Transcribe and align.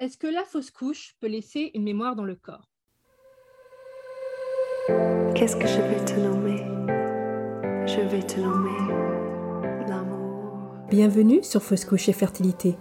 Est-ce 0.00 0.16
que 0.16 0.26
la 0.26 0.44
fausse 0.44 0.70
couche 0.70 1.14
peut 1.20 1.26
laisser 1.26 1.72
une 1.74 1.82
mémoire 1.82 2.16
dans 2.16 2.24
le 2.24 2.34
corps? 2.34 2.70
Qu'est-ce 5.34 5.56
que 5.56 5.66
je 5.66 5.82
vais 5.82 6.02
te 6.06 6.18
nommer? 6.18 6.56
Je 7.86 8.00
vais 8.08 8.22
te 8.22 8.40
nommer 8.40 8.70
l'amour. 9.86 10.54
Bienvenue 10.88 11.42
sur 11.42 11.62
Fausse 11.62 11.84
couche 11.84 12.08
et 12.08 12.14
fertilité, 12.14 12.76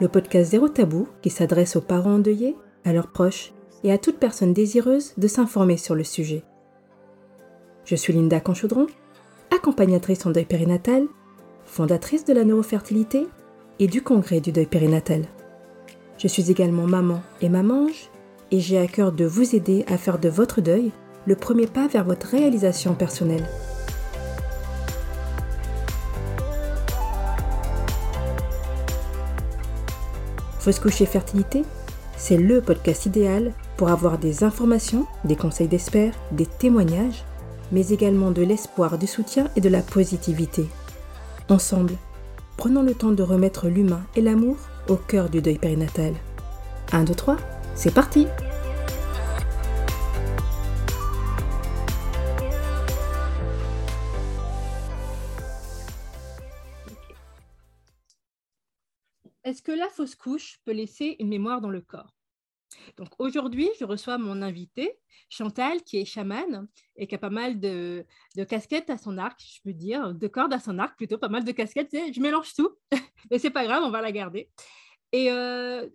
le 0.00 0.08
podcast 0.08 0.50
zéro 0.50 0.68
tabou 0.68 1.06
qui 1.22 1.30
s'adresse 1.30 1.76
aux 1.76 1.80
parents 1.80 2.14
endeuillés, 2.14 2.56
à 2.84 2.92
leurs 2.92 3.12
proches 3.12 3.52
et 3.84 3.92
à 3.92 3.98
toute 3.98 4.18
personne 4.18 4.52
désireuse 4.52 5.14
de 5.18 5.28
s'informer 5.28 5.76
sur 5.76 5.94
le 5.94 6.02
sujet. 6.02 6.42
Je 7.84 7.94
suis 7.94 8.12
Linda 8.12 8.40
Conchaudron, 8.40 8.88
accompagnatrice 9.54 10.26
en 10.26 10.32
deuil 10.32 10.46
périnatal, 10.46 11.06
fondatrice 11.64 12.24
de 12.24 12.32
la 12.32 12.42
neurofertilité 12.42 13.28
et 13.78 13.86
du 13.86 14.02
congrès 14.02 14.40
du 14.40 14.50
deuil 14.50 14.66
périnatal. 14.66 15.28
Je 16.20 16.28
suis 16.28 16.50
également 16.50 16.86
maman 16.86 17.22
et 17.40 17.48
mamange 17.48 18.10
et 18.50 18.60
j'ai 18.60 18.78
à 18.78 18.86
cœur 18.86 19.10
de 19.10 19.24
vous 19.24 19.56
aider 19.56 19.86
à 19.88 19.96
faire 19.96 20.18
de 20.18 20.28
votre 20.28 20.60
deuil 20.60 20.92
le 21.24 21.34
premier 21.34 21.66
pas 21.66 21.88
vers 21.88 22.04
votre 22.04 22.26
réalisation 22.26 22.94
personnelle. 22.94 23.46
Fausse 30.58 30.78
couche 30.78 31.00
et 31.00 31.06
fertilité, 31.06 31.64
c'est 32.18 32.36
le 32.36 32.60
podcast 32.60 33.06
idéal 33.06 33.54
pour 33.78 33.88
avoir 33.88 34.18
des 34.18 34.44
informations, 34.44 35.06
des 35.24 35.36
conseils 35.36 35.68
d'experts, 35.68 36.12
des 36.32 36.44
témoignages, 36.44 37.24
mais 37.72 37.88
également 37.88 38.30
de 38.30 38.42
l'espoir, 38.42 38.98
du 38.98 39.06
soutien 39.06 39.48
et 39.56 39.62
de 39.62 39.70
la 39.70 39.80
positivité. 39.80 40.66
Ensemble, 41.48 41.94
prenons 42.58 42.82
le 42.82 42.92
temps 42.92 43.12
de 43.12 43.22
remettre 43.22 43.68
l'humain 43.68 44.02
et 44.16 44.20
l'amour 44.20 44.58
au 44.90 44.96
cœur 44.96 45.30
du 45.30 45.40
deuil 45.40 45.58
périnatal. 45.58 46.14
1, 46.92 47.04
2, 47.04 47.14
3, 47.14 47.36
c'est 47.76 47.94
parti 47.94 48.26
Est-ce 59.44 59.62
que 59.62 59.72
la 59.72 59.88
fausse 59.88 60.14
couche 60.14 60.58
peut 60.64 60.72
laisser 60.72 61.16
une 61.18 61.28
mémoire 61.28 61.60
dans 61.60 61.70
le 61.70 61.80
corps? 61.80 62.19
Donc 62.96 63.08
aujourd'hui, 63.18 63.68
je 63.78 63.84
reçois 63.84 64.18
mon 64.18 64.42
invité, 64.42 64.98
Chantal, 65.28 65.82
qui 65.82 65.98
est 65.98 66.04
chamane 66.04 66.66
et 66.96 67.06
qui 67.06 67.14
a 67.14 67.18
pas 67.18 67.30
mal 67.30 67.60
de, 67.60 68.04
casquettes 68.48 68.90
à 68.90 68.98
son 68.98 69.16
arc, 69.16 69.40
je 69.40 69.60
peux 69.62 69.72
dire, 69.72 70.14
de 70.14 70.26
cordes 70.26 70.52
à 70.52 70.60
son 70.60 70.78
arc 70.78 70.96
plutôt, 70.96 71.18
pas 71.18 71.28
mal 71.28 71.44
de 71.44 71.52
casquettes. 71.52 71.92
Je 71.92 72.20
mélange 72.20 72.52
tout, 72.54 72.70
mais 73.30 73.38
c'est 73.38 73.50
pas 73.50 73.64
grave, 73.64 73.82
on 73.84 73.90
va 73.90 74.02
la 74.02 74.12
garder. 74.12 74.50
Et 75.12 75.30
euh, 75.30 75.88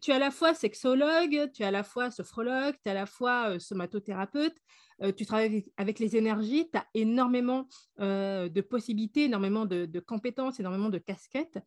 tu 0.00 0.10
es 0.10 0.14
à 0.14 0.18
la 0.18 0.30
fois 0.30 0.54
sexologue, 0.54 1.50
tu 1.52 1.62
es 1.62 1.64
à 1.64 1.70
la 1.70 1.84
fois 1.84 2.10
sophrologue, 2.10 2.74
tu 2.82 2.88
es 2.88 2.90
à 2.90 2.94
la 2.94 3.06
fois 3.06 3.50
euh, 3.50 3.58
somatothérapeute, 3.58 4.56
euh, 5.02 5.12
tu 5.12 5.26
travailles 5.26 5.64
avec, 5.76 5.98
les 5.98 6.16
énergies, 6.16 6.68
tu 6.70 6.78
as 6.78 6.86
énormément 6.94 7.68
de 7.98 8.60
possibilités, 8.60 9.24
énormément 9.24 9.64
de, 9.64 10.00
compétences, 10.00 10.58
énormément 10.60 10.88
de 10.88 10.98
casquettes. 10.98 11.58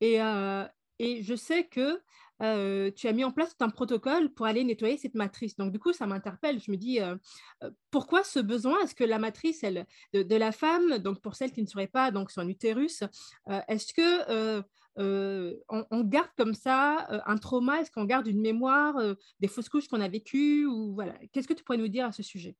Et, 0.00 0.18
et 0.98 1.22
je 1.22 1.34
sais 1.34 1.64
que 1.64 2.00
euh, 2.42 2.90
tu 2.90 3.06
as 3.06 3.12
mis 3.12 3.24
en 3.24 3.30
place 3.30 3.54
un 3.60 3.68
protocole 3.68 4.30
pour 4.30 4.46
aller 4.46 4.64
nettoyer 4.64 4.96
cette 4.96 5.14
matrice. 5.14 5.56
Donc, 5.56 5.72
du 5.72 5.78
coup, 5.78 5.92
ça 5.92 6.06
m'interpelle. 6.06 6.60
Je 6.60 6.70
me 6.70 6.76
dis, 6.76 7.00
euh, 7.00 7.14
euh, 7.62 7.70
pourquoi 7.90 8.24
ce 8.24 8.40
besoin? 8.40 8.80
Est-ce 8.80 8.94
que 8.94 9.04
la 9.04 9.18
matrice 9.18 9.62
elle, 9.62 9.86
de, 10.12 10.36
la 10.36 10.50
femme, 10.50 10.98
donc 10.98 11.20
pour 11.20 11.36
celle 11.36 11.52
qui 11.52 11.62
ne 11.62 11.66
serait 11.66 11.86
pas 11.86 12.10
donc 12.10 12.30
son 12.30 12.48
utérus, 12.48 13.04
est-ce 13.68 13.92
que 13.92 14.62
on, 14.96 16.00
garde 16.04 16.30
comme 16.36 16.54
ça 16.54 17.06
un 17.26 17.36
trauma? 17.36 17.80
Est-ce 17.80 17.90
qu'on 17.90 18.04
garde 18.04 18.26
une 18.26 18.40
mémoire 18.40 18.96
des 19.38 19.48
fausses 19.48 19.68
couches 19.68 19.88
qu'on 19.88 20.00
a 20.00 20.08
vécues 20.08 20.66
ou 20.66 20.94
voilà 20.94 21.14
Qu'est-ce 21.32 21.46
que 21.46 21.54
tu 21.54 21.62
pourrais 21.62 21.78
nous 21.78 21.88
dire 21.88 22.06
à 22.06 22.12
ce 22.12 22.22
sujet? 22.22 22.56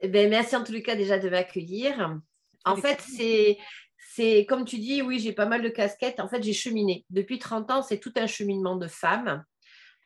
Eh 0.00 0.08
ben, 0.08 0.30
merci 0.30 0.54
en 0.54 0.62
tous 0.62 0.72
les 0.72 0.82
cas 0.82 0.94
déjà 0.94 1.18
de 1.18 1.28
m'accueillir. 1.28 2.20
En 2.64 2.76
fait, 2.76 3.00
c'est 3.00 3.58
c'est 3.98 4.46
comme 4.46 4.64
tu 4.64 4.78
dis, 4.78 5.02
oui, 5.02 5.18
j'ai 5.18 5.32
pas 5.32 5.46
mal 5.46 5.62
de 5.62 5.68
casquettes. 5.68 6.20
En 6.20 6.28
fait, 6.28 6.42
j'ai 6.42 6.52
cheminé. 6.52 7.04
Depuis 7.10 7.38
30 7.38 7.70
ans, 7.70 7.82
c'est 7.82 7.98
tout 7.98 8.12
un 8.16 8.26
cheminement 8.26 8.76
de 8.76 8.86
femme, 8.86 9.44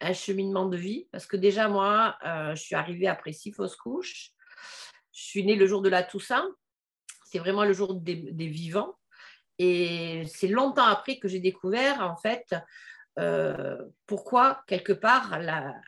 un 0.00 0.12
cheminement 0.14 0.66
de 0.66 0.76
vie. 0.76 1.08
Parce 1.12 1.26
que 1.26 1.36
déjà, 1.36 1.68
moi, 1.68 2.16
euh, 2.24 2.54
je 2.54 2.62
suis 2.62 2.74
arrivée 2.74 3.06
après 3.06 3.32
six 3.32 3.52
fausses 3.52 3.76
couches. 3.76 4.30
Je 5.12 5.22
suis 5.22 5.44
née 5.44 5.56
le 5.56 5.66
jour 5.66 5.82
de 5.82 5.90
la 5.90 6.02
Toussaint. 6.02 6.48
C'est 7.24 7.38
vraiment 7.38 7.64
le 7.64 7.72
jour 7.72 7.94
des, 7.94 8.14
vivants. 8.48 8.94
Et 9.58 10.24
c'est 10.26 10.48
longtemps 10.48 10.86
après 10.86 11.18
que 11.18 11.28
j'ai 11.28 11.40
découvert, 11.40 12.00
en 12.00 12.16
fait, 12.16 12.54
euh, 13.18 13.76
pourquoi, 14.06 14.62
quelque 14.66 14.92
part, 14.92 15.38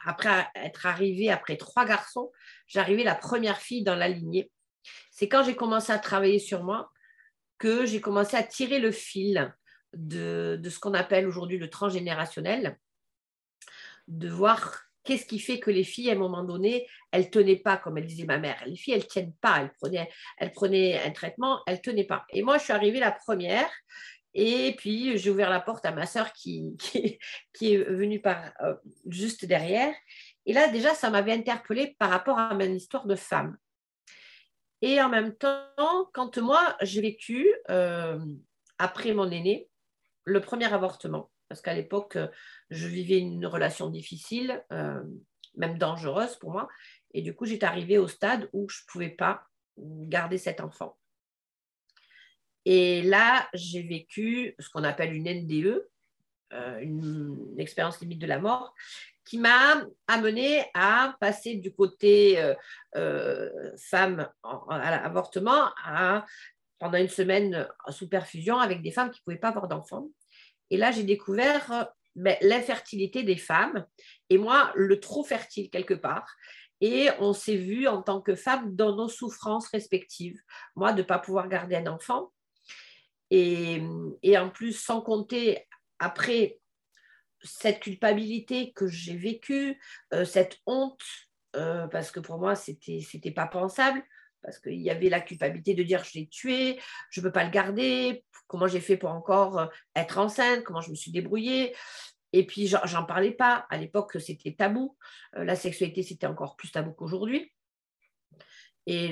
après 0.05 0.47
être 0.55 0.87
arrivée 0.87 1.31
après 1.31 1.57
trois 1.57 1.87
garçons, 1.87 2.31
j'arrivais 2.67 3.05
la 3.05 3.15
première 3.15 3.59
fille 3.59 3.83
dans 3.83 3.97
la 3.97 4.09
lignée. 4.09 4.51
C'est 5.11 5.29
quand 5.29 5.43
j'ai 5.43 5.57
commencé 5.57 5.93
à 5.93 5.99
travailler 5.99 6.39
sur 6.39 6.63
moi 6.63 6.91
que 7.59 7.87
j'ai 7.87 8.01
commencé 8.01 8.37
à 8.37 8.43
tirer 8.43 8.79
le 8.79 8.91
fil 8.91 9.55
de, 9.93 10.61
ce 10.69 10.79
qu'on 10.79 10.95
appelle 10.95 11.27
aujourd'hui 11.27 11.59
le 11.59 11.71
transgénérationnel, 11.71 12.79
de 14.09 14.29
voir 14.29 14.83
qu'est-ce 15.05 15.27
qui 15.27 15.39
fait 15.39 15.61
que 15.61 15.71
les 15.71 15.85
filles, 15.85 16.11
à 16.11 16.15
un 16.15 16.19
moment 16.19 16.45
donné, 16.45 16.87
elles 17.13 17.25
ne 17.25 17.31
tenaient 17.31 17.57
pas, 17.57 17.77
comme 17.77 17.99
elle 17.99 18.07
disait 18.07 18.25
ma 18.25 18.39
mère. 18.39 18.63
Les 18.67 18.77
filles, 18.77 18.95
elles 18.95 19.01
ne 19.01 19.07
tiennent 19.07 19.35
pas. 19.41 19.61
Elles 19.61 19.73
prenaient, 19.73 20.11
elles 20.39 20.53
prenaient 20.53 21.01
un 21.03 21.11
traitement, 21.11 21.61
elles 21.67 21.77
ne 21.77 21.81
tenaient 21.81 22.05
pas. 22.05 22.25
Et 22.31 22.43
moi, 22.43 22.59
je 22.59 22.65
suis 22.65 22.73
arrivée 22.73 23.01
la 23.01 23.13
première. 23.13 23.71
Et 24.35 24.75
puis, 24.77 25.17
j'ai 25.17 25.31
ouvert 25.31 25.49
la 25.49 25.61
porte 25.61 25.85
à 25.85 25.93
ma 25.93 26.07
sœur 26.07 26.33
qui, 26.33 26.77
est 27.61 27.77
venue 27.85 28.21
euh, 28.27 28.75
juste 29.07 29.45
derrière. 29.45 29.95
Et 30.45 30.53
là, 30.53 30.69
déjà, 30.69 30.95
ça 30.95 31.09
m'avait 31.11 31.33
interpellée 31.33 31.95
par 31.99 32.11
rapport 32.11 32.39
à 32.39 32.53
mon 32.53 32.73
histoire 32.73 33.07
de 33.07 33.15
femme. 33.15 33.57
Et 34.83 35.01
en 35.01 35.09
même 35.09 35.35
temps, 35.37 36.11
quand 36.13 36.39
moi, 36.39 36.77
j'ai 36.83 37.01
vécu, 37.01 37.53
euh, 37.71 38.19
après 38.79 39.13
mon 39.15 39.31
aîné, 39.31 39.69
le 40.25 40.41
premier 40.41 40.73
avortement, 40.73 41.31
parce 41.49 41.61
qu'à 41.61 41.75
l'époque, 41.75 42.19
je 42.71 42.87
vivais 42.87 43.19
une 43.19 43.47
relation 43.47 43.89
difficile, 43.89 44.65
euh, 44.73 45.03
même 45.57 45.79
dangereuse 45.79 46.37
pour 46.37 46.51
moi, 46.51 46.69
et 47.13 47.23
du 47.23 47.35
coup, 47.35 47.47
j'étais 47.47 47.67
arrivée 47.67 47.99
au 47.99 48.09
stade 48.09 48.49
où 48.53 48.69
je 48.69 48.81
ne 48.83 48.93
pouvais 48.93 49.11
pas 49.11 49.47
garder 49.79 50.39
cet 50.39 50.61
enfant. 50.61 50.97
Et 52.65 53.03
là, 53.03 53.49
j'ai 53.53 53.83
vécu 53.83 54.55
ce 54.59 54.69
qu'on 54.71 54.85
appelle 54.85 55.13
une 55.13 55.29
NDE, 55.29 55.87
euh, 56.53 56.79
une 56.81 57.55
expérience 57.59 58.01
limite 58.01 58.21
de 58.21 58.27
la 58.27 58.39
mort, 58.39 58.75
qui 59.25 59.39
m'a 59.39 59.87
amené 60.07 60.65
à 60.75 61.17
passer 61.21 61.55
du 61.55 61.73
côté 61.73 62.41
euh, 62.41 62.55
euh, 62.97 63.51
femme 63.79 64.29
à 64.43 65.03
l'avortement 65.03 65.71
pendant 66.79 66.99
une 66.99 67.09
semaine 67.09 67.69
sous 67.89 68.09
perfusion 68.09 68.59
avec 68.59 68.83
des 68.83 68.91
femmes 68.91 69.11
qui 69.11 69.21
ne 69.21 69.25
pouvaient 69.25 69.41
pas 69.41 69.49
avoir 69.49 69.69
d'enfants. 69.69 70.09
Et 70.71 70.77
là, 70.77 70.91
j'ai 70.91 71.05
découvert 71.05 71.89
ben, 72.15 72.37
l'infertilité 72.43 73.23
des 73.23 73.37
femmes 73.37 73.87
et 74.29 74.39
moi, 74.39 74.73
le 74.75 75.01
trop 75.01 75.25
fertile 75.25 75.71
quelque 75.71 75.95
part. 75.95 76.35
Et 76.81 77.09
on 77.19 77.33
s'est 77.33 77.57
vu 77.57 77.87
en 77.89 78.03
tant 78.03 78.21
que 78.21 78.35
femme 78.35 78.75
dans 78.75 78.95
nos 78.95 79.09
souffrances 79.09 79.69
respectives. 79.69 80.39
Moi, 80.77 80.93
de 80.93 80.99
ne 80.99 81.07
pas 81.07 81.19
pouvoir 81.19 81.49
garder 81.49 81.77
un 81.77 81.87
enfant. 81.87 82.33
Et, 83.31 83.83
et 84.23 84.37
en 84.37 84.51
plus, 84.51 84.73
sans 84.73 85.01
compter 85.01 85.67
après 85.99 86.59
cette 87.45 87.81
culpabilité 87.81 88.73
que 88.73 88.89
j'ai 88.89 89.17
vécue, 89.17 89.79
euh, 90.13 90.25
cette 90.25 90.59
honte, 90.67 91.03
euh, 91.57 91.87
parce 91.89 92.11
que 92.11 92.21
pour 92.21 92.39
moi, 92.39 92.55
c'était 92.55 93.01
n'était 93.13 93.31
pas 93.31 93.47
pensable, 93.47 94.03
parce 94.43 94.59
qu'il 94.59 94.81
y 94.81 94.91
avait 94.91 95.09
la 95.09 95.21
culpabilité 95.21 95.75
de 95.75 95.83
dire 95.83 96.03
je 96.05 96.19
l'ai 96.19 96.27
tué, 96.27 96.81
je 97.11 97.21
ne 97.21 97.27
peux 97.27 97.33
pas 97.33 97.45
le 97.45 97.51
garder, 97.51 98.25
comment 98.47 98.67
j'ai 98.67 98.81
fait 98.81 98.97
pour 98.97 99.11
encore 99.11 99.59
euh, 99.59 99.67
être 99.95 100.19
enceinte, 100.19 100.65
comment 100.65 100.81
je 100.81 100.91
me 100.91 100.97
suis 100.97 101.13
débrouillée. 101.13 101.75
Et 102.33 102.45
puis, 102.45 102.67
j'en 102.67 103.05
parlais 103.05 103.31
pas. 103.31 103.65
À 103.71 103.77
l'époque, 103.77 104.17
c'était 104.19 104.55
tabou. 104.55 104.97
la 105.35 105.55
sexualité, 105.55 106.03
c'était 106.03 106.27
encore 106.27 106.57
plus 106.57 106.69
tabou 106.73 106.91
qu'aujourd'hui. 106.91 107.53
Et 108.87 109.07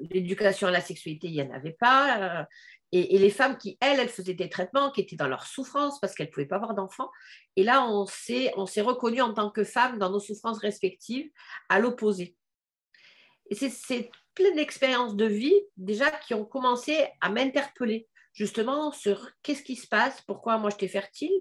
l'éducation 0.00 0.68
à 0.68 0.70
la 0.70 0.80
sexualité, 0.80 1.26
il 1.26 1.34
n'y 1.34 1.42
en 1.42 1.52
avait 1.52 1.76
pas. 1.78 2.48
Et, 2.92 3.18
les 3.18 3.30
femmes 3.30 3.56
qui, 3.56 3.78
elles, 3.80 4.00
elles 4.00 4.08
faisaient 4.08 4.34
des 4.34 4.48
traitements, 4.48 4.90
qui 4.90 5.00
étaient 5.00 5.16
dans 5.16 5.28
leur 5.28 5.46
souffrance 5.46 6.00
parce 6.00 6.14
qu'elles 6.14 6.26
ne 6.26 6.32
pouvaient 6.32 6.46
pas 6.46 6.56
avoir 6.56 6.74
d'enfants. 6.74 7.10
Et 7.54 7.62
là, 7.62 7.86
on 7.86 8.04
s'est, 8.06 8.52
on 8.56 8.64
reconnues 8.64 9.22
en 9.22 9.32
tant 9.32 9.50
que 9.50 9.62
femmes 9.62 9.98
dans 9.98 10.10
nos 10.10 10.18
souffrances 10.18 10.58
respectives, 10.58 11.30
à 11.68 11.78
l'opposé. 11.78 12.36
Et 13.48 13.54
c'est, 13.54 14.10
plein 14.34 14.54
d'expériences 14.54 15.16
de 15.16 15.24
vie 15.24 15.60
déjà 15.76 16.10
qui 16.10 16.34
ont 16.34 16.44
commencé 16.44 17.06
à 17.20 17.30
m'interpeller 17.30 18.08
justement 18.32 18.92
sur 18.92 19.28
qu'est-ce 19.42 19.64
qui 19.64 19.74
se 19.74 19.88
passe, 19.88 20.20
pourquoi 20.22 20.56
moi 20.56 20.70
j'étais 20.70 20.88
fertile, 20.88 21.32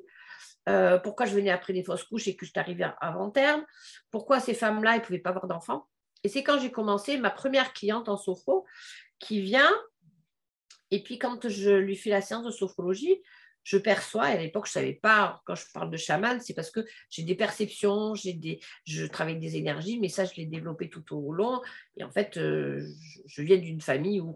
euh, 0.67 0.97
pourquoi 0.97 1.27
je 1.27 1.35
venais 1.35 1.51
après 1.51 1.71
des 1.71 1.83
fausses 1.83 2.03
couches 2.03 2.27
et 2.27 2.35
que 2.35 2.47
je 2.47 2.51
arrivée 2.55 2.87
avant 2.99 3.29
terme, 3.29 3.63
pourquoi 4.09 4.39
ces 4.39 4.55
femmes-là, 4.55 4.93
elles 4.93 5.01
ne 5.01 5.05
pouvaient 5.05 5.19
pas 5.19 5.29
avoir 5.29 5.47
d'enfants. 5.47 5.87
Et 6.23 6.29
c'est 6.29 6.43
quand 6.43 6.59
j'ai 6.59 6.71
commencé 6.71 7.17
ma 7.17 7.29
première 7.29 7.73
cliente 7.73 8.09
en 8.09 8.17
sophro 8.17 8.65
qui 9.19 9.41
vient 9.41 9.71
et 10.91 11.03
puis, 11.03 11.19
quand 11.19 11.47
je 11.47 11.71
lui 11.71 11.95
fais 11.95 12.09
la 12.09 12.21
séance 12.21 12.45
de 12.45 12.51
sophrologie, 12.51 13.21
je 13.63 13.77
perçois, 13.77 14.23
à 14.23 14.35
l'époque, 14.37 14.65
je 14.65 14.71
ne 14.71 14.83
savais 14.83 14.93
pas, 14.93 15.41
quand 15.45 15.55
je 15.55 15.65
parle 15.73 15.91
de 15.91 15.97
chaman, 15.97 16.39
c'est 16.39 16.53
parce 16.53 16.71
que 16.71 16.85
j'ai 17.09 17.23
des 17.23 17.35
perceptions, 17.35 18.15
j'ai 18.15 18.33
des, 18.33 18.59
je 18.85 19.05
travaille 19.05 19.37
des 19.37 19.57
énergies, 19.57 19.99
mais 19.99 20.09
ça, 20.09 20.25
je 20.25 20.33
l'ai 20.35 20.45
développé 20.45 20.89
tout 20.89 21.03
au 21.15 21.31
long. 21.33 21.61
Et 21.97 22.03
en 22.03 22.09
fait, 22.09 22.37
euh, 22.37 22.83
je, 23.25 23.41
viens 23.43 23.57
d'une 23.57 23.81
famille 23.81 24.21
où, 24.21 24.35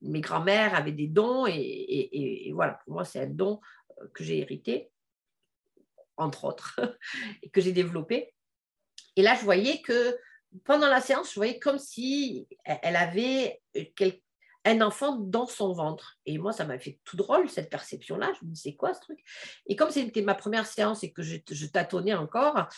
mes 0.00 0.20
grands-mères 0.20 0.74
avaient 0.74 0.92
des 0.92 1.08
dons, 1.08 1.46
et, 1.46 2.50
voilà, 2.54 2.80
pour 2.84 2.94
moi, 2.94 3.04
c'est 3.04 3.20
un 3.20 3.26
don 3.26 3.60
euh, 4.00 4.06
que 4.14 4.24
j'ai 4.24 4.38
hérité, 4.38 4.90
entre 6.16 6.44
autres, 6.44 6.80
et 7.42 7.50
que 7.50 7.60
j'ai 7.60 7.72
développé. 7.72 8.32
Et 9.16 9.22
là, 9.22 9.34
je 9.34 9.44
voyais 9.44 9.82
que 9.82 10.16
pendant 10.64 10.88
la 10.88 11.02
séance, 11.02 11.30
je 11.30 11.34
voyais 11.34 11.58
comme 11.58 11.78
si 11.78 12.48
elle 12.64 12.96
avait 12.96 13.60
quelque 13.94 14.22
un 14.64 14.80
enfant 14.80 15.16
dans 15.16 15.46
son 15.46 15.72
ventre. 15.72 16.18
Et 16.26 16.38
moi, 16.38 16.52
ça 16.52 16.64
m'a 16.64 16.78
fait 16.78 16.98
tout 17.04 17.16
drôle, 17.16 17.48
cette 17.48 17.70
perception-là. 17.70 18.32
Je 18.40 18.46
me 18.46 18.52
dis, 18.52 18.60
c'est 18.60 18.74
quoi 18.74 18.94
ce 18.94 19.00
truc? 19.00 19.18
Et 19.66 19.76
comme 19.76 19.90
c'était 19.90 20.22
ma 20.22 20.34
première 20.34 20.66
séance 20.66 21.02
et 21.04 21.12
que 21.12 21.22
je, 21.22 21.66
tâtonnais 21.66 22.14
encore, 22.14 22.68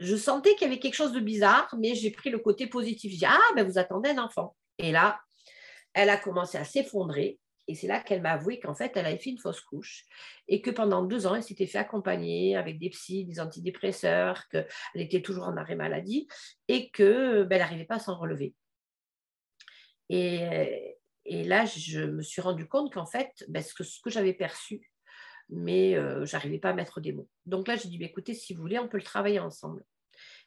je 0.00 0.16
sentais 0.16 0.54
qu'il 0.54 0.68
y 0.68 0.70
avait 0.70 0.80
quelque 0.80 0.94
chose 0.94 1.12
de 1.12 1.20
bizarre, 1.20 1.74
mais 1.78 1.94
j'ai 1.94 2.10
pris 2.10 2.30
le 2.30 2.38
côté 2.38 2.66
positif. 2.66 3.10
J'ai 3.12 3.18
dit, 3.18 3.26
ah, 3.26 3.40
ben 3.54 3.66
vous 3.66 3.78
attendez 3.78 4.10
un 4.10 4.18
enfant. 4.18 4.56
Et 4.78 4.92
là, 4.92 5.20
elle 5.92 6.10
a 6.10 6.16
commencé 6.16 6.58
à 6.58 6.64
s'effondrer. 6.64 7.38
Et 7.66 7.74
c'est 7.74 7.86
là 7.86 8.00
qu'elle 8.00 8.20
m'a 8.20 8.32
avoué 8.32 8.60
qu'en 8.60 8.74
fait, 8.74 8.92
elle 8.94 9.06
avait 9.06 9.18
fait 9.18 9.30
une 9.30 9.38
fausse 9.38 9.62
couche 9.62 10.04
et 10.48 10.60
que 10.60 10.70
pendant 10.70 11.02
deux 11.02 11.26
ans, 11.26 11.34
elle 11.34 11.42
s'était 11.42 11.66
fait 11.66 11.78
accompagner 11.78 12.56
avec 12.56 12.78
des 12.78 12.90
psys, 12.90 13.24
des 13.24 13.40
antidépresseurs, 13.40 14.48
qu'elle 14.48 14.66
était 14.94 15.22
toujours 15.22 15.44
en 15.44 15.56
arrêt 15.56 15.76
maladie 15.76 16.28
et 16.68 16.90
qu'elle 16.90 17.46
ben, 17.48 17.58
n'arrivait 17.58 17.86
pas 17.86 17.96
à 17.96 18.00
s'en 18.00 18.18
relever. 18.18 18.54
Et, 20.08 20.96
là, 21.26 21.64
je 21.64 22.00
me 22.00 22.22
suis 22.22 22.42
rendu 22.42 22.66
compte 22.68 22.92
qu'en 22.92 23.06
fait, 23.06 23.30
ben, 23.48 23.62
ce 23.62 23.74
que, 23.74 24.10
j'avais 24.10 24.34
perçu, 24.34 24.90
mais 25.48 25.96
euh, 25.96 26.24
je 26.24 26.36
n'arrivais 26.36 26.58
pas 26.58 26.70
à 26.70 26.74
mettre 26.74 27.00
des 27.00 27.12
mots. 27.12 27.28
Donc 27.46 27.68
là, 27.68 27.76
j'ai 27.76 27.88
dit, 27.88 27.98
ben, 27.98 28.08
écoutez, 28.08 28.34
si 28.34 28.54
vous 28.54 28.60
voulez, 28.60 28.78
on 28.78 28.88
peut 28.88 28.98
le 28.98 29.02
travailler 29.02 29.38
ensemble. 29.38 29.84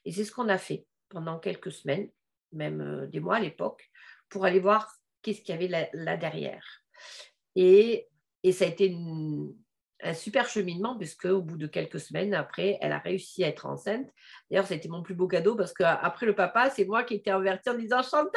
Et 0.05 0.11
c'est 0.11 0.23
ce 0.23 0.31
qu'on 0.31 0.49
a 0.49 0.57
fait 0.57 0.85
pendant 1.09 1.39
quelques 1.39 1.71
semaines, 1.71 2.09
même 2.51 2.81
euh, 2.81 3.07
des 3.07 3.19
mois 3.19 3.37
à 3.37 3.39
l'époque, 3.39 3.89
pour 4.29 4.45
aller 4.45 4.59
voir 4.59 4.91
qu'est-ce 5.21 5.41
qu'il 5.41 5.55
y 5.55 5.57
avait 5.57 5.89
là, 5.93 6.17
derrière. 6.17 6.65
Et, 7.55 8.07
et, 8.43 8.51
ça 8.51 8.65
a 8.65 8.67
été 8.67 8.87
une, 8.87 9.55
un 10.07 10.13
super 10.13 10.47
cheminement, 10.47 10.97
puisque 10.97 11.25
au 11.25 11.41
bout 11.41 11.57
de 11.57 11.67
quelques 11.67 11.99
semaines 11.99 12.33
après, 12.33 12.77
elle 12.81 12.91
a 12.91 12.99
réussi 12.99 13.43
à 13.43 13.47
être 13.47 13.65
enceinte. 13.65 14.07
D'ailleurs, 14.49 14.71
été 14.71 14.87
mon 14.87 15.03
plus 15.03 15.15
beau 15.15 15.27
cadeau 15.27 15.55
parce 15.55 15.73
qu'après 15.73 16.25
le 16.25 16.35
papa, 16.35 16.69
c'est 16.69 16.85
moi 16.85 17.03
qui 17.03 17.15
étais 17.15 17.31
avertie 17.31 17.69
en 17.69 17.73
disant 17.73 18.01
Chantal, 18.01 18.31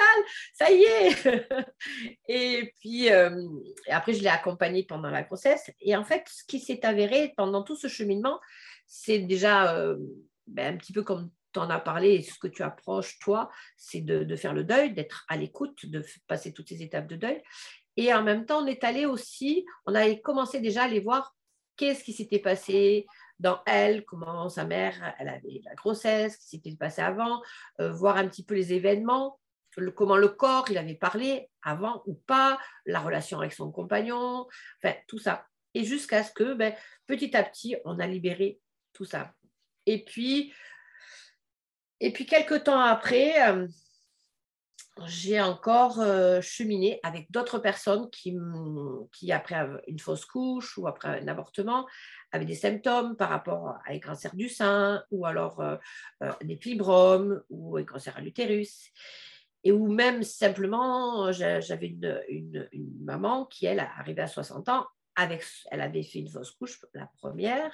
ça 0.53 0.71
y 0.71 0.83
est 0.83 1.47
Et 2.29 2.75
puis, 2.81 3.11
euh, 3.13 3.49
après, 3.89 4.13
je 4.13 4.23
l'ai 4.23 4.29
accompagnée 4.29 4.85
pendant 4.85 5.11
la 5.11 5.23
grossesse. 5.23 5.71
Et 5.81 5.97
en 5.97 6.05
fait, 6.05 6.25
ce 6.29 6.45
qui 6.45 6.61
s'est 6.61 6.85
avéré 6.85 7.33
pendant 7.37 7.63
tout 7.63 7.77
ce 7.77 7.89
cheminement, 7.89 8.41
c'est 8.87 9.21
déjà 9.21 9.75
euh, 9.77 9.97
ben, 10.47 10.75
un 10.75 10.77
petit 10.77 10.93
peu 10.93 11.03
comme 11.03 11.31
tu 11.53 11.61
en 11.61 11.71
as 11.71 11.81
parlé 11.81 12.15
et 12.15 12.23
ce 12.23 12.39
que 12.39 12.49
tu 12.49 12.63
approches, 12.63 13.19
toi, 13.19 13.51
c'est 13.77 14.01
de, 14.01 14.25
de, 14.25 14.37
faire 14.37 14.55
le 14.55 14.65
deuil, 14.65 14.93
d'être 14.93 15.25
à 15.29 15.37
l'écoute, 15.37 15.87
de 15.87 16.05
passer 16.29 16.53
toutes 16.53 16.69
ces 16.69 16.83
étapes 16.83 17.09
de 17.09 17.17
deuil. 17.17 17.43
Et 17.97 18.15
en 18.15 18.23
même 18.23 18.47
temps, 18.47 18.63
on 18.63 18.67
est 18.67 18.85
allé 18.85 19.05
aussi, 19.05 19.67
on 19.85 19.95
a 19.95 20.15
commencé 20.15 20.61
déjà 20.61 20.83
à 20.83 20.85
aller 20.85 21.01
voir 21.01 21.35
qu'est-ce 21.81 22.05
qui 22.05 22.13
s'était 22.13 22.41
passé 22.41 23.07
dans 23.39 23.63
elle, 23.65 24.05
comment 24.05 24.51
sa 24.51 24.67
mère, 24.67 25.15
elle 25.19 25.31
avait 25.31 25.63
la 25.65 25.75
grossesse, 25.75 26.35
ce 26.35 26.39
qui 26.41 26.57
s'était 26.59 26.77
passé 26.77 27.01
avant, 27.01 27.41
euh, 27.81 27.91
voir 27.91 28.19
un 28.19 28.29
petit 28.29 28.45
peu 28.45 28.55
les 28.55 28.75
événements, 28.75 29.41
comment 29.97 30.19
le 30.19 30.29
corps, 30.29 30.67
il 30.69 30.77
avait 30.77 30.95
parlé 30.95 31.49
avant 31.63 32.03
ou 32.05 32.13
pas, 32.13 32.59
la 32.85 33.01
relation 33.01 33.39
avec 33.39 33.55
son 33.55 33.73
compagnon, 33.73 34.47
enfin 34.85 34.95
tout 35.09 35.19
ça. 35.19 35.47
Et 35.73 35.85
jusqu'à 35.85 36.23
ce 36.23 36.33
que, 36.33 36.53
ben, 36.53 36.75
petit 37.07 37.35
à 37.35 37.43
petit, 37.43 37.77
on 37.87 37.99
a 37.99 38.07
libéré 38.07 38.61
tout 38.93 39.07
ça. 39.07 39.33
Et 39.87 40.05
puis, 40.05 40.53
et 42.01 42.13
puis 42.13 42.27
quelques 42.27 42.65
temps 42.65 42.81
après, 42.81 43.49
euh, 43.49 43.67
j'ai 45.07 45.41
encore 45.41 46.01
euh, 46.01 46.41
cheminé 46.41 47.01
avec 47.03 47.31
d'autres 47.31 47.59
personnes 47.59 48.09
qui, 48.11 48.37
qui, 49.13 49.33
après 49.33 49.67
une 49.87 49.99
fausse 49.99 50.25
couche 50.25 50.77
ou 50.79 50.87
après 50.87 51.21
un 51.21 51.29
avortement, 51.29 51.87
avaient 52.33 52.45
des 52.45 52.55
symptômes 52.55 53.17
par 53.17 53.31
rapport 53.31 53.69
à 53.69 53.83
un 53.89 53.99
cancer 53.99 54.35
du 54.35 54.49
sein 54.49 55.03
ou 55.11 55.27
alors 55.27 55.61
euh, 55.61 55.77
euh, 56.23 56.33
des 56.43 56.57
fibromes 56.57 57.43
ou 57.51 57.77
un 57.77 57.85
cancer 57.85 58.17
à 58.17 58.21
l'utérus. 58.21 58.91
Et 59.63 59.73
ou 59.73 59.93
même 59.93 60.23
simplement, 60.23 61.33
j'avais 61.33 61.89
une, 62.29 62.69
maman 63.01 63.45
qui, 63.45 63.67
elle, 63.67 63.81
arrivée 63.81 64.23
à 64.23 64.27
60 64.27 64.71
ans, 64.71 64.87
avec, 65.17 65.45
elle 65.71 65.83
avait 65.83 66.03
fait 66.03 66.21
une 66.21 66.31
fausse 66.31 66.53
couche, 66.53 66.81
la 66.95 67.11
première, 67.19 67.71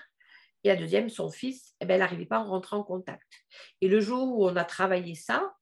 et 0.65 0.69
la 0.69 0.77
deuxième, 0.77 1.09
son 1.09 1.31
fils, 1.31 1.77
eh 1.81 1.87
ben, 1.87 1.95
elle 1.95 2.01
n'arrivait 2.01 2.27
pas 2.27 2.39
à 2.39 2.43
rentrer 2.43 2.75
en 2.75 2.83
contact. 2.83 3.31
Et 3.81 3.87
le 3.87 4.01
jour 4.01 4.37
où 4.37 4.49
on 4.49 4.57
a 4.57 4.65
travaillé 4.65 5.15
ça, 5.15 5.55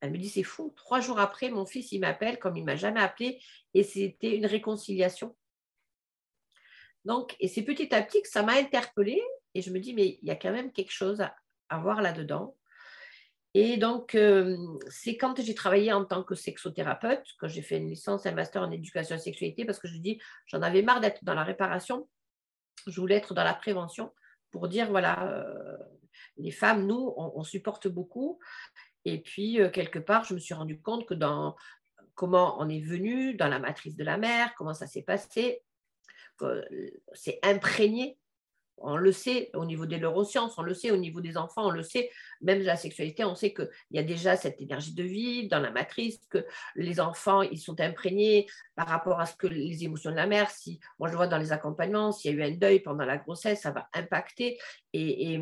elle 0.00 0.12
me 0.12 0.18
dit, 0.18 0.28
c'est 0.28 0.42
fou. 0.42 0.72
Trois 0.76 1.00
jours 1.00 1.20
après, 1.20 1.50
mon 1.50 1.66
fils, 1.66 1.92
il 1.92 2.00
m'appelle 2.00 2.38
comme 2.38 2.56
il 2.56 2.64
m'a 2.64 2.76
jamais 2.76 3.00
appelé 3.00 3.40
et 3.74 3.82
c'était 3.82 4.34
une 4.34 4.46
réconciliation. 4.46 5.36
Donc, 7.04 7.36
et 7.40 7.48
c'est 7.48 7.62
petit 7.62 7.94
à 7.94 8.02
petit 8.02 8.22
que 8.22 8.28
ça 8.28 8.42
m'a 8.42 8.54
interpellée 8.54 9.22
et 9.54 9.62
je 9.62 9.70
me 9.70 9.78
dis, 9.78 9.94
mais 9.94 10.18
il 10.22 10.28
y 10.28 10.30
a 10.30 10.36
quand 10.36 10.52
même 10.52 10.72
quelque 10.72 10.92
chose 10.92 11.20
à, 11.20 11.78
voir 11.78 12.02
là-dedans. 12.02 12.56
Et 13.52 13.76
donc, 13.76 14.14
euh, 14.14 14.56
c'est 14.88 15.16
quand 15.16 15.40
j'ai 15.40 15.54
travaillé 15.54 15.92
en 15.92 16.04
tant 16.04 16.22
que 16.22 16.34
sexothérapeute, 16.34 17.24
que 17.38 17.48
j'ai 17.48 17.62
fait 17.62 17.78
une 17.78 17.88
licence, 17.88 18.26
un 18.26 18.32
master 18.32 18.62
en 18.62 18.70
éducation 18.70 19.16
et 19.16 19.18
sexualité, 19.18 19.64
parce 19.64 19.78
que 19.80 19.88
je 19.88 19.98
dis, 19.98 20.20
j'en 20.46 20.62
avais 20.62 20.82
marre 20.82 21.00
d'être 21.00 21.24
dans 21.24 21.34
la 21.34 21.44
réparation, 21.44 22.08
je 22.86 23.00
voulais 23.00 23.16
être 23.16 23.34
dans 23.34 23.44
la 23.44 23.54
prévention 23.54 24.12
pour 24.50 24.68
dire, 24.68 24.90
voilà, 24.90 25.28
euh, 25.28 25.76
les 26.36 26.50
femmes, 26.50 26.86
nous, 26.86 27.12
on 27.16 27.42
supporte 27.42 27.88
beaucoup 27.88 28.38
et 29.04 29.20
puis, 29.20 29.60
euh, 29.60 29.70
quelque 29.70 29.98
part, 29.98 30.24
je 30.24 30.34
me 30.34 30.38
suis 30.38 30.54
rendu 30.54 30.80
compte 30.80 31.06
que 31.06 31.14
dans 31.14 31.56
comment 32.14 32.60
on 32.60 32.68
est 32.68 32.80
venu, 32.80 33.34
dans 33.34 33.48
la 33.48 33.58
matrice 33.58 33.96
de 33.96 34.04
la 34.04 34.18
mère, 34.18 34.54
comment 34.54 34.74
ça 34.74 34.86
s'est 34.86 35.02
passé, 35.02 35.62
c'est 37.12 37.38
imprégné. 37.42 38.18
On 38.80 38.96
le 38.96 39.12
sait 39.12 39.50
au 39.54 39.64
niveau 39.64 39.86
des 39.86 39.98
neurosciences, 39.98 40.58
on 40.58 40.62
le 40.62 40.74
sait 40.74 40.90
au 40.90 40.96
niveau 40.96 41.20
des 41.20 41.36
enfants, 41.36 41.66
on 41.66 41.70
le 41.70 41.82
sait, 41.82 42.10
même 42.40 42.60
de 42.60 42.64
la 42.64 42.76
sexualité, 42.76 43.24
on 43.24 43.34
sait 43.34 43.52
qu'il 43.52 43.68
y 43.92 43.98
a 43.98 44.02
déjà 44.02 44.36
cette 44.36 44.60
énergie 44.60 44.94
de 44.94 45.02
vie 45.02 45.48
dans 45.48 45.60
la 45.60 45.70
matrice, 45.70 46.18
que 46.28 46.44
les 46.74 47.00
enfants, 47.00 47.42
ils 47.42 47.60
sont 47.60 47.80
imprégnés 47.80 48.46
par 48.74 48.88
rapport 48.88 49.20
à 49.20 49.26
ce 49.26 49.36
que 49.36 49.46
les 49.46 49.84
émotions 49.84 50.10
de 50.10 50.16
la 50.16 50.26
mère, 50.26 50.50
si, 50.50 50.80
moi 50.98 51.08
je 51.08 51.16
vois 51.16 51.26
dans 51.26 51.38
les 51.38 51.52
accompagnements, 51.52 52.12
s'il 52.12 52.34
y 52.34 52.34
a 52.34 52.46
eu 52.46 52.50
un 52.50 52.56
deuil 52.56 52.80
pendant 52.80 53.04
la 53.04 53.18
grossesse, 53.18 53.60
ça 53.60 53.70
va 53.70 53.88
impacter. 53.94 54.58
Et, 54.92 55.40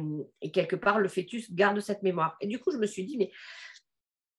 quelque 0.53 0.77
part, 0.77 0.99
le 0.99 1.09
fœtus 1.09 1.53
garde 1.53 1.81
cette 1.81 2.03
mémoire. 2.03 2.37
Et 2.41 2.47
du 2.47 2.59
coup, 2.59 2.73
je 2.73 2.79
me 2.79 2.87
suis 2.87 3.05
dit, 3.05 3.17
mais 3.17 3.31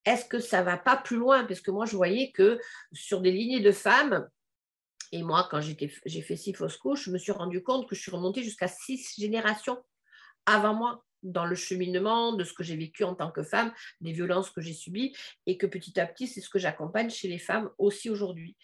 est-ce 0.06 0.26
que 0.26 0.40
ça 0.40 0.62
va 0.62 0.78
pas 0.78 0.98
plus 0.98 1.18
loin? 1.18 1.46
Parce 1.46 1.62
que 1.62 1.72
moi, 1.72 1.86
je 1.86 1.96
voyais 1.96 2.32
que 2.32 2.60
sur 2.94 3.22
des 3.22 3.32
lignées 3.32 3.60
de 3.60 3.72
femmes, 3.72 4.28
et 5.12 5.24
moi, 5.24 5.48
quand 5.50 5.60
j'ai 5.62 6.22
fait 6.22 6.36
six 6.36 6.54
fausses 6.54 6.78
couches, 6.78 7.06
je 7.06 7.12
me 7.12 7.18
suis 7.18 7.32
rendu 7.32 7.64
compte 7.64 7.88
que 7.90 7.96
je 7.96 8.02
suis 8.02 8.12
remontée 8.12 8.44
jusqu'à 8.44 8.68
six 8.68 9.16
générations 9.18 9.84
avant 10.46 10.74
moi 10.74 11.04
dans 11.24 11.46
le 11.46 11.56
cheminement 11.56 12.34
de 12.34 12.44
ce 12.44 12.54
que 12.54 12.64
j'ai 12.64 12.78
vécu 12.78 13.04
en 13.04 13.16
tant 13.16 13.32
que 13.32 13.44
femme, 13.44 13.74
des 14.02 14.12
violences 14.12 14.52
que 14.52 14.62
j'ai 14.62 14.74
subies, 14.74 15.16
et 15.46 15.58
que 15.58 15.66
petit 15.66 16.00
à 16.00 16.06
petit, 16.06 16.28
c'est 16.28 16.42
ce 16.42 16.50
que 16.50 16.60
j'accompagne 16.60 17.10
chez 17.10 17.28
les 17.28 17.40
femmes 17.40 17.70
aussi 17.78 18.10
aujourd'hui. 18.10 18.56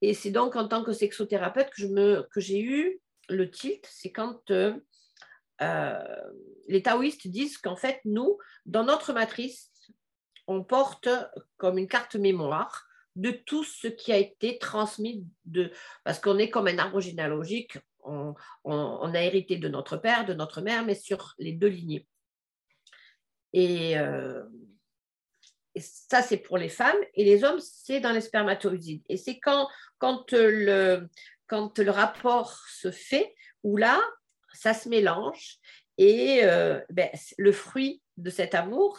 Et 0.00 0.14
c'est 0.14 0.30
donc 0.30 0.56
en 0.56 0.66
tant 0.68 0.82
que 0.82 0.92
sexothérapeute 0.92 1.70
que, 1.70 2.40
j'ai 2.40 2.60
eu 2.60 3.00
le 3.28 3.50
titre, 3.50 3.88
c'est 3.92 4.10
quand 4.10 4.50
euh, 4.50 4.74
euh, 5.60 6.02
les 6.68 6.82
taoïstes 6.82 7.28
disent 7.28 7.58
qu'en 7.58 7.76
fait, 7.76 8.00
nous, 8.04 8.38
dans 8.66 8.84
notre 8.84 9.12
matrice, 9.12 9.70
on 10.46 10.64
porte 10.64 11.08
comme 11.56 11.78
une 11.78 11.88
carte 11.88 12.16
mémoire 12.16 12.86
de 13.16 13.30
tout 13.30 13.64
ce 13.64 13.88
qui 13.88 14.12
a 14.12 14.16
été 14.16 14.58
transmis 14.58 15.26
de 15.44 15.70
parce 16.04 16.18
qu'on 16.18 16.38
est 16.38 16.50
comme 16.50 16.68
un 16.68 16.78
arbre 16.78 17.00
généalogique, 17.00 17.78
on, 18.04 18.34
a 18.64 19.22
hérité 19.22 19.56
de 19.56 19.68
notre 19.68 19.96
père, 19.96 20.24
de 20.24 20.34
notre 20.34 20.60
mère, 20.60 20.84
mais 20.84 20.94
sur 20.94 21.34
les 21.38 21.52
deux 21.52 21.68
lignées. 21.68 22.06
Et, 23.52 23.96
euh, 23.98 24.42
ça, 25.76 26.20
c'est 26.20 26.38
pour 26.38 26.58
les 26.58 26.68
femmes, 26.68 26.98
et 27.14 27.24
les 27.24 27.44
hommes, 27.44 27.60
c'est 27.60 28.00
dans 28.00 28.12
les 28.12 28.20
spermatozoïdes. 28.20 29.02
Et 29.08 29.16
c'est 29.16 29.38
quand, 29.38 29.68
quand, 29.98 30.32
le, 30.32 31.08
quand 31.46 31.78
le 31.78 31.90
rapport 31.90 32.58
se 32.68 32.90
fait, 32.90 33.34
où 33.62 33.76
là, 33.76 34.00
ça 34.52 34.74
se 34.74 34.88
mélange, 34.88 35.58
et 35.96 36.40
euh, 36.44 36.80
ben, 36.90 37.08
le 37.38 37.52
fruit 37.52 38.02
de 38.16 38.28
cet 38.28 38.54
amour, 38.54 38.98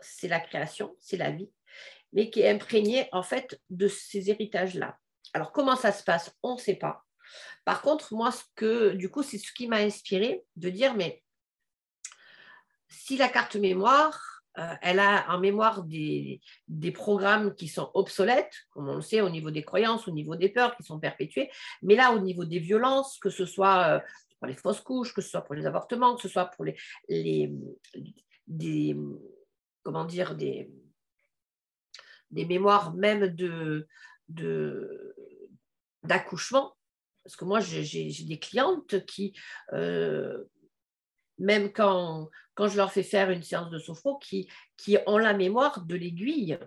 c'est 0.00 0.28
la 0.28 0.40
création, 0.40 0.94
c'est 1.00 1.16
la 1.16 1.30
vie, 1.30 1.50
mais 2.12 2.30
qui 2.30 2.40
est 2.40 2.50
imprégnée 2.50 3.08
en 3.12 3.22
fait 3.22 3.60
de 3.70 3.88
ces 3.88 4.30
héritages-là. 4.30 4.96
Alors 5.34 5.52
comment 5.52 5.76
ça 5.76 5.92
se 5.92 6.02
passe? 6.04 6.36
On 6.42 6.54
ne 6.54 6.60
sait 6.60 6.76
pas. 6.76 7.04
Par 7.64 7.82
contre, 7.82 8.14
moi, 8.14 8.30
ce 8.32 8.42
que, 8.54 8.90
du 8.90 9.08
coup, 9.10 9.22
c'est 9.22 9.38
ce 9.38 9.52
qui 9.52 9.68
m'a 9.68 9.78
inspiré 9.78 10.44
de 10.56 10.68
dire, 10.68 10.94
mais 10.94 11.22
si 12.88 13.16
la 13.16 13.28
carte 13.28 13.56
mémoire, 13.56 14.42
euh, 14.58 14.74
elle 14.82 14.98
a 14.98 15.30
en 15.30 15.38
mémoire 15.38 15.82
des, 15.84 16.40
programmes 16.92 17.54
qui 17.54 17.68
sont 17.68 17.90
obsolètes, 17.94 18.52
comme 18.70 18.88
on 18.88 18.96
le 18.96 19.00
sait, 19.00 19.20
au 19.20 19.30
niveau 19.30 19.50
des 19.50 19.62
croyances, 19.62 20.08
au 20.08 20.10
niveau 20.10 20.36
des 20.36 20.50
peurs 20.50 20.76
qui 20.76 20.82
sont 20.82 20.98
perpétuées. 20.98 21.50
Mais 21.82 21.94
là, 21.94 22.12
au 22.12 22.18
niveau 22.18 22.44
des 22.44 22.58
violences, 22.58 23.18
que 23.18 23.30
ce 23.30 23.46
soit 23.46 23.86
euh, 23.86 24.00
pour 24.38 24.48
les 24.48 24.54
fausses 24.54 24.80
couches, 24.80 25.14
que 25.14 25.22
ce 25.22 25.30
soit 25.30 25.42
pour 25.42 25.54
les 25.54 25.66
avortements, 25.66 26.16
que 26.16 26.22
ce 26.22 26.28
soit 26.28 26.46
pour 26.46 26.64
les, 26.64 26.76
les 27.08 27.52
des, 28.46 28.96
comment 29.82 30.04
dire, 30.04 30.34
des, 30.34 30.70
des 32.32 32.44
mémoires 32.46 32.94
même 32.94 33.28
de, 33.28 33.86
d'accouchement. 36.02 36.74
Parce 37.24 37.36
que 37.36 37.44
moi, 37.44 37.60
j'ai, 37.60 38.10
des 38.24 38.38
clientes 38.38 39.04
qui, 39.06 39.32
euh, 39.72 40.42
même 41.38 41.72
quand, 41.72 42.28
je 42.58 42.76
leur 42.76 42.92
fais 42.92 43.04
faire 43.04 43.30
une 43.30 43.42
séance 43.42 43.70
de 43.70 43.78
sophro, 43.78 44.18
qui, 44.18 44.48
qui 44.76 44.98
ont 45.06 45.18
la 45.18 45.34
mémoire 45.34 45.84
de 45.84 45.94
l'aiguille. 45.94 46.58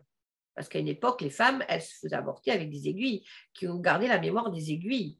Parce 0.56 0.70
qu'à 0.70 0.80
une 0.80 0.88
époque, 0.88 1.22
les 1.22 1.30
femmes, 1.30 1.64
elles 1.68 1.82
se 1.82 1.96
faisaient 2.00 2.16
avorter 2.16 2.52
avec 2.52 2.70
des 2.70 2.88
aiguilles, 2.88 3.26
qui 3.54 3.68
ont 3.68 3.80
gardé 3.80 4.08
la 4.08 4.20
mémoire 4.20 4.50
des 4.52 4.72
aiguilles. 4.72 5.20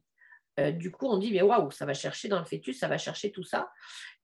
Euh, 0.58 0.70
du 0.70 0.90
coup, 0.90 1.06
on 1.06 1.18
dit, 1.18 1.30
mais 1.30 1.42
waouh, 1.42 1.70
ça 1.70 1.84
va 1.84 1.92
chercher 1.92 2.28
dans 2.28 2.38
le 2.38 2.46
fœtus, 2.46 2.78
ça 2.78 2.88
va 2.88 2.96
chercher 2.96 3.30
tout 3.30 3.44
ça. 3.44 3.70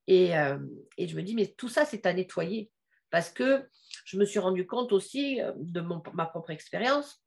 Et, 0.07 0.37
euh, 0.37 0.59
et 0.97 1.07
je 1.07 1.15
me 1.15 1.23
dis, 1.23 1.35
mais 1.35 1.49
tout 1.49 1.69
ça, 1.69 1.85
c'est 1.85 2.07
à 2.07 2.15
nettoyer. 2.15 2.71
Parce 3.13 3.31
que 3.31 3.69
je 4.05 4.19
me 4.19 4.25
suis 4.25 4.41
rendu 4.41 4.67
compte 4.67 4.91
aussi 4.91 5.41
euh, 5.41 5.53
de 5.57 5.81
mon, 5.81 6.03
ma 6.15 6.27
propre 6.27 6.51
expérience 6.51 7.23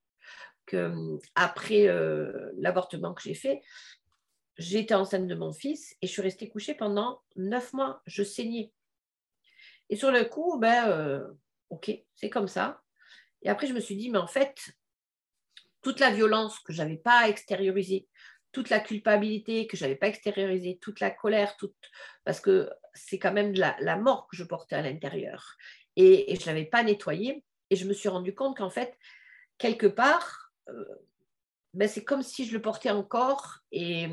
que 0.66 0.92
après 1.36 1.86
l'avortement 2.58 3.14
que 3.14 3.22
j'ai 3.22 3.36
fait, 3.36 3.62
J'étais 4.58 4.94
enceinte 4.94 5.28
de 5.28 5.36
mon 5.36 5.52
fils 5.52 5.96
et 6.02 6.08
je 6.08 6.12
suis 6.12 6.22
restée 6.22 6.48
couchée 6.48 6.76
pendant 6.76 7.22
neuf 7.36 7.74
mois. 7.74 8.02
Je 8.06 8.24
saignais. 8.24 8.72
Et 9.90 9.98
sur 9.98 10.12
le 10.12 10.24
coup, 10.24 10.58
ben, 10.60 10.90
euh, 10.90 11.28
ok, 11.70 11.92
c'est 12.16 12.30
comme 12.30 12.48
ça. 12.48 12.82
Et 13.42 13.50
après, 13.50 13.68
je 13.68 13.74
me 13.74 13.82
suis 13.82 13.98
dit, 13.98 14.10
mais 14.10 14.18
en 14.18 14.28
fait, 14.28 14.56
toute 15.82 16.00
la 16.00 16.10
violence 16.10 16.60
que 16.60 16.72
je 16.72 16.82
n'avais 16.82 16.98
pas 16.98 17.28
extériorisée, 17.28 18.08
toute 18.56 18.70
la 18.70 18.80
culpabilité 18.80 19.68
que 19.68 19.76
je 19.76 19.84
n'avais 19.84 19.98
pas 19.98 20.08
extériorisée, 20.08 20.80
toute 20.82 21.02
la 21.02 21.12
colère, 21.12 21.58
toute... 21.58 21.76
parce 22.24 22.40
que 22.40 22.70
c'est 22.94 23.20
quand 23.20 23.34
même 23.34 23.52
la, 23.54 23.98
mort 23.98 24.30
que 24.32 24.38
je 24.38 24.46
portais 24.46 24.78
à 24.78 24.82
l'intérieur. 24.82 25.58
Et, 25.98 26.34
je 26.34 26.42
ne 26.42 26.46
l'avais 26.46 26.64
pas 26.64 26.82
nettoyée. 26.82 27.44
Et 27.70 27.76
je 27.76 27.86
me 27.86 27.92
suis 27.92 28.08
rendu 28.08 28.34
compte 28.34 28.56
qu'en 28.56 28.70
fait, 28.70 28.98
quelque 29.58 29.88
part, 29.88 30.54
euh, 30.70 30.86
ben, 31.74 31.90
c'est 31.90 32.06
comme 32.06 32.24
si 32.24 32.46
je 32.46 32.54
le 32.54 32.62
portais 32.62 32.92
encore 32.92 33.58
et, 33.74 34.08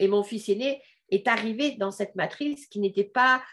et, 0.00 0.08
mon 0.08 0.24
fils 0.24 0.48
aîné 0.48 0.82
est 1.10 1.28
arrivé 1.28 1.76
dans 1.76 1.92
cette 1.92 2.16
matrice 2.16 2.66
qui 2.66 2.80
n'était 2.80 3.04
pas 3.04 3.44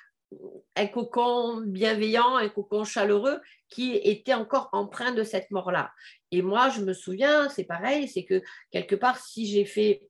un 0.75 0.88
cocon 0.88 1.62
bienveillant, 1.62 2.38
un 2.38 2.50
cocon 2.50 2.84
chaleureux 2.84 3.39
qui 3.70 3.96
était 3.98 4.34
encore 4.34 4.70
empreint 4.72 5.12
de 5.12 5.24
cette 5.24 5.51
mort-là. 5.51 5.91
Et 6.32 6.41
moi, 6.41 6.70
je 6.70 6.82
me 6.82 6.94
souviens, 6.94 7.48
c'est 7.50 7.65
pareil, 7.65 8.08
c'est 8.08 8.25
que 8.25 8.41
quelque 8.72 8.96
part, 8.96 9.20
si 9.20 9.46
j'ai 9.46 9.65
fait, 9.65 10.10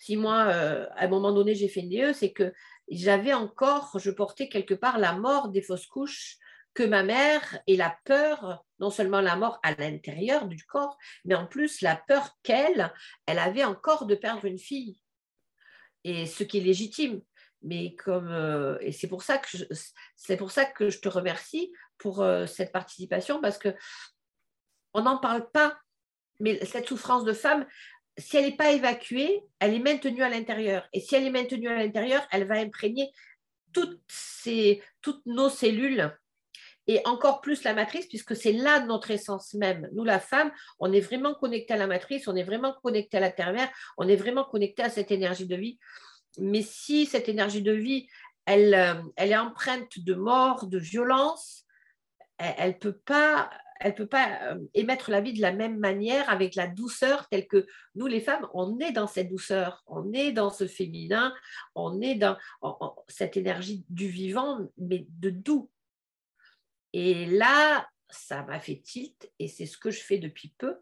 si 0.00 0.16
moi, 0.16 0.46
euh, 0.46 0.86
à 0.96 1.04
un 1.04 1.08
moment 1.08 1.30
donné, 1.30 1.54
j'ai 1.54 1.68
fait 1.68 1.80
une 1.80 1.90
DE, 1.90 2.12
c'est 2.12 2.32
que 2.32 2.52
j'avais 2.88 3.34
encore, 3.34 3.98
je 3.98 4.10
portais 4.10 4.48
quelque 4.48 4.74
part 4.74 4.98
la 4.98 5.12
mort 5.12 5.50
des 5.50 5.60
fausses 5.60 5.86
couches 5.86 6.38
que 6.72 6.82
ma 6.82 7.02
mère 7.02 7.60
et 7.66 7.76
la 7.76 7.96
peur, 8.04 8.64
non 8.78 8.90
seulement 8.90 9.20
la 9.20 9.36
mort 9.36 9.60
à 9.62 9.74
l'intérieur 9.74 10.48
du 10.48 10.64
corps, 10.64 10.96
mais 11.26 11.34
en 11.34 11.46
plus 11.46 11.82
la 11.82 11.96
peur 11.96 12.38
qu'elle, 12.42 12.92
elle 13.26 13.38
avait 13.38 13.64
encore 13.64 14.06
de 14.06 14.14
perdre 14.14 14.46
une 14.46 14.58
fille. 14.58 14.98
Et 16.04 16.24
ce 16.26 16.44
qui 16.44 16.58
est 16.58 16.62
légitime. 16.62 17.20
Mais 17.62 17.94
comme 17.96 18.28
euh, 18.28 18.78
et 18.80 18.92
c'est 18.92 19.06
pour 19.06 19.22
ça 19.22 19.36
que 19.36 20.88
je, 20.88 20.98
te 20.98 21.08
remercie 21.10 21.70
pour 21.98 22.22
euh, 22.22 22.46
cette 22.46 22.72
participation 22.72 23.42
parce 23.42 23.58
que 23.58 23.74
on 24.94 25.02
n'en 25.02 25.18
parle 25.18 25.50
pas. 25.50 25.78
Mais 26.38 26.64
cette 26.64 26.88
souffrance 26.88 27.24
de 27.24 27.34
femme, 27.34 27.66
si 28.18 28.36
elle 28.36 28.46
n'est 28.46 28.56
pas 28.56 28.72
évacuée, 28.72 29.42
elle 29.58 29.74
est 29.74 29.80
maintenue 29.80 30.22
à 30.22 30.28
l'intérieur. 30.28 30.88
Et 30.92 31.00
si 31.00 31.14
elle 31.14 31.24
est 31.24 31.30
maintenue 31.30 31.68
à 31.68 31.76
l'intérieur, 31.76 32.26
elle 32.30 32.46
va 32.46 32.56
imprégner 32.56 33.10
toutes, 33.72 34.00
nos 35.26 35.48
cellules 35.48 36.16
et 36.86 37.00
encore 37.04 37.40
plus 37.40 37.62
la 37.62 37.74
matrice, 37.74 38.06
puisque 38.06 38.34
c'est 38.34 38.52
là 38.52 38.80
notre 38.80 39.10
essence 39.10 39.54
même. 39.54 39.88
Nous, 39.92 40.04
la 40.04 40.18
femme, 40.18 40.50
on 40.80 40.92
est 40.92 41.00
vraiment 41.00 41.34
connecté 41.34 41.74
à 41.74 41.76
la 41.76 41.86
matrice, 41.86 42.26
on 42.26 42.34
est 42.34 42.42
vraiment 42.42 42.74
connecté 42.82 43.18
à 43.18 43.20
la 43.20 43.30
terre-mère, 43.30 43.70
on 43.96 44.08
est 44.08 44.16
vraiment 44.16 44.44
connecté 44.44 44.82
à 44.82 44.90
cette 44.90 45.10
énergie 45.10 45.46
de 45.46 45.56
vie. 45.56 45.78
Mais 46.38 46.62
si 46.62 47.06
cette 47.06 47.28
énergie 47.28 47.62
de 47.62 47.72
vie, 47.72 48.08
elle, 48.44 48.74
euh, 48.74 48.94
elle 49.16 49.30
est 49.30 49.36
empreinte 49.36 49.98
de 49.98 50.14
mort, 50.14 50.66
de 50.66 50.78
violence, 50.78 51.64
elle 52.38 52.70
ne 52.70 52.74
peut 52.74 52.98
pas 53.04 53.50
elle 53.80 53.94
peut 53.94 54.06
pas 54.06 54.38
euh, 54.42 54.58
émettre 54.74 55.10
la 55.10 55.20
vie 55.20 55.32
de 55.32 55.40
la 55.40 55.52
même 55.52 55.78
manière 55.78 56.28
avec 56.30 56.54
la 56.54 56.66
douceur 56.66 57.28
telle 57.28 57.48
que 57.48 57.66
nous 57.94 58.06
les 58.06 58.20
femmes, 58.20 58.46
on 58.54 58.78
est 58.78 58.92
dans 58.92 59.06
cette 59.06 59.28
douceur, 59.28 59.82
on 59.86 60.12
est 60.12 60.32
dans 60.32 60.50
ce 60.50 60.66
féminin, 60.66 61.34
on 61.74 62.00
est 62.00 62.14
dans 62.14 62.36
cette 63.08 63.36
énergie 63.36 63.84
du 63.88 64.08
vivant, 64.08 64.68
mais 64.78 65.06
de 65.08 65.30
doux, 65.30 65.70
et 66.92 67.26
là, 67.26 67.88
ça 68.08 68.42
m'a 68.42 68.60
fait 68.60 68.80
tilt 68.80 69.30
et 69.38 69.48
c'est 69.48 69.66
ce 69.66 69.78
que 69.78 69.90
je 69.90 70.00
fais 70.00 70.18
depuis 70.18 70.54
peu, 70.58 70.78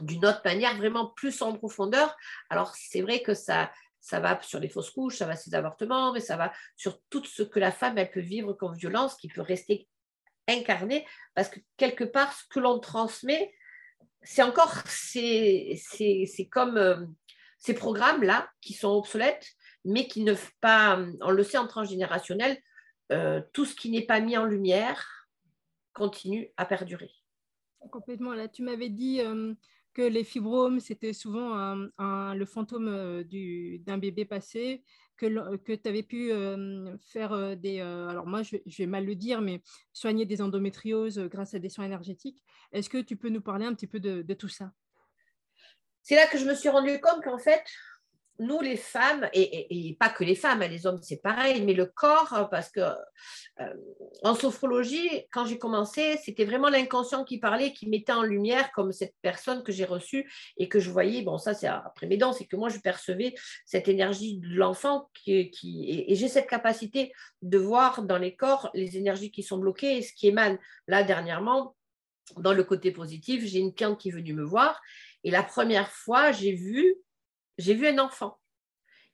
d'une 0.00 0.26
autre 0.26 0.42
manière, 0.44 0.76
vraiment 0.76 1.06
plus 1.06 1.42
en 1.42 1.54
profondeur. 1.54 2.16
Alors, 2.50 2.74
c'est 2.76 3.02
vrai 3.02 3.22
que 3.22 3.34
ça, 3.34 3.72
ça 4.00 4.20
va 4.20 4.40
sur 4.42 4.60
les 4.60 4.68
fausses 4.68 4.90
couches, 4.90 5.18
ça 5.18 5.26
va 5.26 5.36
sur 5.36 5.50
les 5.50 5.56
avortements, 5.56 6.12
mais 6.12 6.20
ça 6.20 6.36
va 6.36 6.52
sur 6.76 7.00
tout 7.10 7.24
ce 7.24 7.42
que 7.42 7.58
la 7.58 7.72
femme, 7.72 7.98
elle 7.98 8.10
peut 8.10 8.20
vivre 8.20 8.52
comme 8.52 8.76
violence, 8.76 9.16
qui 9.16 9.28
peut 9.28 9.40
rester 9.40 9.88
incarné, 10.48 11.06
parce 11.34 11.48
que 11.48 11.60
quelque 11.76 12.04
part, 12.04 12.32
ce 12.32 12.44
que 12.48 12.58
l'on 12.58 12.78
transmet, 12.80 13.52
c'est 14.22 14.42
encore, 14.42 14.82
c'est 14.86 15.78
comme 16.50 16.76
euh, 16.76 17.06
ces 17.58 17.74
programmes-là 17.74 18.50
qui 18.60 18.72
sont 18.72 18.90
obsolètes, 18.90 19.46
mais 19.84 20.08
qui 20.08 20.22
ne 20.22 20.34
pas, 20.60 20.98
on 21.20 21.30
le 21.30 21.42
sait 21.42 21.58
en 21.58 21.66
transgénérationnel, 21.66 22.58
euh, 23.12 23.40
tout 23.52 23.64
ce 23.64 23.74
qui 23.74 23.90
n'est 23.90 24.04
pas 24.04 24.20
mis 24.20 24.36
en 24.36 24.44
lumière 24.44 25.28
continue 25.94 26.50
à 26.56 26.66
perdurer. 26.66 27.10
Complètement. 27.90 28.34
Là, 28.34 28.48
tu 28.48 28.62
m'avais 28.62 28.90
dit 28.90 29.20
euh, 29.20 29.54
que 29.94 30.02
les 30.02 30.24
fibromes, 30.24 30.80
c'était 30.80 31.12
souvent 31.12 31.74
le 31.98 32.44
fantôme 32.44 33.22
d'un 33.22 33.98
bébé 33.98 34.24
passé, 34.24 34.82
que, 35.18 35.74
tu 35.74 35.88
avais 35.88 36.02
pu 36.02 36.30
faire 37.00 37.56
des... 37.56 37.80
alors 37.80 38.26
moi, 38.26 38.42
je, 38.42 38.56
vais 38.78 38.86
mal 38.86 39.04
le 39.04 39.14
dire, 39.14 39.40
mais 39.40 39.60
soigner 39.92 40.24
des 40.24 40.40
endométrioses 40.40 41.18
grâce 41.30 41.54
à 41.54 41.58
des 41.58 41.68
soins 41.68 41.84
énergétiques. 41.84 42.42
Est-ce 42.72 42.88
que 42.88 42.98
tu 42.98 43.16
peux 43.16 43.28
nous 43.28 43.42
parler 43.42 43.66
un 43.66 43.74
petit 43.74 43.86
peu 43.86 44.00
de 44.00 44.34
tout 44.34 44.48
ça? 44.48 44.72
C'est 46.08 46.16
là 46.16 46.26
que 46.26 46.38
je 46.38 46.46
me 46.46 46.54
suis 46.54 46.70
rendu 46.70 46.98
compte 47.02 47.22
qu'en 47.22 47.36
fait, 47.36 47.62
nous, 48.38 48.60
les 48.60 48.76
femmes, 48.76 49.28
et, 49.32 49.96
pas 49.98 50.08
que 50.08 50.22
les 50.22 50.36
femmes, 50.36 50.62
hein, 50.62 50.68
les 50.68 50.86
hommes, 50.86 51.00
c'est 51.02 51.20
pareil, 51.20 51.62
mais 51.62 51.72
le 51.72 51.86
corps, 51.86 52.48
parce 52.50 52.70
que 52.70 52.80
euh, 52.80 53.74
en 54.22 54.34
sophrologie, 54.34 55.08
quand 55.32 55.44
j'ai 55.44 55.58
commencé, 55.58 56.16
c'était 56.24 56.44
vraiment 56.44 56.68
l'inconscient 56.68 57.24
qui 57.24 57.38
parlait, 57.38 57.72
qui 57.72 57.88
mettait 57.88 58.12
en 58.12 58.22
lumière 58.22 58.70
comme 58.72 58.92
cette 58.92 59.14
personne 59.22 59.64
que 59.64 59.72
j'ai 59.72 59.84
reçue 59.84 60.30
et 60.56 60.68
que 60.68 60.78
je 60.78 60.90
voyais, 60.90 61.22
bon, 61.22 61.36
ça 61.36 61.52
c'est 61.54 61.66
après 61.66 62.06
mes 62.06 62.16
dents, 62.16 62.32
c'est 62.32 62.46
que 62.46 62.56
moi 62.56 62.68
je 62.68 62.78
percevais 62.78 63.34
cette 63.66 63.88
énergie 63.88 64.38
de 64.38 64.54
l'enfant 64.54 65.10
qui, 65.14 65.50
et, 66.08 66.14
j'ai 66.14 66.28
cette 66.28 66.48
capacité 66.48 67.12
de 67.42 67.58
voir 67.58 68.02
dans 68.02 68.18
les 68.18 68.36
corps 68.36 68.70
les 68.74 68.96
énergies 68.96 69.32
qui 69.32 69.42
sont 69.42 69.58
bloquées 69.58 69.98
et 69.98 70.02
ce 70.02 70.12
qui 70.12 70.28
émane. 70.28 70.58
Là, 70.86 71.02
dernièrement, 71.02 71.74
dans 72.36 72.52
le 72.52 72.62
côté 72.62 72.92
positif, 72.92 73.44
j'ai 73.44 73.58
une 73.58 73.74
cliente 73.74 73.98
qui 73.98 74.10
est 74.10 74.12
venue 74.12 74.34
me 74.34 74.44
voir 74.44 74.80
et 75.24 75.30
la 75.30 75.42
première 75.42 75.90
fois, 75.90 76.30
j'ai 76.32 76.52
vu 76.52 76.96
j'ai 77.58 77.74
vu 77.74 77.86
un 77.88 77.98
enfant. 77.98 78.38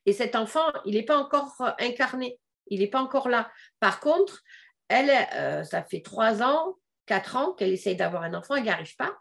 Et 0.07 0.13
cet 0.13 0.37
enfant, 0.37 0.71
il 0.85 0.95
n'est 0.95 1.05
pas 1.05 1.19
encore 1.19 1.55
euh, 1.61 1.73
incarné, 1.79 2.39
il 2.67 2.81
n'est 2.81 2.89
pas 2.89 3.01
encore 3.01 3.29
là. 3.29 3.51
Par 3.81 4.01
contre, 4.01 4.43
elle, 4.89 5.11
euh, 5.35 5.65
ça 5.65 5.83
fait 5.83 6.03
trois 6.03 6.43
ans, 6.43 6.77
quatre 7.07 7.37
ans 7.37 7.55
qu'elle 7.55 7.73
essaye 7.73 7.97
d'avoir 7.97 8.23
un 8.23 8.35
enfant, 8.35 8.55
elle 8.55 8.65
n'y 8.65 8.71
arrive 8.71 8.97
pas. 8.97 9.17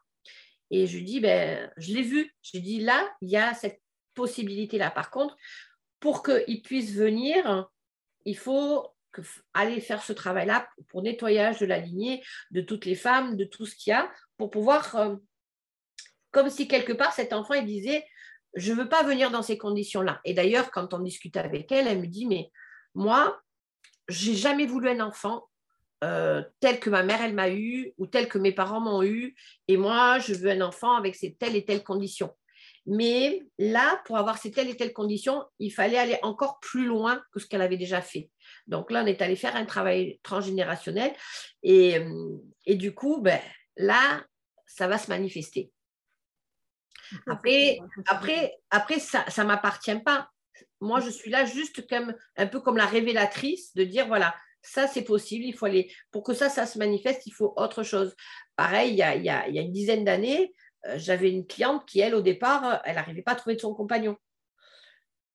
Et 0.72 0.88
je 0.88 0.98
lui 0.98 1.04
dis, 1.04 1.20
ben, 1.20 1.72
je 1.78 1.94
l'ai 1.94 2.02
vu. 2.02 2.34
Je 2.42 2.58
lui 2.58 2.64
dis, 2.64 2.80
là, 2.80 3.10
il 3.22 3.30
y 3.30 3.38
a 3.38 3.54
cette 3.54 3.82
possibilité-là. 4.14 4.92
Par 4.92 5.12
contre, 5.12 5.36
pour 6.00 6.24
qu'il 6.24 6.62
puisse 6.62 6.94
venir, 6.94 7.70
il 8.26 8.38
faut 8.38 8.94
aller 9.54 9.80
faire 9.80 10.04
ce 10.04 10.14
travail-là 10.14 10.68
pour 10.90 11.04
nettoyage 11.04 11.60
de 11.60 11.66
la 11.66 11.78
lignée, 11.78 12.24
de 12.52 12.62
toutes 12.62 12.86
les 12.86 12.96
femmes, 12.96 13.38
de 13.38 13.46
tout 13.46 13.66
ce 13.66 13.76
qu'il 13.76 13.92
y 13.92 13.94
a, 13.94 14.12
pour 14.38 14.50
pouvoir, 14.50 14.96
euh, 14.96 15.16
comme 16.32 16.50
si 16.50 16.68
quelque 16.68 16.94
part 16.94 17.14
cet 17.14 17.34
enfant, 17.34 17.54
il 17.54 17.66
disait, 17.66 18.06
je 18.56 18.72
ne 18.72 18.78
veux 18.78 18.90
pas 18.90 19.04
venir 19.04 19.32
dans 19.32 19.42
ces 19.42 19.58
conditions-là. 19.58 20.22
Et 20.26 20.34
d'ailleurs, 20.34 20.72
quand 20.72 20.94
on 20.94 21.00
discute 21.00 21.38
avec 21.38 21.72
elle, 21.72 21.88
elle 21.88 22.00
me 22.00 22.08
dit, 22.08 22.26
mais 22.26 22.52
moi, 22.94 23.42
j'ai 24.08 24.36
jamais 24.36 24.66
voulu 24.66 24.90
un 24.90 25.00
enfant 25.00 25.48
euh, 26.04 26.44
tel 26.60 26.80
que 26.80 26.90
ma 26.90 27.04
mère, 27.04 27.22
elle 27.22 27.34
m'a 27.34 27.50
eu, 27.50 27.94
ou 27.98 28.08
tel 28.08 28.28
que 28.28 28.38
mes 28.38 28.52
parents 28.52 28.82
m'ont 28.82 29.04
eu, 29.04 29.36
et 29.68 29.78
moi, 29.78 30.20
je 30.20 30.34
veux 30.34 30.50
un 30.50 30.62
enfant 30.62 30.96
avec 30.96 31.16
ces 31.16 31.34
telles 31.36 31.56
et 31.56 31.66
telles 31.66 31.84
conditions. 31.84 32.34
Mais 32.86 33.42
là, 33.58 34.02
pour 34.06 34.18
avoir 34.18 34.38
ces 34.38 34.52
telles 34.52 34.70
et 34.70 34.76
telles 34.76 34.92
conditions, 34.92 35.46
il 35.60 35.72
fallait 35.72 35.98
aller 35.98 36.20
encore 36.22 36.60
plus 36.60 36.86
loin 36.86 37.22
que 37.32 37.40
ce 37.40 37.48
qu'elle 37.48 37.62
avait 37.62 37.78
déjà 37.78 38.02
fait. 38.02 38.30
Donc 38.68 38.92
là, 38.92 39.04
on 39.04 39.08
est 39.08 39.22
allé 39.22 39.38
faire 39.38 39.56
un 39.56 39.66
travail 39.66 40.20
transgénérationnel. 40.24 41.14
Et, 41.64 42.02
du 42.68 42.94
coup, 42.94 43.22
ben, 43.22 43.40
là, 43.78 44.22
ça 44.66 44.88
va 44.88 44.98
se 44.98 45.10
manifester. 45.10 45.72
Après, 47.28 47.80
après, 48.08 48.58
après 48.70 49.00
ça 49.00 49.26
ne 49.38 49.44
m'appartient 49.44 50.00
pas. 50.00 50.30
Moi, 50.82 51.00
je 51.00 51.10
suis 51.10 51.32
là 51.32 51.46
juste 51.46 51.88
comme 51.88 52.14
un 52.38 52.48
peu 52.48 52.60
comme 52.60 52.78
la 52.78 52.86
révélatrice 52.86 53.74
de 53.76 53.84
dire 53.84 54.08
voilà, 54.08 54.36
ça 54.62 54.88
c'est 54.88 55.04
possible, 55.04 55.46
il 55.46 55.54
faut 55.54 55.66
aller. 55.66 55.94
Pour 56.12 56.24
que 56.24 56.34
ça, 56.34 56.50
ça 56.50 56.66
se 56.66 56.78
manifeste, 56.78 57.26
il 57.26 57.34
faut 57.34 57.54
autre 57.58 57.84
chose. 57.84 58.16
Pareil, 58.56 58.92
il 58.92 58.98
y 58.98 59.04
a, 59.04 59.16
il 59.16 59.24
y 59.24 59.30
a, 59.30 59.48
il 59.48 59.56
y 59.56 59.60
a 59.60 59.62
une 59.62 59.72
dizaine 59.72 60.06
d'années, 60.06 60.54
euh, 60.88 60.96
j'avais 60.98 61.32
une 61.32 61.46
cliente 61.46 61.86
qui, 61.86 62.00
elle, 62.00 62.16
au 62.16 62.22
départ, 62.22 62.82
elle 62.86 62.96
n'arrivait 62.96 63.22
pas 63.22 63.34
à 63.34 63.36
trouver 63.36 63.56
de 63.56 63.62
son 63.62 63.74
compagnon. 63.74 64.18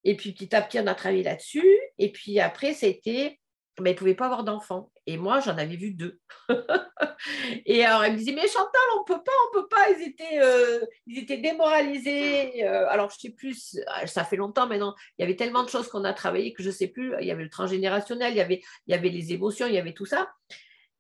Et 0.05 0.17
puis 0.17 0.33
petit 0.33 0.55
à 0.55 0.63
petit, 0.63 0.81
on 0.81 0.87
a 0.87 0.95
travaillé 0.95 1.23
là-dessus. 1.23 1.67
Et 1.99 2.13
puis 2.13 2.41
après, 2.41 2.73
ça 2.73 2.87
a 2.87 2.89
été 2.89 3.41
mais 3.81 3.91
elle 3.91 3.95
ne 3.95 3.99
pouvait 3.99 4.15
pas 4.15 4.27
avoir 4.27 4.45
d'enfants. 4.45 4.91
Et 5.07 5.17
moi, 5.17 5.41
j'en 5.41 5.57
avais 5.57 5.77
vu 5.77 5.93
deux. 5.93 6.21
et 7.67 7.85
alors, 7.85 8.05
elle 8.05 8.13
me 8.13 8.19
disait, 8.19 8.33
mais 8.33 8.47
Chantal, 8.49 8.81
on 8.97 9.01
ne 9.01 9.05
peut 9.07 9.23
pas, 9.23 9.33
on 9.33 9.57
ne 9.57 9.63
peut 9.63 9.69
pas. 9.69 9.91
Ils 9.91 10.09
étaient, 10.09 10.41
euh, 10.41 10.81
ils 11.07 11.19
étaient 11.19 11.39
démoralisés. 11.39 12.65
Euh, 12.65 12.89
alors, 12.89 13.11
je 13.11 13.17
ne 13.17 13.21
sais 13.21 13.31
plus, 13.31 13.79
ça 14.07 14.25
fait 14.25 14.37
longtemps 14.37 14.67
maintenant. 14.67 14.95
Il 15.19 15.23
y 15.23 15.25
avait 15.25 15.37
tellement 15.37 15.63
de 15.63 15.69
choses 15.69 15.89
qu'on 15.89 16.05
a 16.05 16.13
travaillé 16.13 16.53
que 16.53 16.63
je 16.63 16.69
ne 16.69 16.75
sais 16.75 16.89
plus. 16.89 17.15
Il 17.21 17.27
y 17.27 17.31
avait 17.31 17.45
le 17.45 17.51
transgénérationnel, 17.51 18.33
il 18.33 18.37
y 18.37 18.41
avait, 18.41 18.63
il 18.87 18.93
y 18.93 18.95
avait 18.95 19.11
les 19.11 19.33
émotions, 19.33 19.67
il 19.67 19.75
y 19.75 19.79
avait 19.79 19.95
tout 19.95 20.07
ça. 20.07 20.31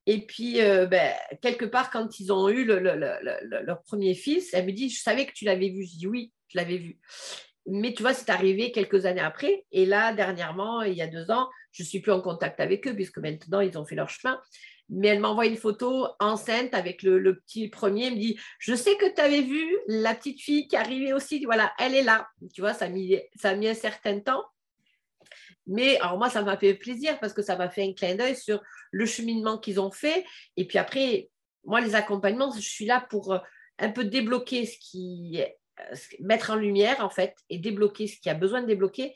Et 0.06 0.25
puis, 0.25 0.62
euh, 0.62 0.87
ben, 0.87 1.12
quelque 1.42 1.66
part, 1.66 1.90
quand 1.90 2.18
ils 2.18 2.32
ont 2.32 2.49
eu 2.49 2.64
leur 2.64 3.82
premier 3.82 4.14
fils, 4.14 4.54
elle 4.54 4.64
me 4.64 4.73
dit, 4.73 4.88
je 4.88 5.02
savais 5.02 5.26
que 5.26 5.32
tu 5.32 5.44
l'avais 5.44 5.68
vu. 5.68 5.85
Je 5.85 5.99
dis, 5.99 6.06
oui, 6.06 6.32
je 6.49 6.56
l'avais 6.56 6.78
vu. 6.78 6.99
Mais 7.66 7.92
tu 7.92 8.02
vois, 8.02 8.14
c'est 8.14 8.30
arrivé 8.30 8.73
quelques 8.73 9.04
années 9.04 9.20
après. 9.20 9.66
Et 9.70 9.85
là, 9.85 10.14
dernièrement, 10.14 10.80
il 10.80 10.94
y 10.94 11.02
a 11.02 11.06
deux 11.06 11.30
ans, 11.30 11.50
je 11.72 11.82
ne 11.82 11.88
suis 11.88 12.00
plus 12.00 12.12
en 12.12 12.20
contact 12.20 12.60
avec 12.60 12.87
eux 12.87 12.94
puisque 12.94 13.18
maintenant, 13.18 13.60
ils 13.60 13.78
ont 13.78 13.84
fait 13.84 13.94
leur 13.94 14.08
chemin. 14.08 14.40
Mais 14.90 15.08
elle 15.08 15.20
m'envoie 15.20 15.46
une 15.46 15.56
photo 15.56 16.06
enceinte 16.18 16.72
avec 16.72 17.02
le, 17.02 17.40
petit 17.40 17.68
premier. 17.68 18.06
Elle 18.06 18.14
me 18.14 18.18
dit 18.18 18.38
Je 18.58 18.75
sais 18.75 18.96
que 18.96 19.14
tu 19.14 19.20
avais 19.20 19.42
vu 19.42 19.64
la 19.87 20.14
petite 20.14 20.40
fille 20.40 20.66
qui 20.66 20.76
arrivait 20.76 21.12
aussi. 21.12 21.44
Voilà, 21.44 21.72
elle 21.78 21.94
est 21.94 22.02
là. 22.02 22.26
Tu 22.54 22.62
vois, 22.62 22.72
ça 22.72 22.87
a 22.87 22.88
mis, 22.88 23.18
un 23.44 23.75
certain 23.75 24.20
temps. 24.20 24.44
Mais 25.66 25.98
alors 26.00 26.16
moi, 26.16 26.30
ça 26.30 26.42
m'a 26.42 26.56
fait 26.56 26.75
plaisir 26.75 27.20
parce 27.20 27.34
que 27.34 27.42
ça 27.42 27.56
m'a 27.56 27.68
fait 27.68 27.82
un 27.82 27.92
clin 27.92 28.14
d'œil 28.14 28.34
sur 28.34 28.62
le 28.90 29.04
cheminement 29.04 29.58
qu'ils 29.58 29.78
ont 29.78 29.90
fait. 29.90 30.25
Et 30.56 30.66
puis 30.66 30.78
après, 30.78 31.28
moi, 31.64 31.82
les 31.82 31.94
accompagnements, 31.94 32.50
je 32.54 32.60
suis 32.60 32.87
là 32.87 33.06
pour 33.10 33.34
euh, 33.34 33.38
un 33.78 33.90
peu 33.90 34.04
débloquer 34.04 34.64
ce 34.64 34.78
qui 34.78 35.42
euh, 35.42 35.46
mettre 36.20 36.50
en 36.50 36.56
lumière 36.56 37.04
en 37.04 37.11
fait 37.11 37.35
et 37.50 37.58
débloquer 37.58 38.06
ce 38.06 38.20
qui 38.20 38.30
a 38.30 38.35
besoin 38.35 38.62
de 38.62 38.66
débloquer. 38.66 39.14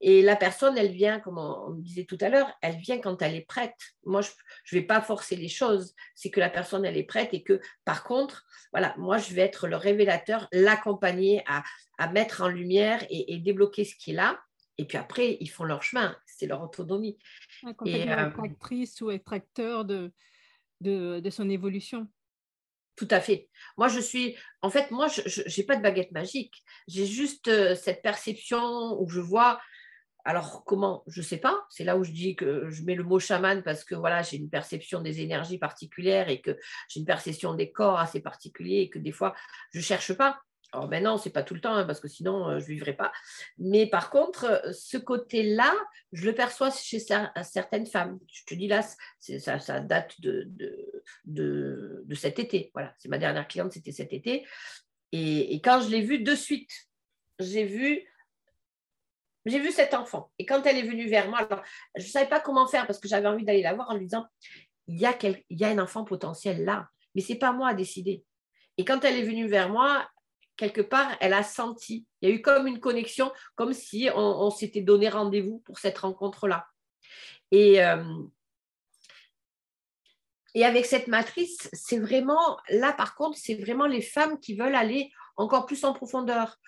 Et 0.00 0.20
la 0.20 0.36
personne, 0.36 0.76
elle 0.76 0.92
vient, 0.92 1.18
comme 1.18 1.38
on, 1.38 1.70
disait 1.70 2.04
tout 2.04 2.18
à 2.20 2.28
l'heure, 2.28 2.52
elle 2.60 2.76
vient 2.76 2.98
quand 2.98 3.22
elle 3.22 3.34
est 3.34 3.46
prête. 3.46 3.78
Moi, 4.04 4.20
je 4.20 4.76
ne 4.76 4.80
vais 4.80 4.86
pas 4.86 5.00
forcer 5.00 5.34
les 5.34 5.48
choses. 5.48 5.94
C'est 6.14 6.30
que 6.30 6.40
la 6.40 6.50
personne, 6.50 6.84
elle 6.84 6.98
est 6.98 7.04
prête 7.04 7.32
et 7.32 7.42
que, 7.42 7.58
par 7.86 8.04
contre, 8.04 8.44
voilà, 8.72 8.94
moi, 8.98 9.16
je 9.16 9.32
vais 9.32 9.40
être 9.40 9.66
le 9.66 9.76
révélateur, 9.76 10.46
l'accompagner 10.52 11.42
à, 11.46 11.62
mettre 12.08 12.42
en 12.42 12.48
lumière 12.48 13.02
et, 13.08 13.38
débloquer 13.38 13.84
ce 13.84 13.94
qui 13.94 14.10
est 14.10 14.14
là. 14.14 14.38
Et 14.76 14.84
puis 14.84 14.98
après, 14.98 15.38
ils 15.40 15.48
font 15.48 15.64
leur 15.64 15.82
chemin. 15.82 16.14
C'est 16.26 16.46
leur 16.46 16.62
autonomie. 16.62 17.16
et, 17.86 18.10
euh, 18.10 18.30
ou 19.00 19.10
extracteur 19.10 19.86
de, 19.86 20.12
de, 20.82 21.20
de 21.20 21.30
son 21.30 21.48
évolution. 21.48 22.08
Tout 22.96 23.08
à 23.10 23.20
fait. 23.20 23.48
Moi, 23.76 23.88
je 23.88 23.98
suis, 23.98 24.36
en 24.62 24.70
fait, 24.70 24.90
moi, 24.90 25.08
je 25.08 25.42
n'ai 25.42 25.66
pas 25.66 25.76
de 25.76 25.82
baguette 25.82 26.12
magique. 26.12 26.62
J'ai 26.86 27.06
juste 27.06 27.48
euh, 27.48 27.74
cette 27.74 28.02
perception 28.02 29.00
où 29.00 29.08
je 29.08 29.20
vois, 29.20 29.60
alors 30.24 30.64
comment, 30.64 31.02
je 31.08 31.20
ne 31.20 31.24
sais 31.24 31.38
pas. 31.38 31.66
C'est 31.70 31.84
là 31.84 31.96
où 31.96 32.04
je 32.04 32.12
dis 32.12 32.36
que 32.36 32.70
je 32.70 32.82
mets 32.84 32.94
le 32.94 33.02
mot 33.02 33.18
chaman 33.18 33.62
parce 33.62 33.84
que 33.84 33.94
voilà, 33.94 34.22
j'ai 34.22 34.36
une 34.36 34.48
perception 34.48 35.00
des 35.00 35.20
énergies 35.20 35.58
particulières 35.58 36.28
et 36.28 36.40
que 36.40 36.56
j'ai 36.88 37.00
une 37.00 37.06
perception 37.06 37.54
des 37.54 37.72
corps 37.72 37.98
assez 37.98 38.20
particuliers 38.20 38.82
et 38.82 38.90
que 38.90 38.98
des 38.98 39.12
fois, 39.12 39.34
je 39.72 39.78
ne 39.78 39.84
cherche 39.84 40.12
pas. 40.14 40.40
Alors 40.74 40.88
maintenant, 40.88 41.16
ce 41.18 41.28
n'est 41.28 41.32
pas 41.32 41.44
tout 41.44 41.54
le 41.54 41.60
temps, 41.60 41.74
hein, 41.74 41.84
parce 41.84 42.00
que 42.00 42.08
sinon, 42.08 42.48
euh, 42.48 42.58
je 42.58 42.64
ne 42.64 42.70
vivrais 42.70 42.94
pas. 42.94 43.12
Mais 43.58 43.86
par 43.86 44.10
contre, 44.10 44.44
euh, 44.44 44.72
ce 44.72 44.96
côté-là, 44.96 45.72
je 46.12 46.26
le 46.26 46.34
perçois 46.34 46.72
chez 46.72 46.98
certaines 46.98 47.86
femmes. 47.86 48.18
Je 48.26 48.42
te 48.44 48.54
dis 48.54 48.66
là, 48.66 48.82
ça, 49.20 49.80
date 49.80 50.20
de, 50.20 50.50
de, 51.26 52.14
cet 52.14 52.40
été. 52.40 52.72
Voilà, 52.74 52.92
c'est 52.98 53.08
ma 53.08 53.18
dernière 53.18 53.46
cliente, 53.46 53.72
c'était 53.72 53.92
cet 53.92 54.12
été. 54.12 54.44
Et, 55.12 55.60
quand 55.62 55.80
je 55.80 55.90
l'ai 55.90 56.00
vue 56.00 56.18
de 56.18 56.34
suite, 56.34 56.72
j'ai 57.38 57.64
vu 57.64 58.02
j'ai 59.46 59.60
vu 59.60 59.70
cet 59.70 59.94
enfant. 59.94 60.32
Et 60.38 60.46
quand 60.46 60.62
elle 60.64 60.78
est 60.78 60.88
venue 60.88 61.06
vers 61.06 61.28
moi, 61.28 61.46
je 61.96 62.02
ne 62.02 62.08
savais 62.08 62.28
pas 62.28 62.40
comment 62.40 62.66
faire 62.66 62.86
parce 62.86 62.98
que 62.98 63.06
j'avais 63.06 63.28
envie 63.28 63.44
d'aller 63.44 63.62
la 63.62 63.74
voir 63.74 63.90
en 63.90 63.94
lui 63.94 64.06
disant, 64.06 64.26
il 64.88 64.98
y, 64.98 65.06
a 65.06 65.14
il 65.22 65.60
y 65.60 65.64
a 65.64 65.68
un 65.68 65.78
enfant 65.78 66.02
potentiel 66.02 66.64
là, 66.64 66.88
mais 67.14 67.20
ce 67.20 67.34
n'est 67.34 67.38
pas 67.38 67.52
moi 67.52 67.68
à 67.68 67.74
décider. 67.74 68.24
Et 68.76 68.84
quand 68.84 69.04
elle 69.04 69.18
est 69.18 69.22
venue 69.22 69.46
vers 69.46 69.68
moi, 69.68 70.08
quelque 70.56 70.80
part, 70.80 71.16
elle 71.20 71.32
a 71.32 71.42
senti, 71.42 72.06
il 72.20 72.28
y 72.28 72.32
a 72.32 72.34
eu 72.34 72.42
comme 72.42 72.66
une 72.66 72.80
connexion, 72.80 73.32
comme 73.56 73.72
si 73.72 74.08
on, 74.14 74.50
s'était 74.50 74.80
donné 74.80 75.08
rendez-vous 75.08 75.58
pour 75.60 75.78
cette 75.78 75.98
rencontre-là. 75.98 76.66
Et, 77.50 77.84
euh, 77.84 78.04
et 80.54 80.64
avec 80.64 80.86
cette 80.86 81.08
matrice, 81.08 81.68
c'est 81.72 81.98
vraiment, 81.98 82.58
là 82.68 82.92
par 82.92 83.14
contre, 83.16 83.38
c'est 83.38 83.56
vraiment 83.56 83.86
les 83.86 84.02
femmes 84.02 84.38
qui 84.38 84.54
veulent 84.54 84.76
aller 84.76 85.10
encore 85.36 85.66
plus 85.66 85.84
en 85.84 85.92
profondeur 85.92 86.58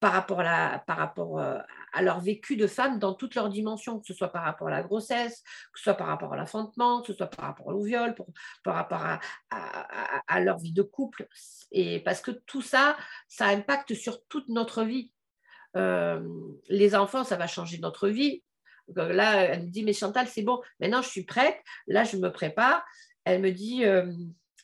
par 0.00 0.12
rapport, 0.12 0.40
à, 0.40 0.82
par 0.86 0.96
rapport 0.96 1.38
euh, 1.38 1.58
à 1.92 2.02
leur 2.02 2.20
vécu 2.20 2.56
de 2.56 2.66
femme 2.66 2.98
dans 2.98 3.12
toutes 3.12 3.34
leurs 3.34 3.50
dimensions, 3.50 4.00
que 4.00 4.06
ce 4.06 4.14
soit 4.14 4.32
par 4.32 4.44
rapport 4.44 4.68
à 4.68 4.70
la 4.70 4.82
grossesse, 4.82 5.42
que 5.72 5.78
ce 5.78 5.84
soit 5.84 5.94
par 5.94 6.06
rapport 6.06 6.32
à 6.32 6.36
l'enfantement, 6.36 7.02
que 7.02 7.08
ce 7.08 7.14
soit 7.14 7.26
par 7.26 7.44
rapport 7.44 7.66
au 7.66 7.82
viol, 7.82 8.14
par 8.64 8.74
rapport 8.74 9.02
à, 9.02 9.20
à, 10.26 10.40
leur 10.40 10.58
vie 10.58 10.72
de 10.72 10.82
couple. 10.82 11.28
Et 11.70 12.00
parce 12.00 12.22
que 12.22 12.30
tout 12.30 12.62
ça, 12.62 12.96
ça 13.28 13.46
impacte 13.46 13.94
sur 13.94 14.24
toute 14.26 14.48
notre 14.48 14.84
vie. 14.84 15.12
Euh, 15.76 16.26
les 16.68 16.94
enfants, 16.94 17.22
ça 17.22 17.36
va 17.36 17.46
changer 17.46 17.78
notre 17.78 18.08
vie. 18.08 18.42
Là, 18.96 19.42
elle 19.42 19.64
me 19.64 19.70
dit, 19.70 19.84
mais 19.84 19.92
Chantal, 19.92 20.26
c'est 20.26 20.42
bon, 20.42 20.60
maintenant 20.80 21.02
je 21.02 21.08
suis 21.08 21.24
prête, 21.24 21.60
là 21.86 22.04
je 22.04 22.16
me 22.16 22.32
prépare. 22.32 22.84
Elle 23.24 23.42
me 23.42 23.52
dit, 23.52 23.84
euh, 23.84 24.10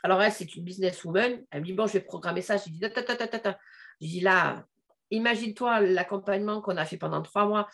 alors 0.02 0.22
elle, 0.22 0.32
c'est 0.32 0.56
une 0.56 0.64
businesswoman, 0.64 1.44
elle 1.50 1.60
me 1.60 1.66
dit, 1.66 1.74
bon, 1.74 1.86
je 1.86 1.92
vais 1.92 2.00
programmer 2.00 2.40
ça. 2.40 2.56
Je 2.56 2.70
dis, 2.70 2.80
ta, 2.80 2.88
ta, 2.90 3.14
ta, 3.16 3.58
Je 4.00 4.06
dis, 4.06 4.20
là, 4.20 4.66
imagine-toi 5.10 5.80
l'accompagnement 5.80 6.60
qu'on 6.60 6.76
a 6.76 6.84
fait 6.84 6.96
pendant 6.98 7.22
trois 7.22 7.46
mois 7.46 7.68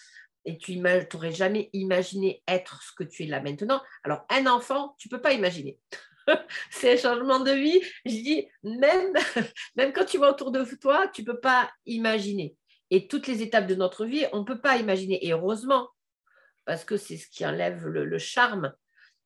et 0.44 0.58
tu 0.58 0.76
n'aurais 0.76 1.32
jamais 1.32 1.70
imaginé 1.72 2.42
être 2.48 2.82
ce 2.82 2.92
que 2.92 3.04
tu 3.04 3.24
es 3.24 3.26
là 3.26 3.40
maintenant. 3.40 3.80
Alors, 4.02 4.24
un 4.28 4.46
enfant, 4.46 4.96
tu 4.98 5.08
ne 5.08 5.16
peux 5.16 5.22
pas 5.22 5.32
imaginer. 5.32 5.78
c'est 6.70 6.92
un 6.92 6.96
changement 6.96 7.40
de 7.40 7.52
vie. 7.52 7.80
Je 8.04 8.10
dis, 8.10 8.48
même, 8.62 9.12
même 9.76 9.92
quand 9.92 10.04
tu 10.04 10.18
vas 10.18 10.30
autour 10.30 10.50
de 10.50 10.64
toi, 10.80 11.08
tu 11.08 11.22
ne 11.22 11.26
peux 11.26 11.40
pas 11.40 11.70
imaginer. 11.86 12.56
Et 12.90 13.06
toutes 13.06 13.26
les 13.26 13.42
étapes 13.42 13.66
de 13.66 13.74
notre 13.74 14.04
vie, 14.04 14.26
on 14.32 14.40
ne 14.40 14.44
peut 14.44 14.60
pas 14.60 14.76
imaginer. 14.76 15.20
Heureusement, 15.30 15.88
parce 16.64 16.84
que 16.84 16.96
c'est 16.96 17.16
ce 17.16 17.28
qui 17.28 17.46
enlève 17.46 17.86
le, 17.86 18.18
charme, 18.18 18.72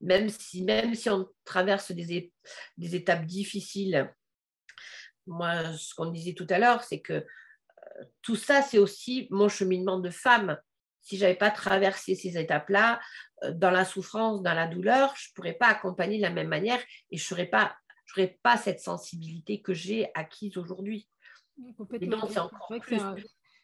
même 0.00 0.28
si, 0.28 0.62
même 0.62 0.94
si 0.94 1.10
on 1.10 1.28
traverse 1.44 1.92
des, 1.92 2.32
des 2.76 2.94
étapes 2.94 3.24
difficiles. 3.24 4.12
Moi, 5.26 5.72
ce 5.76 5.94
qu'on 5.94 6.10
disait 6.10 6.34
tout 6.34 6.46
à 6.50 6.58
l'heure, 6.58 6.84
c'est 6.84 7.00
que 7.00 7.26
tout 8.22 8.36
ça, 8.36 8.62
c'est 8.62 8.78
aussi 8.78 9.28
mon 9.30 9.48
cheminement 9.48 9.98
de 9.98 10.10
femme. 10.10 10.58
Si 11.02 11.16
je 11.16 11.22
n'avais 11.22 11.36
pas 11.36 11.50
traversé 11.50 12.14
ces 12.14 12.36
étapes-là, 12.36 13.00
euh, 13.44 13.52
dans 13.52 13.70
la 13.70 13.84
souffrance, 13.84 14.42
dans 14.42 14.54
la 14.54 14.66
douleur, 14.66 15.14
je 15.16 15.30
ne 15.30 15.34
pourrais 15.34 15.54
pas 15.54 15.68
accompagner 15.68 16.16
de 16.16 16.22
la 16.22 16.30
même 16.30 16.48
manière 16.48 16.82
et 17.10 17.16
je 17.16 17.32
n'aurais 17.32 17.46
pas, 17.46 17.76
pas 18.42 18.56
cette 18.56 18.80
sensibilité 18.80 19.60
que 19.60 19.74
j'ai 19.74 20.08
acquise 20.14 20.56
aujourd'hui. 20.56 21.08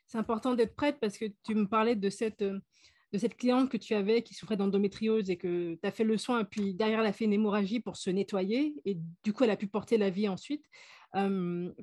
c'est 0.06 0.18
important 0.18 0.54
d'être 0.54 0.76
prête 0.76 0.98
parce 1.00 1.18
que 1.18 1.26
tu 1.44 1.54
me 1.54 1.66
parlais 1.66 1.96
de 1.96 2.10
cette, 2.10 2.42
de 2.42 3.18
cette 3.18 3.36
cliente 3.36 3.70
que 3.70 3.76
tu 3.76 3.94
avais 3.94 4.22
qui 4.22 4.34
souffrait 4.34 4.56
d'endométriose 4.56 5.30
et 5.30 5.36
que 5.36 5.74
tu 5.74 5.86
as 5.86 5.90
fait 5.90 6.04
le 6.04 6.16
soin, 6.16 6.44
puis 6.44 6.74
derrière, 6.74 7.00
elle 7.00 7.06
a 7.06 7.12
fait 7.12 7.24
une 7.24 7.32
hémorragie 7.32 7.80
pour 7.80 7.96
se 7.96 8.10
nettoyer 8.10 8.74
et 8.84 8.98
du 9.24 9.32
coup, 9.32 9.44
elle 9.44 9.50
a 9.50 9.56
pu 9.56 9.66
porter 9.66 9.98
la 9.98 10.10
vie 10.10 10.28
ensuite. 10.28 10.64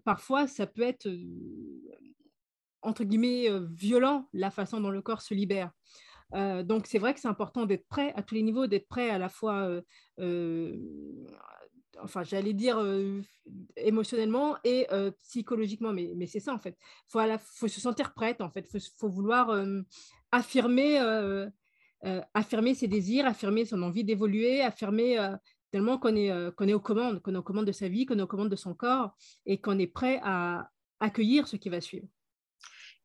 parfois, 0.04 0.48
ça 0.48 0.68
peut 0.68 0.84
être 0.84 1.08
entre 2.82 3.04
guillemets, 3.04 3.50
euh, 3.50 3.68
violent 3.72 4.28
la 4.34 4.52
façon 4.52 4.80
dont 4.80 4.90
le 4.90 5.02
corps 5.02 5.22
se 5.22 5.34
libère. 5.34 5.72
Euh, 6.36 6.64
donc 6.64 6.86
c'est 6.86 7.00
vrai 7.00 7.14
que 7.14 7.20
c'est 7.20 7.28
important 7.28 7.66
d'être 7.66 7.88
prêt 7.88 8.14
à 8.16 8.22
tous 8.22 8.36
les 8.36 8.44
niveaux, 8.44 8.68
d'être 8.68 8.88
prêt 8.88 9.10
à 9.10 9.18
la 9.18 9.30
fois, 9.30 9.82
euh, 10.20 10.78
enfin 12.04 12.24
j'allais 12.24 12.54
dire 12.54 12.80
émotionnellement 13.76 14.56
et 14.64 14.88
psychologiquement, 15.24 15.92
mais, 15.92 16.14
mais 16.16 16.28
c'est 16.28 16.40
ça 16.40 16.54
en 16.54 16.60
fait. 16.60 16.78
Il 17.16 17.40
faut, 17.40 17.68
se 17.68 17.82
sentir 17.82 18.14
prête 18.14 18.42
en 18.42 18.50
fait, 18.52 18.70
il 18.72 18.80
faut, 18.98 19.10
vouloir 19.10 19.52
affirmer, 20.32 21.00
affirmer 22.36 22.76
ses 22.76 22.88
désirs, 22.88 23.26
affirmer 23.26 23.66
son 23.66 23.82
envie 23.82 24.04
d'évoluer, 24.04 24.62
affirmer 24.62 25.18
tellement 25.72 25.98
qu'on 25.98 26.16
est, 26.16 26.32
qu'on 26.56 26.68
est 26.68 26.76
aux 26.76 26.80
commandes, 26.80 27.24
qu'on 27.24 27.34
est 27.34 27.40
aux 27.40 27.44
commandes 27.44 27.68
de 27.68 27.72
sa 27.72 27.88
vie, 27.88 28.06
qu'on 28.06 28.20
est 28.20 28.22
aux 28.22 28.28
commandes 28.28 28.50
de 28.50 28.56
son 28.56 28.76
corps 28.76 29.18
et 29.48 29.60
qu'on 29.60 29.80
est 29.80 29.88
prêt 29.88 30.20
à 30.24 30.70
accueillir 31.00 31.48
ce 31.48 31.56
qui 31.56 31.70
va 31.70 31.82
suivre. 31.82 32.08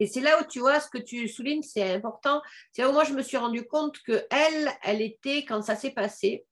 Et 0.01 0.07
c'est 0.07 0.21
là 0.21 0.41
où 0.41 0.45
tu 0.47 0.61
vois 0.61 0.81
ce 0.81 0.89
que 0.89 0.99
tu 0.99 1.29
soulignes, 1.29 1.63
c'est 1.63 1.93
important. 1.93 2.43
C'est 2.73 2.83
là 2.83 2.91
où 2.91 2.93
moi 2.93 3.05
je 3.05 3.13
me 3.13 3.23
suis 3.23 3.37
rendu 3.37 3.67
compte 3.67 3.99
que 4.03 4.27
elle, 4.31 4.71
elle 4.83 5.03
était 5.03 5.45
quand 5.45 5.63
ça 5.63 5.77
s'est 5.77 5.93
passé. 5.93 6.47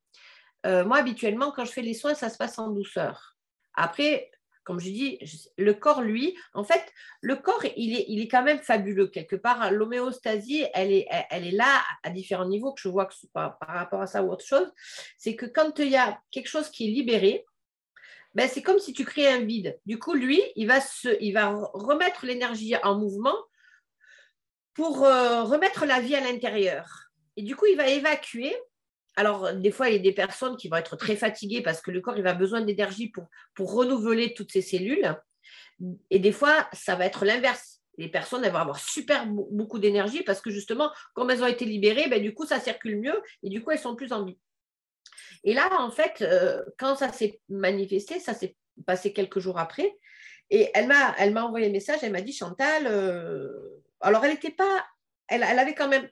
euh, 0.67 0.85
moi 0.85 0.99
habituellement 0.99 1.51
quand 1.53 1.65
je 1.65 1.73
fais 1.73 1.83
les 1.83 1.95
soins, 1.95 2.15
ça 2.15 2.29
se 2.31 2.39
passe 2.39 2.59
en 2.59 2.69
douceur. 2.69 3.37
Après, 3.75 4.31
comme 4.65 4.79
je 4.79 4.91
dis, 4.91 5.19
le 5.59 5.75
corps, 5.75 6.03
lui, 6.03 6.37
en 6.55 6.65
fait, 6.65 6.85
le 7.21 7.37
corps, 7.37 7.65
il 7.77 7.97
est, 7.97 8.05
il 8.09 8.21
est 8.21 8.29
quand 8.29 8.43
même 8.43 8.61
fabuleux. 8.61 9.09
Quelque 9.09 9.37
part, 9.37 9.73
l'homéostasie, 9.73 10.65
elle 10.73 10.93
est, 10.93 11.07
elle, 11.31 11.47
est 11.47 11.53
là 11.53 11.83
à 12.03 12.11
différents 12.11 12.47
niveaux, 12.47 12.73
que 12.73 12.81
je 12.81 12.89
vois 12.89 13.09
par 13.33 13.57
rapport 13.61 14.01
à 14.01 14.07
ça 14.07 14.23
ou 14.23 14.31
autre 14.31 14.45
chose. 14.45 14.73
C'est 15.19 15.35
que 15.35 15.47
quand 15.47 15.79
il 15.79 15.89
y 15.89 15.97
a 15.97 16.21
quelque 16.31 16.49
chose 16.49 16.71
qui 16.71 16.87
est 16.87 16.93
libéré, 16.93 17.45
ben, 18.35 18.49
c'est 18.49 18.63
comme 18.63 18.79
si 18.79 18.93
tu 18.93 19.05
créais 19.05 19.29
un 19.29 19.45
vide. 19.45 19.79
Du 19.85 19.99
coup, 19.99 20.15
lui, 20.15 20.43
il 20.57 20.67
va, 20.67 20.81
remettre 21.75 22.27
l'énergie 22.27 22.75
en 22.83 22.99
mouvement 22.99 23.37
pour 24.75 25.05
euh, 25.05 25.43
remettre 25.43 25.85
la 25.85 26.01
vie 26.01 26.15
à 26.15 26.21
l'intérieur. 26.21 27.11
Et 27.37 27.43
du 27.43 27.57
coup, 27.57 27.67
il 27.67 27.77
va 27.77 27.89
évacuer. 27.89 28.55
Alors, 29.17 29.53
des 29.53 29.71
fois, 29.71 29.91
il 29.91 29.97
y 29.97 29.99
a 29.99 30.03
des 30.03 30.13
personnes 30.13 30.57
qui 30.57 30.69
vont 30.69 30.77
être 30.77 30.97
très 30.97 31.17
fatiguées 31.17 31.63
parce 31.63 31.83
que 31.83 31.91
le 31.91 32.01
corps, 32.01 32.17
il 32.17 32.23
va 32.23 32.33
besoin 32.33 32.63
d'énergie 32.63 33.13
pour, 33.13 33.29
renouveler 33.59 34.33
toutes 34.33 34.51
ces 34.51 34.63
cellules. 34.63 35.15
Et 36.11 36.19
des 36.19 36.33
fois, 36.33 36.69
ça 36.73 36.95
va 36.95 37.05
être 37.05 37.27
l'inverse. 37.27 37.81
Les 37.99 38.09
personnes, 38.09 38.43
elles 38.45 38.53
vont 38.53 38.59
avoir 38.59 38.79
super 38.79 39.27
be- 39.27 39.49
beaucoup 39.51 39.79
d'énergie 39.79 40.23
parce 40.23 40.41
que 40.41 40.51
justement, 40.51 40.91
comme 41.15 41.31
elles 41.31 41.43
ont 41.43 41.47
été 41.47 41.67
libérées, 41.67 42.09
ben, 42.09 42.23
du 42.23 42.33
coup, 42.33 42.47
ça 42.47 42.59
circule 42.59 42.99
mieux 42.99 43.21
et 43.43 43.51
du 43.51 43.63
coup, 43.63 43.71
elles 43.71 43.79
sont 43.79 43.95
plus 43.95 44.13
en 44.13 44.25
vie. 44.25 44.39
Et 45.45 45.55
là, 45.55 45.69
en 45.81 45.91
fait, 45.91 46.23
euh, 46.23 46.63
quand 46.79 46.97
ça 46.97 47.13
s'est 47.13 47.41
manifesté, 47.49 48.21
ça 48.21 48.35
s'est 48.35 48.57
passé 48.87 49.13
quelques 49.13 49.39
jours 49.39 49.59
après. 49.59 49.97
Et 50.51 50.71
elle 50.75 50.87
m'a, 50.87 51.45
envoyé 51.45 51.69
un 51.69 51.73
message, 51.73 52.01
elle 52.03 52.13
m'a 52.13 52.21
dit 52.21 52.33
Chantal, 52.33 52.87
euh, 52.87 53.83
alors 54.01 54.25
elle 54.25 54.33
n'était 54.33 54.51
pas, 54.51 54.85
elle, 55.29 55.43
elle 55.49 55.59
avait 55.59 55.75
quand 55.75 55.89
même, 55.89 56.09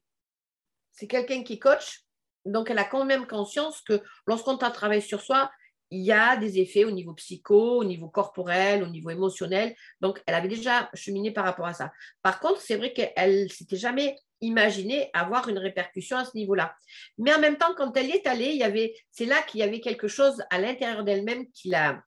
c'est 0.92 1.06
quelqu'un 1.06 1.42
qui 1.42 1.58
coach, 1.58 2.04
donc 2.46 2.70
elle 2.70 2.78
a 2.78 2.84
quand 2.84 3.04
même 3.04 3.26
conscience 3.26 3.82
que 3.82 4.00
lorsqu'on 4.26 4.56
travaille 4.56 5.02
sur 5.02 5.20
soi, 5.20 5.50
il 5.90 6.02
y 6.02 6.12
a 6.12 6.36
des 6.36 6.58
effets 6.58 6.84
au 6.84 6.90
niveau 6.90 7.12
psycho, 7.14 7.78
au 7.78 7.84
niveau 7.84 8.08
corporel, 8.08 8.82
au 8.82 8.86
niveau 8.86 9.10
émotionnel. 9.10 9.74
Donc 10.00 10.22
elle 10.26 10.34
avait 10.34 10.48
déjà 10.48 10.88
cheminé 10.94 11.32
par 11.32 11.44
rapport 11.44 11.66
à 11.66 11.74
ça. 11.74 11.92
Par 12.22 12.40
contre, 12.40 12.60
c'est 12.60 12.76
vrai 12.76 12.92
qu'elle 12.92 13.44
ne 13.44 13.48
s'était 13.48 13.76
jamais 13.76 14.16
imaginé 14.40 15.10
avoir 15.12 15.48
une 15.48 15.58
répercussion 15.58 16.16
à 16.16 16.24
ce 16.24 16.36
niveau-là. 16.36 16.74
Mais 17.18 17.34
en 17.34 17.40
même 17.40 17.56
temps, 17.56 17.74
quand 17.76 17.96
elle 17.96 18.08
y 18.08 18.12
est 18.12 18.26
allée, 18.26 18.94
c'est 19.10 19.26
là 19.26 19.42
qu'il 19.42 19.60
y 19.60 19.62
avait 19.62 19.80
quelque 19.80 20.08
chose 20.08 20.42
à 20.50 20.58
l'intérieur 20.58 21.04
d'elle-même 21.04 21.46
qui 21.52 21.68
l'a, 21.68 22.02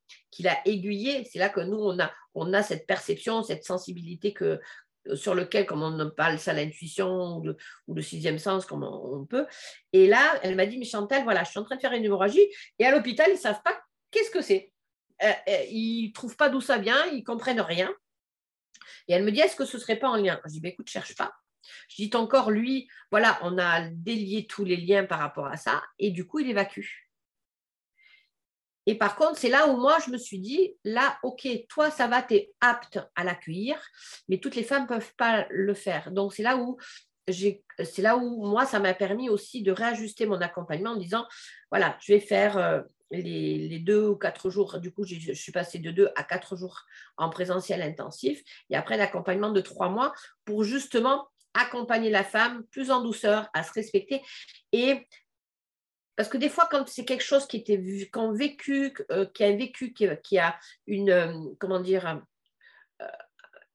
aiguillée. 0.65 1.26
C'est 1.32 1.39
là 1.39 1.50
que 1.50 1.62
nous, 1.62 1.98
on 2.36 2.54
a, 2.54 2.63
cette 2.63 2.88
perception, 2.88 3.43
cette 3.43 3.63
sensibilité 3.63 4.34
que, 4.34 4.60
sur 5.15 5.36
lequel, 5.36 5.65
comme 5.65 5.84
on 5.84 6.10
parle 6.10 6.39
ça, 6.39 6.54
l'intuition 6.54 7.38
ou 7.38 7.93
le, 7.93 8.02
sixième 8.02 8.39
sens, 8.39 8.65
comme 8.65 8.84
on, 8.84 9.26
peut. 9.26 9.46
Et 9.91 10.08
là, 10.08 10.39
elle 10.41 10.56
m'a 10.56 10.65
dit, 10.65 10.78
mais 10.78 10.86
Chantal, 10.86 11.24
voilà, 11.24 11.43
je 11.43 11.52
suis 11.52 11.60
en 11.60 11.63
train 11.63 11.76
de 11.76 11.82
faire 11.82 11.93
une 11.93 12.06
hémorragie. 12.06 12.48
Et 12.80 12.86
à 12.86 12.91
l'hôpital, 12.91 13.28
ils 13.30 13.36
ne 13.36 13.39
savent 13.39 13.62
pas 13.63 13.80
qu'est-ce 14.12 14.32
que 14.32 14.41
c'est. 14.41 14.72
Euh, 15.22 15.32
euh, 15.48 15.63
ils 15.69 16.08
ne 16.08 16.13
trouvent 16.13 16.36
pas 16.36 16.50
d'où 16.50 16.62
ça 16.62 16.78
vient, 16.78 17.06
ils 17.12 17.19
ne 17.19 17.24
comprennent 17.24 17.62
rien. 17.62 17.93
Et 19.08 19.13
elle 19.13 19.24
me 19.24 19.32
dit, 19.32 19.39
est-ce 19.39 19.56
que 19.56 19.65
ce 19.65 19.78
ne 19.78 19.82
serait 19.82 19.98
pas 19.98 20.10
en 20.10 20.15
lien? 20.15 20.39
Je 20.46 20.60
dis, 20.60 20.67
écoute, 20.67 20.89
cherche 20.89 21.15
pas. 21.15 21.34
Je 21.89 21.95
dis, 21.95 22.10
ton 22.10 22.28
corps, 22.28 22.52
lui, 22.52 22.88
voilà, 23.12 23.39
on 23.41 23.58
a 23.58 23.88
délié 23.89 24.47
tous 24.47 24.65
les 24.65 24.78
liens 24.78 25.06
par 25.06 25.19
rapport 25.19 25.47
à 25.47 25.58
ça, 25.58 25.84
et 25.99 26.12
du 26.12 26.26
coup, 26.26 26.39
il 26.39 26.49
évacue. 26.49 26.86
Et 28.86 28.95
par 28.95 29.15
contre, 29.15 29.38
c'est 29.38 29.49
là 29.49 29.67
où 29.69 29.78
moi, 29.78 29.97
je 30.06 30.12
me 30.12 30.17
suis 30.17 30.39
dit, 30.39 30.76
là, 30.84 31.17
ok, 31.23 31.47
toi, 31.69 31.89
ça 31.89 32.08
va, 32.08 32.21
tu 32.21 32.36
es 32.36 32.52
apte 32.60 32.99
à 33.15 33.23
l'accueillir, 33.23 33.82
mais 34.28 34.39
toutes 34.39 34.56
les 34.56 34.63
femmes 34.63 34.84
ne 34.84 34.88
peuvent 34.88 35.15
pas 35.15 35.47
le 35.49 35.73
faire. 35.73 36.12
Donc, 36.12 36.34
c'est 36.34 36.43
là 36.43 36.58
où 36.58 36.78
c'est 37.32 38.02
là 38.02 38.17
où 38.17 38.45
moi, 38.45 38.65
ça 38.65 38.80
m'a 38.80 38.93
permis 38.93 39.30
aussi 39.30 39.62
de 39.62 39.71
réajuster 39.71 40.26
mon 40.26 40.41
accompagnement 40.41 40.91
en 40.91 40.97
disant, 40.97 41.26
voilà, 41.71 41.97
je 42.02 42.13
vais 42.13 42.19
faire 42.19 42.58
euh, 42.58 42.82
les, 43.12 43.80
deux 43.80 44.08
ou 44.10 44.15
quatre 44.15 44.49
jours. 44.49 44.80
Du 44.80 44.91
coup, 44.91 45.06
je 45.06 45.34
suis 45.34 45.52
passée 45.52 45.80
de 45.80 45.91
deux 45.91 46.10
à 46.15 46.23
quatre 46.23 46.56
jours 46.56 46.84
en 47.17 47.30
présentiel 47.30 47.82
intensif, 47.82 48.41
et 48.69 48.76
après 48.76 48.97
l'accompagnement 48.97 49.52
de 49.52 49.62
trois 49.62 49.89
mois 49.89 50.13
pour 50.43 50.63
justement 50.63 51.28
accompagner 51.54 52.10
la 52.10 52.24
femme 52.24 52.63
plus 52.72 52.92
en 52.92 53.02
douceur, 53.02 53.50
à 53.54 53.63
se 53.63 53.72
respecter 53.74 54.22
et 54.72 55.08
parce 56.16 56.30
que 56.30 56.38
des 56.38 56.50
fois, 56.50 56.68
quand 56.70 56.88
c'est 56.88 57.06
quelque 57.06 57.24
chose 57.24 57.48
qui 57.48 57.58
était 57.58 57.78
vécu, 57.78 58.94
euh, 59.12 59.26
qui 59.34 59.44
a 59.44 59.52
vécu, 59.56 59.94
qui, 59.94 60.38
a 60.38 60.60
une, 60.86 61.10
euh, 61.10 61.34
comment 61.60 61.80
dire, 61.80 62.22
euh, 63.02 63.06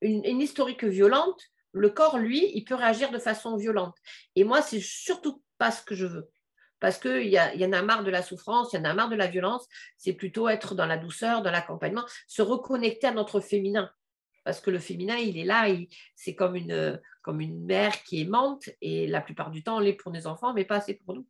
une, 0.01 0.39
historique 0.39 0.85
violente, 0.85 1.41
le 1.73 1.89
corps, 1.89 2.17
lui, 2.17 2.49
il 2.55 2.63
peut 2.63 2.75
réagir 2.75 3.11
de 3.11 3.19
façon 3.19 3.57
violente. 3.57 3.95
Et 4.35 4.43
moi, 4.43 4.61
c'est 4.61 4.79
surtout 4.79 5.43
pas 5.57 5.71
ce 5.71 5.83
que 5.83 5.95
je 5.95 6.05
veux. 6.05 6.29
Parce 6.79 6.97
qu'il 6.97 7.25
y, 7.25 7.31
y 7.31 7.65
en 7.65 7.73
a 7.73 7.81
marre 7.81 8.05
de 8.05 8.11
la 8.11 8.23
souffrance, 8.23 8.71
il 8.71 8.77
y 8.77 8.79
en 8.79 8.85
a 8.85 8.93
marre 8.93 9.09
de 9.09 9.17
la 9.17 9.27
violence. 9.27 9.67
C'est 9.97 10.13
plutôt 10.13 10.47
être 10.47 10.75
dans 10.75 10.85
la 10.85 10.97
douceur, 10.97 11.41
dans 11.41 11.51
l'accompagnement, 11.51 12.05
se 12.25 12.41
reconnecter 12.41 13.07
à 13.07 13.11
notre 13.11 13.41
féminin. 13.41 13.91
Parce 14.49 14.61
que 14.61 14.71
le 14.71 14.79
féminin, 14.79 15.15
il 15.15 15.37
est 15.37 15.43
là, 15.43 15.67
c'est 16.15 16.33
comme 16.33 16.55
une, 16.55 16.99
comme 17.21 17.39
une 17.39 17.65
mère 17.65 18.01
qui 18.01 18.21
aimante. 18.21 18.67
Et 18.81 19.05
la 19.05 19.21
plupart 19.21 19.51
du 19.51 19.61
temps, 19.61 19.77
on 19.77 19.79
l'est 19.79 19.93
pour 19.93 20.11
nos 20.11 20.25
enfants, 20.25 20.55
mais 20.55 20.65
pas 20.65 20.77
assez 20.77 20.95
pour 20.95 21.13
nous. 21.13 21.27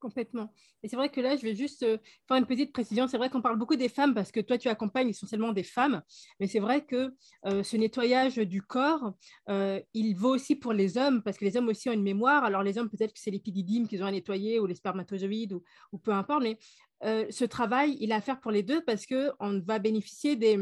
Complètement. 0.00 0.52
Et 0.82 0.88
c'est 0.88 0.96
vrai 0.96 1.08
que 1.08 1.22
là, 1.22 1.34
je 1.34 1.42
vais 1.42 1.54
juste 1.54 1.82
euh, 1.82 1.96
faire 2.28 2.36
une 2.36 2.44
petite 2.44 2.74
précision. 2.74 3.08
C'est 3.08 3.16
vrai 3.16 3.30
qu'on 3.30 3.40
parle 3.40 3.58
beaucoup 3.58 3.76
des 3.76 3.88
femmes 3.88 4.14
parce 4.14 4.30
que 4.30 4.40
toi, 4.40 4.58
tu 4.58 4.68
accompagnes 4.68 5.08
essentiellement 5.08 5.52
des 5.52 5.62
femmes. 5.62 6.02
Mais 6.38 6.46
c'est 6.46 6.60
vrai 6.60 6.84
que 6.84 7.14
euh, 7.46 7.62
ce 7.62 7.78
nettoyage 7.78 8.36
du 8.36 8.60
corps, 8.60 9.14
euh, 9.48 9.80
il 9.94 10.14
vaut 10.14 10.34
aussi 10.34 10.56
pour 10.56 10.74
les 10.74 10.98
hommes 10.98 11.22
parce 11.22 11.38
que 11.38 11.46
les 11.46 11.56
hommes 11.56 11.68
aussi 11.68 11.88
ont 11.88 11.94
une 11.94 12.02
mémoire. 12.02 12.44
Alors, 12.44 12.62
les 12.62 12.76
hommes, 12.76 12.90
peut-être 12.90 13.14
que 13.14 13.18
c'est 13.18 13.30
l'épididyme 13.30 13.88
qu'ils 13.88 14.02
ont 14.02 14.06
à 14.06 14.12
nettoyer 14.12 14.60
ou 14.60 14.66
les 14.66 14.74
spermatozoïdes 14.74 15.54
ou, 15.54 15.64
ou 15.92 15.98
peu 15.98 16.12
importe. 16.12 16.42
Mais 16.42 16.58
euh, 17.04 17.26
ce 17.30 17.44
travail, 17.44 17.96
il 18.00 18.10
est 18.10 18.14
à 18.14 18.20
faire 18.20 18.40
pour 18.40 18.50
les 18.50 18.62
deux 18.62 18.82
parce 18.84 19.06
qu'on 19.06 19.60
va 19.66 19.78
bénéficier 19.78 20.36
des, 20.36 20.56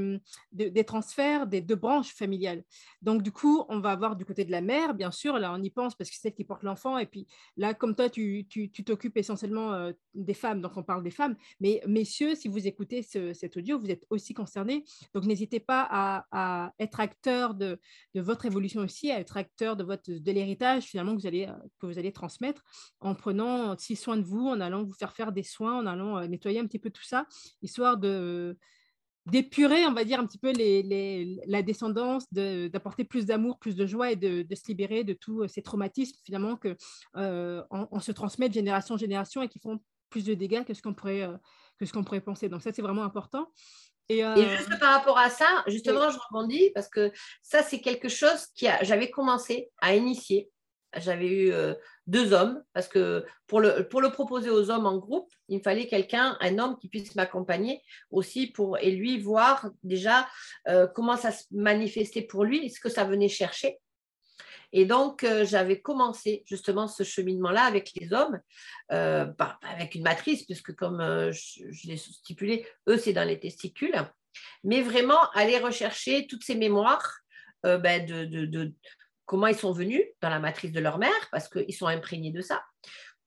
de- 0.53 0.69
des 0.69 0.85
transferts 0.85 1.47
des 1.47 1.61
deux 1.61 1.77
branches 1.77 2.13
familiales. 2.15 2.65
Donc, 3.03 3.23
du 3.23 3.31
coup, 3.33 3.65
on 3.69 3.81
va 3.81 3.91
avoir 3.91 4.17
du 4.17 4.25
côté 4.25 4.45
de 4.45 4.51
la 4.51 4.61
mère, 4.61 4.95
bien 4.95 5.11
sûr, 5.11 5.39
là, 5.39 5.53
on 5.53 5.63
y 5.63 5.71
pense 5.71 5.95
parce 5.95 6.11
que 6.11 6.17
c'est 6.17 6.23
celle 6.23 6.35
qui 6.35 6.45
porte 6.45 6.63
l'enfant. 6.63 6.99
Et 6.99 7.07
puis, 7.07 7.27
là, 7.57 7.75
comme 7.75 7.95
toi, 7.95 8.11
tu 8.11 8.47
t'occupes 8.85 9.17
essentiellement 9.17 9.73
euh, 9.73 9.93
des 10.15 10.35
femmes, 10.35 10.61
donc 10.61 10.77
on 10.77 10.83
parle 10.83 11.03
des 11.03 11.11
femmes. 11.11 11.37
Mais 11.61 11.83
messieurs, 11.87 12.35
si 12.35 12.49
vous 12.49 12.67
écoutez 12.67 13.03
ce- 13.03 13.33
cet 13.33 13.57
audio, 13.57 13.79
vous 13.79 13.91
êtes 13.91 14.05
aussi 14.11 14.35
concernés. 14.35 14.85
Donc, 15.15 15.25
n'hésitez 15.25 15.61
pas 15.61 15.87
à, 15.91 16.27
à 16.33 16.73
être 16.79 17.01
acteur 17.01 17.55
de, 17.55 17.79
de 18.15 18.21
votre 18.21 18.45
évolution 18.45 18.81
aussi, 18.83 19.11
à 19.11 19.21
être 19.21 19.37
acteur 19.37 19.77
de, 19.77 19.85
de 19.85 20.33
l'héritage 20.33 20.85
finalement 20.85 21.15
que 21.15 21.21
vous, 21.21 21.27
allez, 21.27 21.47
euh, 21.47 21.53
que 21.81 21.87
vous 21.87 21.99
allez 21.99 22.13
transmettre 22.13 22.63
en 23.01 23.15
prenant 23.15 23.77
si 23.79 23.97
soin 23.97 24.17
de 24.17 24.25
vous, 24.25 24.49
en 24.49 24.61
allant 24.61 24.83
vous 24.85 24.93
faire 24.93 25.13
faire 25.13 25.33
des 25.33 25.43
soins, 25.43 25.79
en 25.79 25.87
allant 25.87 26.24
nettoyer 26.29 26.61
un 26.61 26.67
petit 26.67 26.79
peu 26.79 26.91
tout 26.91 27.03
ça, 27.05 27.27
histoire 27.63 27.97
de 27.97 28.57
d'épurer, 29.27 29.87
on 29.87 29.93
va 29.95 30.05
dire, 30.05 30.21
un 30.21 30.27
petit 30.27 30.37
peu 30.37 30.51
les, 30.53 30.83
les- 30.83 31.41
la 31.47 31.63
descendance, 31.63 32.25
de- 32.31 32.69
d'apporter 32.69 33.05
plus 33.05 33.25
d'amour, 33.25 33.59
plus 33.59 33.75
de 33.75 33.87
joie 33.87 34.13
et 34.13 34.17
de, 34.17 34.43
de 34.43 34.55
se 34.55 34.67
libérer 34.69 35.03
de 35.03 35.15
tous 35.15 35.43
euh, 35.45 35.49
ces 35.49 35.63
traumatismes 35.63 36.19
finalement 36.27 36.57
que 36.57 36.77
euh, 37.17 37.63
on, 37.71 37.89
on 37.91 38.01
se 38.01 38.13
transmet 38.13 38.51
de 38.51 38.55
génération 38.55 38.97
en 38.97 38.99
génération 38.99 39.41
et 39.41 39.49
qui 39.49 39.59
font 39.61 39.81
plus 40.11 40.25
de 40.27 40.35
dégâts 40.35 40.63
que 40.65 40.75
ce 40.75 40.83
qu'on 40.83 40.93
pourrait, 40.93 41.23
euh, 41.23 41.37
que 41.79 41.87
ce 41.87 41.93
qu'on 41.95 42.05
pourrait 42.05 42.21
penser. 42.21 42.51
Donc 42.51 42.61
ça, 42.61 42.71
c'est 42.75 42.83
vraiment 42.83 43.03
important. 43.03 43.47
Et, 44.11 44.23
euh, 44.23 44.37
Et 44.37 44.47
juste 44.59 44.79
par 44.79 44.93
rapport 44.93 45.17
à 45.17 45.31
ça, 45.31 45.65
justement, 45.69 46.11
je 46.11 46.19
rebondis 46.29 46.71
parce 46.75 46.91
que 46.91 47.11
ça, 47.43 47.63
c'est 47.63 47.81
quelque 47.81 48.11
chose 48.11 48.49
qui 48.55 48.69
a, 48.69 48.85
j'avais 48.85 49.09
commencé 49.11 49.71
à 49.81 49.97
initier. 49.97 50.51
J'avais 50.99 51.29
eu 51.29 51.53
euh, 51.53 51.75
deux 52.07 52.33
hommes 52.33 52.63
parce 52.73 52.89
que 52.89 53.25
pour 53.47 53.61
le, 53.61 53.89
pour 53.89 54.01
le 54.01 54.11
proposer 54.11 54.51
aux 54.51 54.71
hommes 54.71 54.87
en 54.87 54.99
groupe, 54.99 55.33
il 55.49 55.59
me 55.59 55.63
fallait 55.63 55.87
quelqu'un, 55.87 56.37
un 56.41 56.59
homme 56.59 56.79
qui 56.79 56.89
puisse 56.89 57.15
m'accompagner 57.15 57.83
aussi 58.11 58.47
pour 58.47 58.79
et 58.79 58.91
lui 58.91 59.21
voir 59.21 59.71
déjà 59.83 60.29
euh, 60.69 60.87
comment 60.87 61.17
ça 61.17 61.33
se 61.33 61.45
manifestait 61.51 62.23
pour 62.23 62.45
lui, 62.45 62.71
ce 62.71 62.81
que 62.81 62.89
ça 62.89 63.05
venait 63.05 63.29
chercher. 63.29 63.79
Et 64.73 64.87
donc, 64.87 65.23
euh, 65.23 65.45
j'avais 65.45 65.81
commencé 65.81 66.43
justement 66.47 66.89
ce 66.89 67.05
cheminement-là 67.05 67.63
avec 67.63 67.93
les 67.95 68.13
hommes, 68.13 68.41
pas 68.89 69.59
avec 69.63 69.95
une 69.95 70.03
matrice, 70.03 70.45
puisque 70.45 70.75
comme 70.75 70.99
je, 71.31 71.89
l'ai 71.89 71.97
stipulé, 71.97 72.67
eux, 72.89 72.99
c'est 72.99 73.13
dans 73.13 73.27
les 73.27 73.39
testicules, 73.39 73.95
mais 74.65 74.83
vraiment 74.83 75.31
aller 75.35 75.59
rechercher 75.59 76.27
toutes 76.27 76.43
ces 76.43 76.57
mémoires 76.57 77.19
ben, 77.63 78.05
de 78.05 78.75
comment 79.27 79.47
ils 79.47 79.57
sont 79.57 79.73
venus 79.73 80.03
dans 80.21 80.29
la 80.29 80.39
matrice 80.39 80.73
de 80.73 80.81
leur 80.81 80.99
mère, 80.99 81.29
parce 81.31 81.49
qu'ils 81.49 81.75
sont 81.75 81.87
imprégnés 81.87 82.33
de 82.33 82.41
ça. 82.41 82.65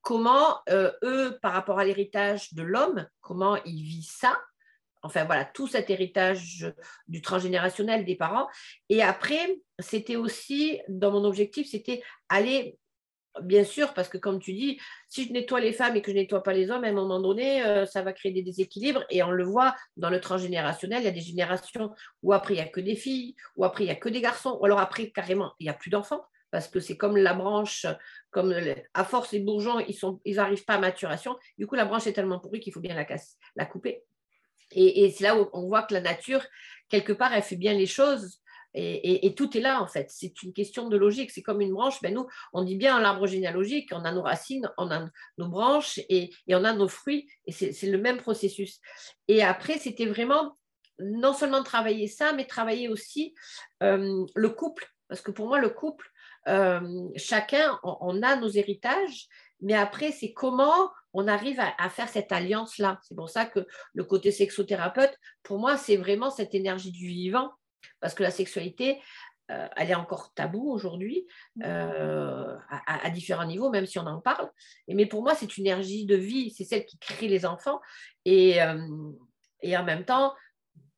Comment 0.01 0.61
euh, 0.69 0.91
eux, 1.03 1.37
par 1.41 1.53
rapport 1.53 1.79
à 1.79 1.85
l'héritage 1.85 2.53
de 2.53 2.63
l'homme, 2.63 3.07
comment 3.21 3.57
ils 3.65 3.83
vivent 3.83 4.09
ça. 4.09 4.39
Enfin 5.03 5.25
voilà, 5.25 5.45
tout 5.45 5.67
cet 5.67 5.89
héritage 5.89 6.73
du 7.07 7.21
transgénérationnel 7.21 8.05
des 8.05 8.15
parents. 8.15 8.47
Et 8.89 9.03
après, 9.03 9.59
c'était 9.79 10.15
aussi, 10.15 10.79
dans 10.87 11.11
mon 11.11 11.23
objectif, 11.23 11.69
c'était 11.69 12.01
aller 12.29 12.77
Bien 13.41 13.63
sûr, 13.63 13.93
parce 13.93 14.09
que 14.09 14.17
comme 14.17 14.39
tu 14.39 14.53
dis, 14.53 14.79
si 15.07 15.27
je 15.27 15.33
nettoie 15.33 15.59
les 15.59 15.73
femmes 15.73 15.95
et 15.95 16.01
que 16.01 16.11
je 16.11 16.17
nettoie 16.17 16.43
pas 16.43 16.53
les 16.53 16.71
hommes, 16.71 16.83
à 16.83 16.87
un 16.87 16.93
moment 16.93 17.19
donné, 17.19 17.63
euh, 17.65 17.85
ça 17.85 18.01
va 18.01 18.13
créer 18.13 18.31
des 18.31 18.41
déséquilibres. 18.41 19.03
Et 19.09 19.23
on 19.23 19.31
le 19.31 19.43
voit 19.43 19.75
dans 19.95 20.09
le 20.09 20.19
transgénérationnel, 20.19 21.01
il 21.01 21.05
y 21.05 21.09
a 21.09 21.11
des 21.11 21.21
générations 21.21 21.91
où 22.23 22.33
après, 22.33 22.53
il 22.53 22.57
n'y 22.57 22.63
a 22.63 22.67
que 22.67 22.79
des 22.79 22.95
filles, 22.95 23.35
ou 23.55 23.65
après, 23.65 23.83
il 23.83 23.87
n'y 23.87 23.93
a 23.93 23.95
que 23.95 24.09
des 24.09 24.21
garçons, 24.21 24.57
ou 24.59 24.65
alors 24.65 24.79
après, 24.79 25.09
carrément, 25.11 25.53
il 25.59 25.65
n'y 25.65 25.69
a 25.69 25.73
plus 25.73 25.89
d'enfants. 25.89 26.23
Parce 26.49 26.69
que 26.69 26.79
c'est 26.79 26.95
comme 26.95 27.17
la 27.17 27.33
branche, 27.33 27.85
comme 28.31 28.55
à 28.93 29.03
force, 29.03 29.33
les 29.33 29.41
bourgeons, 29.41 29.79
ils 30.23 30.35
n'arrivent 30.35 30.63
pas 30.63 30.75
à 30.75 30.79
maturation. 30.79 31.37
Du 31.57 31.67
coup, 31.67 31.75
la 31.75 31.83
branche 31.83 32.07
est 32.07 32.13
tellement 32.13 32.39
pourrie 32.39 32.61
qu'il 32.61 32.71
faut 32.71 32.79
bien 32.79 32.95
la 33.55 33.65
couper. 33.65 34.03
Et, 34.71 35.03
et 35.03 35.11
c'est 35.11 35.25
là 35.25 35.39
où 35.39 35.49
on 35.51 35.67
voit 35.67 35.83
que 35.83 35.93
la 35.93 36.01
nature, 36.01 36.41
quelque 36.87 37.11
part, 37.11 37.33
elle 37.33 37.43
fait 37.43 37.57
bien 37.57 37.73
les 37.73 37.85
choses 37.85 38.39
et, 38.79 39.33
tout 39.35 39.57
est 39.57 39.61
là, 39.61 39.81
en 39.81 39.87
fait. 39.87 40.07
C'est 40.09 40.43
une 40.43 40.53
question 40.53 40.87
de 40.87 40.97
logique. 40.97 41.31
C'est 41.31 41.41
comme 41.41 41.61
une 41.61 41.73
branche. 41.73 42.01
Ben, 42.01 42.13
nous, 42.13 42.27
on 42.53 42.63
dit 42.63 42.75
bien 42.75 42.99
l'arbre 42.99 43.25
généalogique, 43.25 43.89
on 43.91 44.05
a 44.05 44.11
nos 44.11 44.21
racines, 44.21 44.71
on 44.77 44.91
a 44.91 45.07
nos 45.37 45.47
branches 45.47 45.99
et, 46.09 46.31
on 46.49 46.63
a 46.63 46.73
nos 46.73 46.87
fruits. 46.87 47.27
Et 47.45 47.51
c'est 47.51 47.89
le 47.89 47.97
même 47.97 48.17
processus. 48.17 48.79
Et 49.27 49.43
après, 49.43 49.79
c'était 49.79 50.05
vraiment 50.05 50.57
non 50.99 51.33
seulement 51.33 51.63
travailler 51.63 52.07
ça, 52.07 52.33
mais 52.33 52.45
travailler 52.45 52.87
aussi 52.87 53.33
euh, 53.83 54.25
le 54.35 54.49
couple. 54.49 54.87
Parce 55.07 55.21
que 55.21 55.31
pour 55.31 55.47
moi, 55.47 55.59
le 55.59 55.69
couple, 55.69 56.07
euh, 56.47 57.09
chacun, 57.15 57.79
on, 57.83 58.21
a 58.21 58.35
nos 58.35 58.49
héritages, 58.49 59.27
mais 59.61 59.73
après, 59.73 60.11
c'est 60.11 60.33
comment 60.33 60.91
on 61.13 61.27
arrive 61.27 61.59
à, 61.59 61.73
à 61.79 61.89
faire 61.89 62.09
cette 62.09 62.31
alliance-là. 62.31 62.99
C'est 63.03 63.15
pour 63.15 63.29
ça 63.29 63.45
que 63.45 63.65
le 63.93 64.03
côté 64.03 64.31
sexothérapeute, 64.31 65.17
pour 65.43 65.59
moi, 65.59 65.77
c'est 65.77 65.97
vraiment 65.97 66.29
cette 66.29 66.53
énergie 66.53 66.91
du 66.91 67.07
vivant 67.07 67.51
parce 67.99 68.13
que 68.13 68.23
la 68.23 68.31
sexualité, 68.31 68.99
euh, 69.49 69.67
elle 69.77 69.91
est 69.91 69.95
encore 69.95 70.33
tabou 70.33 70.69
aujourd'hui 70.69 71.25
euh, 71.63 72.57
à, 72.69 73.09
différents 73.11 73.45
niveaux, 73.45 73.69
même 73.69 73.85
si 73.85 73.97
on 73.97 74.05
en 74.05 74.19
parle. 74.19 74.51
mais 74.89 75.05
pour 75.05 75.23
moi, 75.23 75.35
c'est 75.35 75.57
une 75.57 75.65
énergie 75.65 76.05
de 76.05 76.15
vie, 76.15 76.51
c'est 76.51 76.65
celle 76.65 76.85
qui 76.85 76.97
crée 76.97 77.27
les 77.27 77.45
enfants. 77.45 77.79
Et, 78.25 78.61
euh, 78.61 78.77
en 79.63 79.83
même 79.83 80.03
temps, 80.03 80.33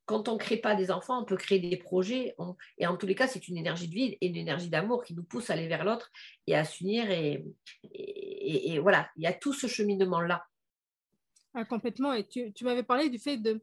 quand 0.06 0.28
on 0.28 0.34
ne 0.34 0.39
crée 0.39 0.58
pas 0.58 0.73
des 0.73 0.89
enfants, 0.89 1.21
on 1.21 1.25
peut 1.25 1.38
créer 1.38 1.60
des 1.60 1.78
projets. 1.78 2.36
et 2.80 2.88
en 2.88 2.97
tous 2.97 3.06
les 3.06 3.13
cas, 3.13 3.28
c'est 3.28 3.47
une 3.47 3.58
énergie 3.58 3.88
de 3.88 3.93
vie 3.93 4.17
et 4.19 4.28
une 4.28 4.36
énergie 4.36 4.69
d'amour 4.69 5.04
qui 5.04 5.13
nous 5.13 5.23
pousse 5.23 5.52
à 5.52 5.54
aller 5.54 5.67
vers 5.67 5.84
l'autre 5.84 6.10
et 6.47 6.56
à 6.56 6.63
s'unir. 6.65 7.12
et, 7.12 8.80
voilà, 8.80 9.10
il 9.15 9.23
y 9.23 9.28
a 9.28 9.34
tout 9.34 9.54
ce 9.54 9.67
cheminement-là. 9.67 10.43
Ah, 11.60 11.65
complètement. 11.65 12.13
Et 12.13 12.26
tu, 12.26 12.63
m'avais 12.63 12.84
parlé 12.84 13.10
du 13.10 13.19
fait 13.19 13.36
de, 13.36 13.62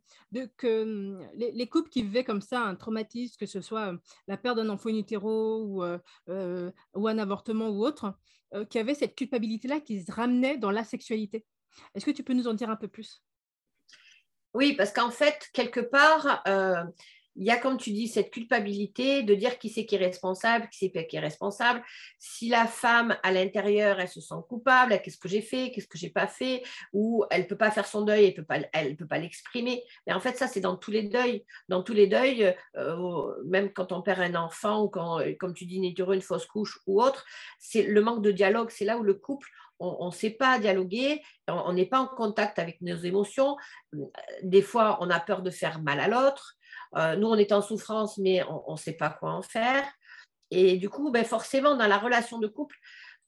que 0.58 0.82
hum, 0.82 1.26
les, 1.34 1.66
couples 1.66 1.88
qui 1.88 2.02
vivaient 2.02 2.24
comme 2.24 2.42
ça 2.42 2.60
un 2.60 2.74
traumatisme, 2.74 3.36
que 3.38 3.46
ce 3.46 3.62
soit 3.62 3.88
hum, 3.88 4.00
la 4.28 4.36
perte 4.36 4.56
d'un 4.56 4.68
enfant 4.68 4.90
in 4.90 4.96
utero 4.96 5.62
ou, 5.62 5.82
euh, 5.82 5.98
euh, 6.28 6.70
ou 6.94 7.08
un 7.08 7.16
avortement 7.16 7.70
ou 7.70 7.82
autre, 7.86 8.14
euh, 8.52 8.66
qui 8.66 8.78
avaient 8.78 8.94
cette 8.94 9.14
culpabilité-là 9.14 9.80
qui 9.80 10.02
se 10.02 10.12
ramenait 10.12 10.58
dans 10.58 10.70
la 10.70 10.84
sexualité. 10.84 11.46
Est-ce 11.94 12.04
que 12.04 12.10
tu 12.10 12.22
peux 12.22 12.34
nous 12.34 12.48
en 12.48 12.52
dire 12.52 12.68
un 12.68 12.76
peu 12.76 12.88
plus? 12.88 13.22
Oui, 14.52 14.74
parce 14.74 14.92
qu'en 14.92 15.10
fait, 15.10 15.48
quelque 15.54 15.80
part, 15.80 16.42
il 17.36 17.44
y 17.44 17.50
a, 17.50 17.58
comme 17.58 17.76
tu 17.76 17.92
dis, 17.92 18.08
cette 18.08 18.30
culpabilité 18.30 19.22
de 19.22 19.34
dire 19.34 19.58
qui 19.58 19.68
c'est 19.68 19.84
qui 19.84 19.96
est 19.96 19.98
responsable, 19.98 20.68
qui 20.70 20.90
c'est 20.92 21.06
qui 21.06 21.16
est 21.16 21.20
responsable. 21.20 21.82
Si 22.18 22.48
la 22.48 22.66
femme, 22.66 23.16
à 23.22 23.32
l'intérieur, 23.32 24.00
elle 24.00 24.08
se 24.08 24.20
sent 24.20 24.34
coupable, 24.48 24.98
qu'est-ce 25.02 25.18
que 25.18 25.28
j'ai 25.28 25.42
fait, 25.42 25.70
qu'est-ce 25.70 25.86
que 25.86 25.98
j'ai 25.98 26.10
pas 26.10 26.26
fait, 26.26 26.62
ou 26.92 27.24
elle 27.30 27.42
ne 27.42 27.46
peut 27.46 27.56
pas 27.56 27.70
faire 27.70 27.86
son 27.86 28.02
deuil, 28.02 28.24
elle 28.72 28.90
ne 28.90 28.94
peut 28.94 29.06
pas, 29.06 29.18
l'exprimer. 29.18 29.82
Mais 30.06 30.12
en 30.12 30.20
fait, 30.20 30.36
ça, 30.36 30.48
c'est 30.48 30.60
dans 30.60 30.76
tous 30.76 30.90
les 30.90 31.02
deuils. 31.02 31.44
Dans 31.68 31.82
tous 31.82 31.92
les 31.92 32.06
deuils, 32.06 32.54
euh, 32.76 33.34
même 33.44 33.72
quand 33.72 33.92
on 33.92 34.02
perd 34.02 34.20
un 34.20 34.34
enfant, 34.34 34.82
ou 34.82 34.88
quand, 34.88 35.20
comme 35.38 35.54
tu 35.54 35.66
dis, 35.66 35.76
une 35.76 35.84
une 35.84 36.22
fausse 36.22 36.46
couche 36.46 36.78
ou 36.86 37.02
autre, 37.02 37.24
c'est 37.58 37.82
le 37.82 38.00
manque 38.00 38.22
de 38.22 38.30
dialogue. 38.30 38.70
C'est 38.70 38.84
là 38.84 38.96
où 38.96 39.02
le 39.02 39.14
couple, 39.14 39.48
on 39.78 40.06
ne 40.06 40.10
sait 40.10 40.30
pas 40.30 40.58
dialoguer, 40.58 41.22
on 41.48 41.72
n'est 41.72 41.86
pas 41.86 42.00
en 42.00 42.06
contact 42.06 42.58
avec 42.58 42.80
nos 42.80 42.96
émotions. 42.96 43.56
Des 44.42 44.62
fois, 44.62 44.98
on 45.00 45.10
a 45.10 45.20
peur 45.20 45.42
de 45.42 45.50
faire 45.50 45.82
mal 45.82 46.00
à 46.00 46.08
l'autre. 46.08 46.56
Euh, 46.96 47.16
nous, 47.16 47.28
on 47.28 47.36
est 47.36 47.52
en 47.52 47.62
souffrance, 47.62 48.18
mais 48.18 48.42
on 48.66 48.72
ne 48.72 48.78
sait 48.78 48.94
pas 48.94 49.10
quoi 49.10 49.32
en 49.32 49.42
faire. 49.42 49.84
Et 50.50 50.76
du 50.76 50.88
coup, 50.88 51.10
ben, 51.10 51.24
forcément, 51.24 51.76
dans 51.76 51.86
la 51.86 51.98
relation 51.98 52.38
de 52.38 52.46
couple, 52.46 52.76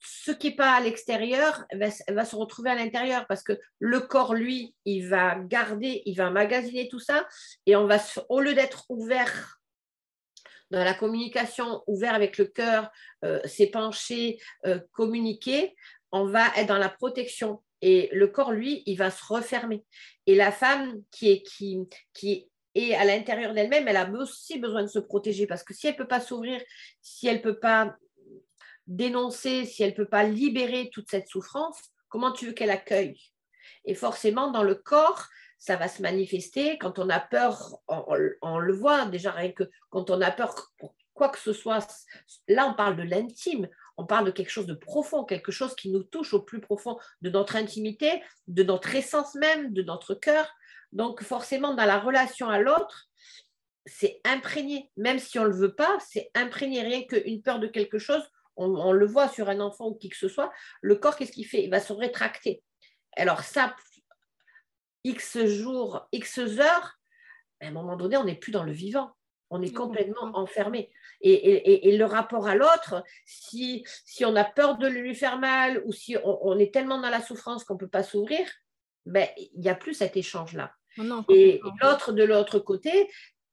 ce 0.00 0.30
qui 0.30 0.50
n'est 0.50 0.56
pas 0.56 0.72
à 0.74 0.80
l'extérieur 0.80 1.64
va, 1.72 2.24
se 2.24 2.36
retrouver 2.36 2.70
à 2.70 2.74
l'intérieur 2.74 3.26
parce 3.26 3.42
que 3.42 3.58
le 3.78 4.00
corps, 4.00 4.34
lui, 4.34 4.74
il 4.84 5.08
va 5.08 5.36
garder, 5.36 6.02
il 6.06 6.14
va 6.14 6.30
magasiner 6.30 6.88
tout 6.88 7.00
ça 7.00 7.26
et 7.66 7.74
on 7.74 7.86
va, 7.86 7.98
au 8.28 8.40
lieu 8.40 8.54
d'être 8.54 8.84
ouvert 8.88 9.58
dans 10.70 10.84
la 10.84 10.94
communication, 10.94 11.82
ouvert 11.86 12.14
avec 12.14 12.38
le 12.38 12.44
cœur, 12.44 12.90
euh, 13.24 13.40
s'épancher, 13.44 14.38
euh, 14.66 14.78
communiquer, 14.92 15.74
on 16.12 16.26
va 16.26 16.46
être 16.56 16.68
dans 16.68 16.78
la 16.78 16.90
protection. 16.90 17.62
Et 17.80 18.10
le 18.12 18.26
corps, 18.28 18.52
lui, 18.52 18.82
il 18.86 18.96
va 18.96 19.10
se 19.10 19.24
refermer. 19.24 19.84
Et 20.26 20.34
la 20.34 20.52
femme 20.52 21.02
qui 21.10 21.30
est, 21.30 21.42
qui, 21.42 21.78
qui 22.12 22.50
et 22.78 22.94
à 22.94 23.04
l'intérieur 23.04 23.54
d'elle-même, 23.54 23.88
elle 23.88 23.96
a 23.96 24.08
aussi 24.08 24.60
besoin 24.60 24.82
de 24.82 24.88
se 24.88 25.00
protéger 25.00 25.48
parce 25.48 25.64
que 25.64 25.74
si 25.74 25.88
elle 25.88 25.94
ne 25.94 25.98
peut 25.98 26.06
pas 26.06 26.20
s'ouvrir, 26.20 26.62
si 27.02 27.26
elle 27.26 27.38
ne 27.38 27.42
peut 27.42 27.58
pas 27.58 27.96
dénoncer, 28.86 29.64
si 29.64 29.82
elle 29.82 29.90
ne 29.90 29.96
peut 29.96 30.08
pas 30.08 30.22
libérer 30.22 30.88
toute 30.92 31.10
cette 31.10 31.26
souffrance, 31.26 31.76
comment 32.08 32.30
tu 32.30 32.46
veux 32.46 32.52
qu'elle 32.52 32.70
accueille? 32.70 33.20
Et 33.84 33.94
forcément, 33.94 34.52
dans 34.52 34.62
le 34.62 34.76
corps, 34.76 35.26
ça 35.58 35.74
va 35.74 35.88
se 35.88 36.02
manifester. 36.02 36.78
Quand 36.78 37.00
on 37.00 37.10
a 37.10 37.18
peur, 37.18 37.80
on, 37.88 38.58
le 38.58 38.72
voit 38.72 39.06
déjà, 39.06 39.32
rien 39.32 39.50
que 39.50 39.64
quand 39.90 40.08
on 40.10 40.20
a 40.20 40.30
peur 40.30 40.54
pour 40.78 40.94
quoi 41.14 41.30
que 41.30 41.38
ce 41.38 41.52
soit, 41.52 41.84
là 42.46 42.68
on 42.68 42.74
parle 42.74 42.96
de 42.96 43.02
l'intime, 43.02 43.68
on 43.96 44.06
parle 44.06 44.26
de 44.26 44.30
quelque 44.30 44.50
chose 44.50 44.66
de 44.66 44.74
profond, 44.74 45.24
quelque 45.24 45.50
chose 45.50 45.74
qui 45.74 45.90
nous 45.90 46.04
touche 46.04 46.32
au 46.32 46.40
plus 46.40 46.60
profond 46.60 46.96
de 47.22 47.30
notre 47.30 47.56
intimité, 47.56 48.22
de 48.46 48.62
notre 48.62 48.94
essence 48.94 49.34
même, 49.34 49.72
de 49.72 49.82
notre 49.82 50.14
cœur. 50.14 50.48
Donc 50.92 51.22
forcément, 51.22 51.74
dans 51.74 51.84
la 51.84 51.98
relation 51.98 52.48
à 52.48 52.58
l'autre, 52.58 53.08
c'est 53.86 54.20
imprégné, 54.24 54.90
même 54.96 55.18
si 55.18 55.38
on 55.38 55.44
ne 55.44 55.48
le 55.48 55.56
veut 55.56 55.74
pas, 55.74 55.98
c'est 56.00 56.30
imprégné. 56.34 56.82
Rien 56.82 57.02
qu'une 57.04 57.42
peur 57.42 57.58
de 57.58 57.66
quelque 57.66 57.98
chose, 57.98 58.22
on, 58.56 58.92
le 58.92 59.06
voit 59.06 59.28
sur 59.28 59.48
un 59.48 59.60
enfant 59.60 59.86
ou 59.86 59.94
qui 59.94 60.08
que 60.08 60.16
ce 60.16 60.28
soit, 60.28 60.52
le 60.80 60.96
corps, 60.96 61.16
qu'est-ce 61.16 61.32
qu'il 61.32 61.46
fait? 61.46 61.62
Il 61.62 61.70
va 61.70 61.80
se 61.80 61.92
rétracter. 61.92 62.62
Alors 63.16 63.42
ça, 63.42 63.74
X 65.04 65.44
jours, 65.46 66.08
X 66.12 66.38
heures, 66.38 66.98
à 67.60 67.66
un 67.66 67.70
moment 67.70 67.96
donné, 67.96 68.16
on 68.16 68.24
n'est 68.24 68.34
plus 68.34 68.52
dans 68.52 68.64
le 68.64 68.72
vivant. 68.72 69.12
On 69.50 69.62
est 69.62 69.72
complètement 69.72 70.36
enfermé. 70.36 70.90
Et, 71.22 71.96
le 71.96 72.04
rapport 72.04 72.46
à 72.46 72.54
l'autre, 72.54 73.02
si, 73.24 73.84
si 74.04 74.24
on 74.24 74.36
a 74.36 74.44
peur 74.44 74.76
de 74.76 74.86
lui 74.86 75.14
faire 75.14 75.38
mal 75.38 75.82
ou 75.86 75.92
si 75.92 76.16
on, 76.22 76.58
est 76.58 76.72
tellement 76.72 77.00
dans 77.00 77.08
la 77.08 77.22
souffrance 77.22 77.64
qu'on 77.64 77.74
ne 77.74 77.78
peut 77.78 77.88
pas 77.88 78.02
s'ouvrir, 78.02 78.46
ben, 79.06 79.26
il 79.36 79.60
n'y 79.60 79.70
a 79.70 79.74
plus 79.74 79.94
cet 79.94 80.16
échange-là. 80.16 80.74
Et 81.28 81.60
l'autre, 81.82 82.12
de 82.12 82.24
l'autre 82.24 82.58
côté, 82.58 83.08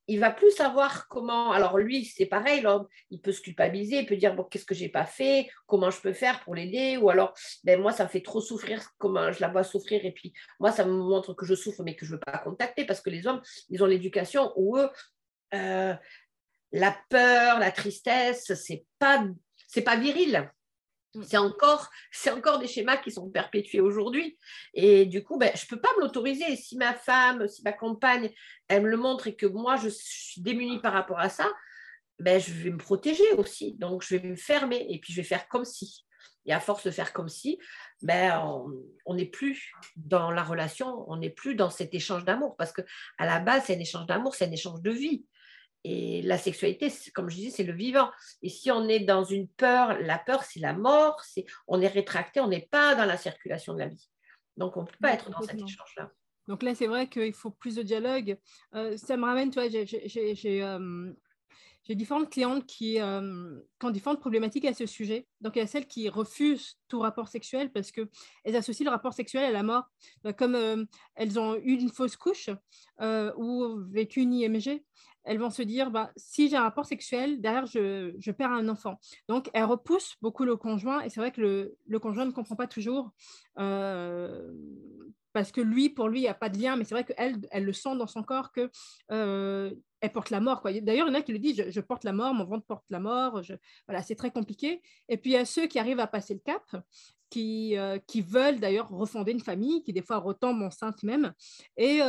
il 0.08 0.20
va 0.20 0.32
plus 0.32 0.52
savoir 0.52 1.08
comment. 1.08 1.52
Alors 1.52 1.78
lui, 1.78 2.06
c'est 2.06 2.26
pareil, 2.26 2.66
il 3.10 3.22
peut 3.22 3.32
se 3.32 3.42
culpabiliser, 3.42 4.00
il 4.00 4.06
peut 4.06 4.18
dire 4.18 4.36
bon, 4.36 4.44
qu'est-ce 4.44 4.66
que 4.66 4.76
j'ai 4.76 4.90
pas 4.90 5.06
fait, 5.06 5.50
comment 5.66 5.90
je 5.90 6.00
peux 6.00 6.14
faire 6.14 6.44
pour 6.44 6.56
l'aider, 6.56 6.98
ou 6.98 7.10
alors 7.10 7.34
ben 7.64 7.80
moi 7.82 7.92
ça 7.92 8.04
me 8.04 8.10
fait 8.10 8.22
trop 8.22 8.42
souffrir, 8.42 8.84
comment 8.98 9.32
je 9.32 9.42
la 9.42 9.48
vois 9.48 9.64
souffrir, 9.64 10.06
et 10.06 10.12
puis 10.12 10.34
moi 10.60 10.72
ça 10.72 10.86
me 10.86 10.92
montre 10.92 11.34
que 11.34 11.46
je 11.46 11.56
souffre 11.56 11.84
mais 11.84 11.96
que 11.96 12.06
je 12.06 12.14
veux 12.14 12.20
pas 12.20 12.38
contacter 12.40 12.86
parce 12.86 13.02
que 13.02 13.10
les 13.10 13.26
hommes, 13.26 13.42
ils 13.70 13.84
ont 13.84 13.88
l'éducation 13.88 14.54
où 14.56 14.78
eux, 14.78 14.90
euh, 15.54 15.96
la 16.72 16.98
peur, 17.10 17.60
la 17.60 17.72
tristesse, 17.72 18.54
c'est 18.54 18.86
pas 19.00 19.26
c'est 19.68 19.82
pas 19.82 19.98
viril. 19.98 20.50
Mm. 21.16 21.24
C'est 22.12 22.30
encore, 22.30 22.60
des 22.60 22.68
schémas 22.68 22.98
qui 22.98 23.12
sont 23.12 23.30
perpétués 23.30 23.82
aujourd'hui. 23.82 24.38
Et 24.74 25.06
du 25.06 25.24
coup, 25.24 25.38
ben, 25.38 25.52
je 25.56 25.66
ne 25.66 25.70
peux 25.70 25.80
pas 25.80 25.90
me 25.98 26.02
l'autoriser. 26.02 26.56
Si 26.56 26.78
ma 26.78 26.94
femme, 26.94 27.48
si 27.48 27.64
ma 27.64 27.74
compagne, 27.74 28.32
elle 28.68 28.84
me 28.84 28.90
le 28.90 28.98
montre 28.98 29.28
et 29.28 29.36
que 29.36 29.46
moi, 29.46 29.76
je 29.78 29.90
suis 29.90 30.42
démunie 30.42 30.80
par 30.80 30.94
rapport 30.94 31.20
à 31.20 31.30
ça, 31.30 31.48
ben, 32.20 32.40
je 32.40 32.52
vais 32.52 32.72
me 32.72 32.78
protéger 32.78 33.32
aussi. 33.34 33.74
Donc, 33.74 34.04
je 34.04 34.16
vais 34.16 34.28
me 34.28 34.36
fermer 34.36 34.86
et 34.90 35.00
puis 35.00 35.14
je 35.14 35.22
vais 35.22 35.28
faire 35.28 35.48
comme 35.48 35.66
si. 35.66 36.06
Et 36.48 36.54
à 36.54 36.60
force 36.60 36.84
de 36.86 36.92
faire 36.92 37.12
comme 37.12 37.30
si, 37.30 37.58
ben, 38.04 38.40
on 39.06 39.16
n'est 39.16 39.26
plus 39.26 39.74
dans 39.96 40.30
la 40.30 40.44
relation, 40.44 41.04
on 41.10 41.18
n'est 41.18 41.32
plus 41.32 41.56
dans 41.56 41.72
cet 41.72 41.96
échange 41.96 42.24
d'amour. 42.24 42.56
Parce 42.56 42.72
qu'à 42.72 42.84
la 43.20 43.40
base, 43.40 43.64
c'est 43.66 43.76
un 43.76 43.80
échange 43.80 44.06
d'amour, 44.06 44.36
c'est 44.36 44.46
un 44.46 44.52
échange 44.52 44.82
de 44.82 44.92
vie. 44.92 45.26
Et 45.88 46.24
la 46.24 46.40
sexualité, 46.40 46.92
comme 47.14 47.30
je 47.30 47.36
disais, 47.36 47.52
c'est 47.52 47.64
le 47.64 47.74
vivant. 47.74 48.10
Et 48.42 48.50
si 48.50 48.72
on 48.72 48.88
est 48.88 49.02
dans 49.02 49.24
une 49.24 49.48
peur, 49.48 50.00
la 50.02 50.18
peur, 50.18 50.44
c'est 50.44 50.60
la 50.60 50.74
mort, 50.74 51.22
c'est, 51.24 51.46
on 51.68 51.80
est 51.80 51.88
rétracté, 51.88 52.40
on 52.40 52.48
n'est 52.48 52.68
pas 52.72 52.96
dans 52.96 53.06
la 53.06 53.18
circulation 53.18 53.76
de 53.76 53.80
la 53.80 53.88
vie. 53.90 54.10
Donc, 54.58 54.78
on 54.78 54.82
ne 54.82 54.88
peut 54.88 54.98
pas 55.00 55.14
être 55.14 55.30
dans 55.30 55.42
cet 55.42 55.62
échange-là. 55.62 56.12
Donc 56.48 56.64
là, 56.64 56.74
c'est 56.74 56.88
vrai 56.88 57.08
qu'il 57.08 57.34
faut 57.34 57.52
plus 57.52 57.76
de 57.76 57.84
dialogue. 57.84 58.36
Euh, 58.74 58.98
ça 58.98 59.16
me 59.16 59.26
ramène, 59.26 59.52
tu 59.52 59.60
vois, 59.60 59.70
j'ai 59.70 60.64
euh, 60.64 61.14
différentes 61.90 62.32
clientes 62.32 62.66
qui, 62.66 63.00
euh, 63.00 63.60
qui, 63.80 63.86
ont 63.86 63.92
différentes 63.92 64.20
problématiques 64.20 64.66
à 64.66 64.74
ce 64.74 64.88
sujet. 64.88 65.28
Donc, 65.42 65.56
il 65.56 65.60
y 65.60 65.62
a 65.62 65.68
celles 65.68 65.86
qui 65.86 66.10
refusent 66.10 66.80
tout 66.88 67.00
rapport 67.00 67.28
sexuel 67.28 67.72
parce 67.72 67.92
qu'elles 67.92 68.56
associent 68.56 68.86
le 68.86 68.92
rapport 68.92 69.14
sexuel 69.14 69.44
à 69.44 69.52
la 69.52 69.62
mort. 69.62 69.86
Comme 70.36 70.88
elles 71.14 71.40
ont 71.40 71.56
eu 71.56 71.74
une 71.74 71.90
fausse 71.90 72.16
couche 72.16 72.50
ou 73.00 73.80
vécu 73.92 74.22
une 74.22 74.34
IMG, 74.34 74.84
elles 75.26 75.40
vont 75.40 75.50
se 75.50 75.62
dire, 75.62 75.92
bah, 75.92 76.12
si 76.16 76.50
j'ai 76.50 76.56
un 76.56 76.64
rapport 76.64 76.86
sexuel, 76.86 77.42
derrière, 77.42 77.66
je, 77.66 78.32
perds 78.32 78.52
un 78.52 78.70
enfant. 78.70 79.00
Donc, 79.28 79.50
elles 79.54 79.64
repoussent 79.64 80.16
beaucoup 80.22 80.46
le 80.46 80.56
conjoint, 80.56 81.02
et 81.02 81.10
c'est 81.10 81.20
vrai 81.20 81.32
que 81.32 81.76
le, 81.88 82.00
conjoint 82.00 82.26
ne 82.26 82.32
comprend 82.32 82.56
pas 82.56 82.68
toujours, 82.68 83.12
euh, 83.60 84.52
parce 85.34 85.52
que 85.52 85.62
lui, 85.62 85.90
pour 85.90 86.08
lui, 86.08 86.20
il 86.20 86.24
n'y 86.24 86.30
a 86.30 86.34
pas 86.34 86.50
de 86.50 86.58
lien, 86.58 86.76
mais 86.78 86.86
c'est 86.86 86.96
vrai 86.96 87.04
qu'elle, 87.04 87.38
elle 87.52 87.66
le 87.66 87.74
sent 87.74 87.98
dans 87.98 88.08
son 88.08 88.24
corps 88.24 88.52
que 88.52 88.70
euh, 89.12 89.74
elle 90.00 90.12
porte 90.12 90.30
la 90.30 90.40
mort. 90.40 90.62
D'ailleurs, 90.64 91.08
il 91.08 91.12
y 91.12 91.16
en 91.16 91.20
a 91.20 91.22
qui 91.22 91.34
le 91.34 91.40
disent, 91.40 91.66
je, 91.70 91.82
porte 91.82 92.04
la 92.04 92.14
mort, 92.14 92.34
mon 92.34 92.46
ventre 92.46 92.66
porte 92.66 92.86
la 92.90 93.00
mort, 93.00 93.42
voilà, 93.88 94.02
c'est 94.02 94.16
très 94.16 94.32
compliqué. 94.32 94.82
Et 95.10 95.18
puis, 95.18 95.32
il 95.32 95.34
y 95.34 95.38
a 95.38 95.46
ceux 95.46 95.68
qui 95.68 95.80
arrivent 95.80 96.00
à 96.00 96.08
passer 96.08 96.36
le 96.36 96.40
cap, 96.40 96.64
qui, 97.30 97.78
euh, 97.78 97.98
qui 98.08 98.22
veulent 98.22 98.60
d'ailleurs 98.60 98.90
refonder 98.90 99.32
une 99.32 99.40
famille, 99.40 99.84
qui 99.84 99.94
des 99.94 100.02
fois 100.02 100.18
retombent 100.18 100.62
enceintes 100.62 101.04
même, 101.04 101.34
et, 101.78 102.00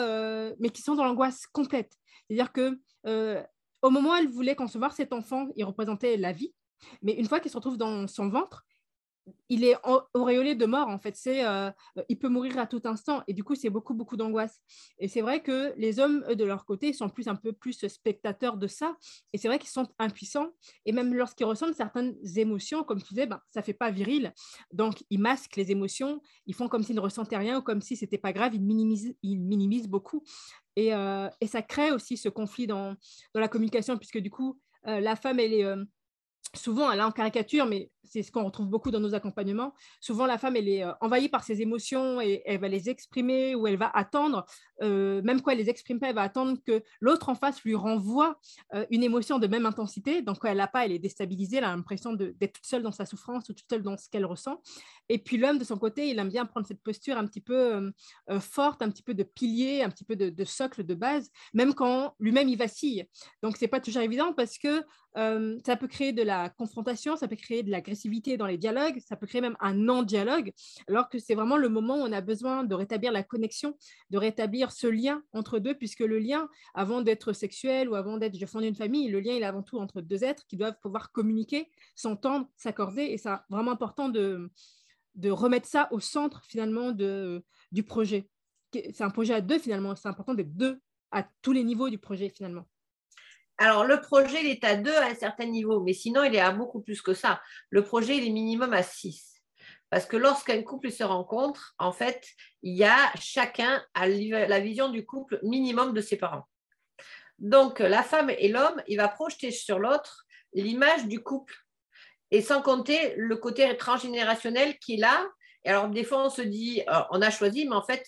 mais 0.58 0.70
qui 0.70 0.82
sont 0.82 0.94
dans 0.94 1.04
l'angoisse 1.04 1.46
complète. 1.46 1.92
C'est-à-dire 2.26 2.52
que 2.52 2.78
euh, 3.06 3.42
au 3.82 3.90
moment 3.90 4.10
où 4.10 4.14
elle 4.14 4.28
voulait 4.28 4.56
concevoir 4.56 4.92
cet 4.92 5.12
enfant, 5.12 5.48
il 5.56 5.64
représentait 5.64 6.16
la 6.16 6.32
vie. 6.32 6.52
Mais 7.02 7.12
une 7.12 7.26
fois 7.26 7.40
qu'il 7.40 7.50
se 7.50 7.56
retrouve 7.56 7.78
dans 7.78 8.06
son 8.06 8.28
ventre, 8.28 8.64
il 9.48 9.64
est 9.64 9.76
auréolé 10.14 10.54
de 10.54 10.66
mort 10.66 10.88
en 10.88 10.98
fait. 10.98 11.16
C'est, 11.16 11.44
euh, 11.44 11.70
il 12.08 12.18
peut 12.18 12.28
mourir 12.28 12.58
à 12.58 12.66
tout 12.66 12.82
instant 12.84 13.22
et 13.26 13.32
du 13.32 13.44
coup 13.44 13.54
c'est 13.54 13.70
beaucoup 13.70 13.94
beaucoup 13.94 14.16
d'angoisse. 14.16 14.60
Et 14.98 15.08
c'est 15.08 15.20
vrai 15.20 15.42
que 15.42 15.72
les 15.76 15.98
hommes 15.98 16.24
de 16.34 16.44
leur 16.44 16.64
côté 16.64 16.92
sont 16.92 17.08
plus 17.08 17.28
un 17.28 17.36
peu 17.36 17.52
plus 17.52 17.86
spectateurs 17.88 18.56
de 18.56 18.66
ça. 18.66 18.96
Et 19.32 19.38
c'est 19.38 19.48
vrai 19.48 19.58
qu'ils 19.58 19.70
sont 19.70 19.88
impuissants 19.98 20.50
et 20.84 20.92
même 20.92 21.14
lorsqu'ils 21.14 21.44
ressentent 21.44 21.74
certaines 21.74 22.16
émotions, 22.36 22.84
comme 22.84 23.02
tu 23.02 23.14
disais, 23.14 23.26
ben, 23.26 23.40
ça 23.50 23.62
fait 23.62 23.74
pas 23.74 23.90
viril. 23.90 24.32
Donc 24.72 25.04
ils 25.10 25.20
masquent 25.20 25.56
les 25.56 25.70
émotions, 25.70 26.20
ils 26.46 26.54
font 26.54 26.68
comme 26.68 26.82
s'ils 26.82 26.96
ne 26.96 27.00
ressentaient 27.00 27.36
rien 27.36 27.58
ou 27.58 27.62
comme 27.62 27.80
si 27.80 27.96
c'était 27.96 28.18
pas 28.18 28.32
grave. 28.32 28.54
Ils 28.54 28.62
minimisent, 28.62 29.14
ils 29.22 29.38
minimisent 29.38 29.88
beaucoup. 29.88 30.22
Euh, 30.78 31.30
et, 31.40 31.46
ça 31.46 31.62
crée 31.62 31.90
aussi 31.90 32.18
ce 32.18 32.28
conflit 32.28 32.66
dans, 32.66 32.96
dans 33.32 33.40
la 33.40 33.48
communication, 33.48 33.96
puisque 33.96 34.18
du 34.18 34.30
coup, 34.30 34.60
euh, 34.86 35.00
la 35.00 35.16
femme, 35.16 35.40
elle 35.40 35.54
est 35.54 35.64
souvent, 36.56 36.90
est 36.92 37.00
en 37.00 37.12
caricature, 37.12 37.66
mais 37.66 37.90
c'est 38.06 38.22
ce 38.22 38.32
qu'on 38.32 38.44
retrouve 38.44 38.68
beaucoup 38.68 38.90
dans 38.90 39.00
nos 39.00 39.14
accompagnements. 39.14 39.74
Souvent, 40.00 40.26
la 40.26 40.38
femme, 40.38 40.56
elle 40.56 40.68
est 40.68 40.84
euh, 40.84 40.92
envahie 41.00 41.28
par 41.28 41.44
ses 41.44 41.60
émotions 41.60 42.20
et 42.20 42.42
elle 42.46 42.60
va 42.60 42.68
les 42.68 42.88
exprimer 42.88 43.54
ou 43.54 43.66
elle 43.66 43.76
va 43.76 43.90
attendre, 43.92 44.46
euh, 44.82 45.20
même 45.22 45.40
quand 45.40 45.50
elle 45.50 45.58
les 45.58 45.70
exprime 45.70 46.00
pas, 46.00 46.08
elle 46.08 46.14
va 46.14 46.22
attendre 46.22 46.58
que 46.64 46.82
l'autre 47.00 47.28
en 47.28 47.34
face 47.34 47.62
lui 47.62 47.74
renvoie 47.74 48.38
euh, 48.74 48.86
une 48.90 49.02
émotion 49.02 49.38
de 49.38 49.46
même 49.46 49.66
intensité. 49.66 50.22
Donc, 50.22 50.38
quand 50.38 50.48
elle 50.48 50.56
l'a 50.56 50.68
pas, 50.68 50.84
elle 50.84 50.92
est 50.92 50.98
déstabilisée, 50.98 51.58
elle 51.58 51.64
a 51.64 51.74
l'impression 51.74 52.12
d'être 52.12 52.52
toute 52.52 52.66
seule 52.66 52.82
dans 52.82 52.92
sa 52.92 53.06
souffrance 53.06 53.48
ou 53.48 53.54
toute 53.54 53.66
seule 53.68 53.82
dans 53.82 53.96
ce 53.96 54.08
qu'elle 54.08 54.24
ressent. 54.24 54.62
Et 55.08 55.18
puis, 55.18 55.36
l'homme, 55.36 55.58
de 55.58 55.64
son 55.64 55.78
côté, 55.78 56.08
il 56.08 56.18
aime 56.18 56.28
bien 56.28 56.46
prendre 56.46 56.66
cette 56.66 56.82
posture 56.82 57.18
un 57.18 57.26
petit 57.26 57.40
peu 57.40 57.92
forte, 58.40 58.82
un 58.82 58.90
petit 58.90 59.02
peu 59.02 59.14
de 59.14 59.22
pilier, 59.22 59.82
un 59.82 59.90
petit 59.90 60.04
peu 60.04 60.16
de, 60.16 60.44
socle 60.44 60.84
de 60.84 60.94
base, 60.94 61.30
même 61.54 61.74
quand 61.74 62.14
lui-même, 62.18 62.48
il 62.48 62.56
vacille. 62.56 63.06
Donc, 63.42 63.56
c'est 63.56 63.68
pas 63.68 63.80
toujours 63.80 64.02
évident 64.02 64.32
parce 64.32 64.58
que 64.58 64.84
ça 65.16 65.76
peut 65.76 65.88
créer 65.88 66.12
de 66.12 66.22
la 66.22 66.50
confrontation, 66.50 67.16
ça 67.16 67.26
peut 67.26 67.36
créer 67.36 67.62
de 67.62 67.70
l'agressivité 67.70 68.36
dans 68.36 68.46
les 68.46 68.58
dialogues, 68.58 69.00
ça 69.00 69.16
peut 69.16 69.26
créer 69.26 69.40
même 69.40 69.56
un 69.60 69.72
non-dialogue, 69.72 70.52
alors 70.88 71.08
que 71.08 71.18
c'est 71.18 71.34
vraiment 71.34 71.56
le 71.56 71.70
moment 71.70 71.96
où 71.96 72.02
on 72.02 72.12
a 72.12 72.20
besoin 72.20 72.64
de 72.64 72.74
rétablir 72.74 73.12
la 73.12 73.22
connexion, 73.22 73.78
de 74.10 74.18
rétablir 74.18 74.72
ce 74.72 74.86
lien 74.86 75.22
entre 75.32 75.58
deux, 75.58 75.74
puisque 75.74 76.00
le 76.00 76.18
lien, 76.18 76.48
avant 76.74 77.00
d'être 77.00 77.32
sexuel 77.32 77.88
ou 77.88 77.94
avant 77.94 78.18
d'être 78.18 78.36
je 78.38 78.44
fonde 78.44 78.64
une 78.64 78.74
famille, 78.74 79.08
le 79.08 79.20
lien 79.20 79.32
il 79.32 79.42
est 79.42 79.46
avant 79.46 79.62
tout 79.62 79.78
entre 79.78 80.02
deux 80.02 80.22
êtres 80.22 80.44
qui 80.48 80.58
doivent 80.58 80.78
pouvoir 80.82 81.12
communiquer, 81.12 81.70
s'entendre, 81.94 82.46
s'accorder, 82.56 83.04
et 83.04 83.16
c'est 83.16 83.30
vraiment 83.48 83.70
important 83.70 84.10
de, 84.10 84.50
remettre 85.24 85.66
ça 85.66 85.88
au 85.92 86.00
centre 86.00 86.44
finalement 86.44 86.92
du 86.92 87.82
projet. 87.84 88.28
C'est 88.72 89.02
un 89.02 89.10
projet 89.10 89.32
à 89.32 89.40
deux 89.40 89.58
finalement, 89.58 89.96
c'est 89.96 90.08
important 90.08 90.34
d'être 90.34 90.54
deux 90.54 90.78
à 91.10 91.26
tous 91.40 91.52
les 91.52 91.64
niveaux 91.64 91.88
du 91.88 91.96
projet 91.96 92.28
finalement. 92.28 92.66
Alors, 93.58 93.84
le 93.84 94.00
projet, 94.00 94.42
il 94.42 94.50
est 94.50 94.64
à 94.64 94.76
2 94.76 94.94
à 94.94 95.06
un 95.06 95.14
certain 95.14 95.46
niveau, 95.46 95.80
mais 95.80 95.94
sinon, 95.94 96.24
il 96.24 96.34
est 96.34 96.40
à 96.40 96.52
beaucoup 96.52 96.80
plus 96.80 97.00
que 97.00 97.14
ça. 97.14 97.40
Le 97.70 97.82
projet, 97.82 98.16
il 98.16 98.26
est 98.26 98.30
minimum 98.30 98.72
à 98.74 98.82
6. 98.82 99.42
Parce 99.88 100.04
que 100.04 100.16
lorsqu'un 100.16 100.62
couple 100.62 100.90
se 100.90 101.04
rencontre, 101.04 101.74
en 101.78 101.92
fait, 101.92 102.26
il 102.62 102.76
y 102.76 102.84
a 102.84 103.12
chacun 103.18 103.82
à 103.94 104.08
la 104.08 104.60
vision 104.60 104.90
du 104.90 105.06
couple 105.06 105.38
minimum 105.42 105.94
de 105.94 106.00
ses 106.00 106.16
parents. 106.16 106.46
Donc, 107.38 107.80
la 107.80 108.02
femme 108.02 108.30
et 108.30 108.48
l'homme, 108.48 108.82
il 108.88 108.96
va 108.96 109.08
projeter 109.08 109.50
sur 109.50 109.78
l'autre 109.78 110.26
l'image 110.52 111.06
du 111.06 111.22
couple. 111.22 111.54
Et 112.30 112.42
sans 112.42 112.60
compter 112.60 113.14
le 113.16 113.36
côté 113.36 113.74
transgénérationnel 113.76 114.78
qui 114.78 114.94
est 114.94 114.98
là. 114.98 115.24
Et 115.64 115.70
alors, 115.70 115.88
des 115.88 116.04
fois, 116.04 116.26
on 116.26 116.30
se 116.30 116.42
dit, 116.42 116.82
euh, 116.88 117.00
on 117.10 117.22
a 117.22 117.30
choisi, 117.30 117.66
mais 117.66 117.76
en 117.76 117.82
fait, 117.82 118.04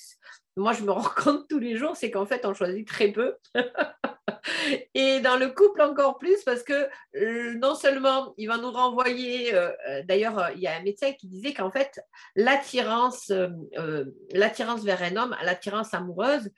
moi, 0.59 0.73
je 0.73 0.83
me 0.83 0.90
rends 0.90 1.09
compte 1.16 1.49
tous 1.49 1.59
les 1.59 1.77
jours, 1.77 1.97
c'est 1.97 2.11
qu'en 2.11 2.27
fait, 2.27 2.44
on 2.44 2.55
choisit 2.55 2.87
très 2.87 3.09
peu. 3.12 3.37
et 4.94 5.21
dans 5.21 5.37
le 5.37 5.49
couple 5.49 5.83
encore 5.83 6.18
plus, 6.18 6.42
parce 6.44 6.62
que 6.62 6.88
euh, 7.16 7.55
non 7.55 7.75
seulement 7.75 8.35
il 8.37 8.49
va 8.49 8.59
nous 8.59 8.71
renvoyer, 8.71 9.55
euh, 9.55 9.71
euh, 9.88 10.03
d'ailleurs, 10.05 10.51
il 10.55 10.61
y 10.61 10.66
a 10.66 10.77
un 10.77 10.83
médecin 10.83 11.12
qui 11.12 11.29
disait 11.29 11.55
qu'en 11.55 11.71
fait, 11.71 12.01
l'attirance, 12.35 13.31
vers 13.31 15.03
un 15.03 15.16
homme, 15.16 15.37
l'attirance 15.42 15.94
amoureuse, 15.94 16.51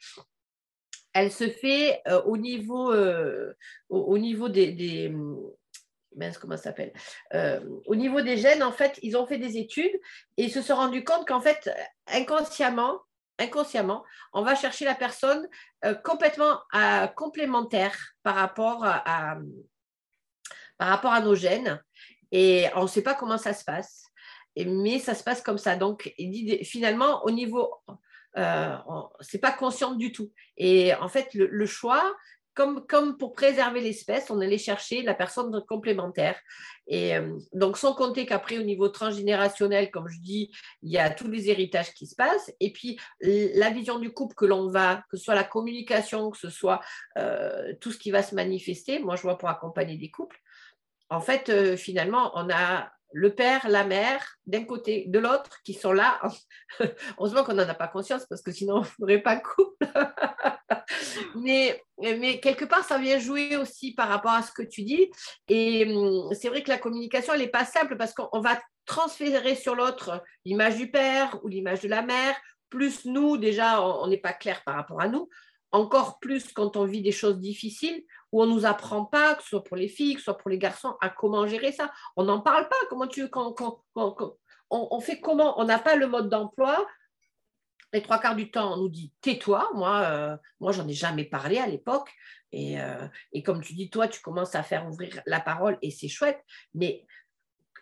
elle 1.13 1.33
se 1.33 1.49
fait 1.49 2.03
au 2.25 2.37
niveau, 2.37 2.95
au, 3.89 4.19
niveau 4.19 4.49
des, 4.49 5.13
comment 6.41 6.57
s'appelle 6.57 6.93
Au 7.87 7.97
niveau 7.97 8.21
des 8.21 8.37
gènes, 8.37 8.63
en 8.63 8.71
fait, 8.71 8.97
ils 9.03 9.17
ont 9.17 9.27
fait 9.27 9.39
des 9.39 9.59
études 9.59 9.99
et 10.37 10.45
ils 10.45 10.53
se 10.53 10.63
sont 10.63 10.77
rendus 10.77 11.03
compte 11.03 11.27
qu'en 11.27 11.41
fait, 11.41 11.69
inconsciemment, 12.07 13.01
inconsciemment, 13.41 14.05
on 14.33 14.43
va 14.43 14.55
chercher 14.55 14.85
la 14.85 14.95
personne 14.95 15.49
euh, 15.85 15.95
complètement 15.95 16.61
euh, 16.75 17.07
complémentaire 17.09 17.97
par 18.23 18.37
rapport 18.37 18.85
à, 18.85 19.39
nos 21.23 21.35
gènes. 21.35 21.83
Et 22.33 22.67
on 22.77 22.83
ne 22.83 22.89
sait 22.89 23.03
pas 23.03 23.15
comment 23.15 23.39
ça 23.39 23.53
se 23.55 23.65
passe, 23.65 24.05
mais 24.57 24.99
ça 24.99 25.15
se 25.15 25.25
passe 25.25 25.43
comme 25.43 25.59
ça. 25.59 25.77
Donc, 25.77 26.13
finalement, 26.63 27.25
au 27.25 27.31
niveau, 27.31 27.75
euh, 28.37 28.77
c'est 29.21 29.41
pas 29.41 29.53
conscient 29.53 29.95
du 29.95 30.13
tout. 30.13 30.31
Et 30.57 30.95
en 30.95 31.09
fait, 31.09 31.35
le 31.35 31.67
choix, 31.67 32.15
comme, 32.55 33.17
pour 33.17 33.33
préserver 33.33 33.81
l'espèce, 33.81 34.31
on 34.31 34.41
allait 34.41 34.59
chercher 34.59 35.03
la 35.03 35.15
personne 35.15 35.65
complémentaire. 35.69 36.39
Et 36.87 37.17
euh, 37.17 37.39
donc, 37.53 37.79
sans 37.79 37.95
compter 37.95 38.27
qu'après, 38.27 38.59
au 38.59 38.63
niveau 38.63 38.89
transgénérationnel, 38.89 39.91
comme 39.91 40.09
je 40.09 40.21
dis, 40.21 40.51
il 40.83 40.91
y 40.91 40.99
a 40.99 41.11
tous 41.11 41.29
les 41.29 41.49
héritages 41.49 41.95
qui 41.95 42.07
se 42.07 42.15
passent. 42.15 42.53
Et 42.61 42.73
puis, 42.73 42.99
la 43.21 43.71
vision 43.71 43.99
du 43.99 44.13
couple 44.13 44.35
que 44.35 44.47
l'on 44.47 44.69
va, 44.69 45.05
que 45.11 45.17
ce 45.17 45.25
soit 45.25 45.35
la 45.35 45.45
communication, 45.45 46.31
que 46.31 46.39
ce 46.39 46.51
soit 46.51 46.81
euh, 47.19 47.73
tout 47.81 47.93
ce 47.93 47.99
qui 47.99 48.11
va 48.11 48.23
se 48.23 48.35
manifester, 48.35 48.99
moi, 48.99 49.17
je 49.17 49.23
vois 49.23 49.39
pour 49.39 49.49
accompagner 49.49 49.97
des 49.97 50.11
couples, 50.11 50.41
en 51.11 51.21
fait, 51.21 51.49
euh, 51.49 51.77
finalement, 51.77 52.31
on 52.35 52.49
a 52.51 52.91
le 53.13 53.35
père, 53.35 53.69
la 53.69 53.85
mère, 53.85 54.37
d'un 54.47 54.65
côté, 54.65 55.05
de 55.09 55.19
l'autre, 55.19 55.61
qui 55.65 55.75
sont 55.75 55.93
là. 55.93 56.21
Heureusement 57.19 57.45
qu'on 57.45 57.55
n'en 57.55 57.69
a 57.69 57.75
pas 57.75 57.89
conscience, 57.89 58.27
parce 58.27 58.43
que 58.43 58.53
sinon, 58.53 58.77
on 58.77 58.81
ne 58.81 58.85
ferait 58.85 59.23
pas 59.23 59.37
couple. 59.37 59.87
mais, 61.35 61.83
mais 61.99 62.41
quelque 62.41 62.65
part, 62.65 62.85
ça 62.85 62.99
vient 62.99 63.19
jouer 63.19 63.57
aussi 63.57 63.95
par 63.95 64.09
rapport 64.09 64.33
à 64.33 64.43
ce 64.43 64.53
que 64.53 64.63
tu 64.63 64.83
dis. 64.83 65.11
Et 65.49 65.87
hum, 65.93 66.33
c'est 66.35 66.49
vrai 66.49 66.63
que 66.63 66.71
la 66.71 66.79
communication, 66.79 67.35
elle 67.35 67.41
n'est 67.41 67.49
pas 67.49 67.65
simple, 67.65 67.97
parce 67.97 68.15
qu'on 68.15 68.41
va 68.41 68.61
transférer 68.87 69.55
sur 69.55 69.75
l'autre 69.75 70.23
l'image 70.45 70.77
du 70.77 70.91
père 70.91 71.39
ou 71.43 71.49
l'image 71.49 71.81
de 71.81 71.89
la 71.89 72.03
mère, 72.03 72.37
plus 72.69 73.05
nous, 73.05 73.37
déjà, 73.37 73.83
on 73.83 74.07
n'est 74.07 74.19
pas 74.19 74.33
clair 74.33 74.63
par 74.65 74.77
rapport 74.77 75.01
à 75.01 75.09
nous 75.09 75.29
encore 75.73 76.19
plus 76.19 76.53
quand 76.53 76.77
on 76.77 76.85
vit 76.85 77.03
des 77.03 77.13
choses 77.13 77.39
difficiles 77.39 78.03
où 78.33 78.43
on 78.43 78.47
ne 78.47 78.53
nous 78.53 78.67
apprend 78.67 79.05
pas, 79.05 79.35
que 79.35 79.43
ce 79.43 79.49
soit 79.51 79.65
pour 79.65 79.77
les 79.77 79.89
filles, 79.89 80.15
que 80.15 80.21
ce 80.21 80.25
soit 80.25 80.37
pour 80.37 80.51
les 80.51 80.59
garçons, 80.59 80.97
à 81.01 81.09
comment 81.09 81.47
gérer 81.47 81.73
ça. 81.73 81.93
On 82.17 82.25
n'en 82.25 82.41
parle 82.41 82.69
pas. 82.69 82.77
Comment 82.89 83.07
tu 83.07 83.29
quand, 83.29 83.53
quand, 83.53 83.85
on, 84.71 85.01
fait 85.01 85.21
comment? 85.21 85.61
On 85.61 85.65
n'a 85.65 85.79
pas 85.79 85.97
le 85.97 86.07
mode 86.07 86.29
d'emploi. 86.29 86.87
Les 87.93 88.03
trois 88.03 88.21
quarts 88.21 88.37
du 88.37 88.51
temps, 88.51 88.75
on 88.75 88.77
nous 88.77 88.89
dit 88.89 89.13
tais-toi. 89.21 89.69
Moi, 89.75 90.01
euh, 90.03 90.37
moi, 90.61 90.73
j'en 90.73 90.87
ai 90.87 90.93
jamais 90.93 91.25
parlé 91.25 91.59
à 91.59 91.67
l'époque. 91.67 92.13
Et, 92.53 92.81
euh, 92.81 93.07
comme 93.45 93.63
tu 93.63 93.75
dis, 93.75 93.91
toi, 93.91 94.07
tu 94.09 94.21
commences 94.21 94.55
à 94.55 94.63
faire 94.63 94.89
ouvrir 94.89 95.21
la 95.27 95.41
parole 95.41 95.79
et 95.83 95.91
c'est 95.91 96.09
chouette. 96.09 96.41
Mais 96.75 97.05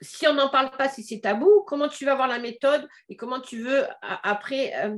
si 0.00 0.26
on 0.26 0.34
n'en 0.34 0.48
parle 0.48 0.70
pas, 0.70 0.88
si 0.88 1.02
c'est 1.02 1.20
tabou, 1.20 1.62
comment 1.66 1.88
tu 1.88 2.04
vas 2.04 2.14
voir 2.14 2.28
la 2.28 2.38
méthode 2.38 2.88
et 3.08 3.16
comment 3.16 3.40
tu 3.40 3.62
veux 3.62 3.86
après 4.00 4.72
euh, 4.84 4.96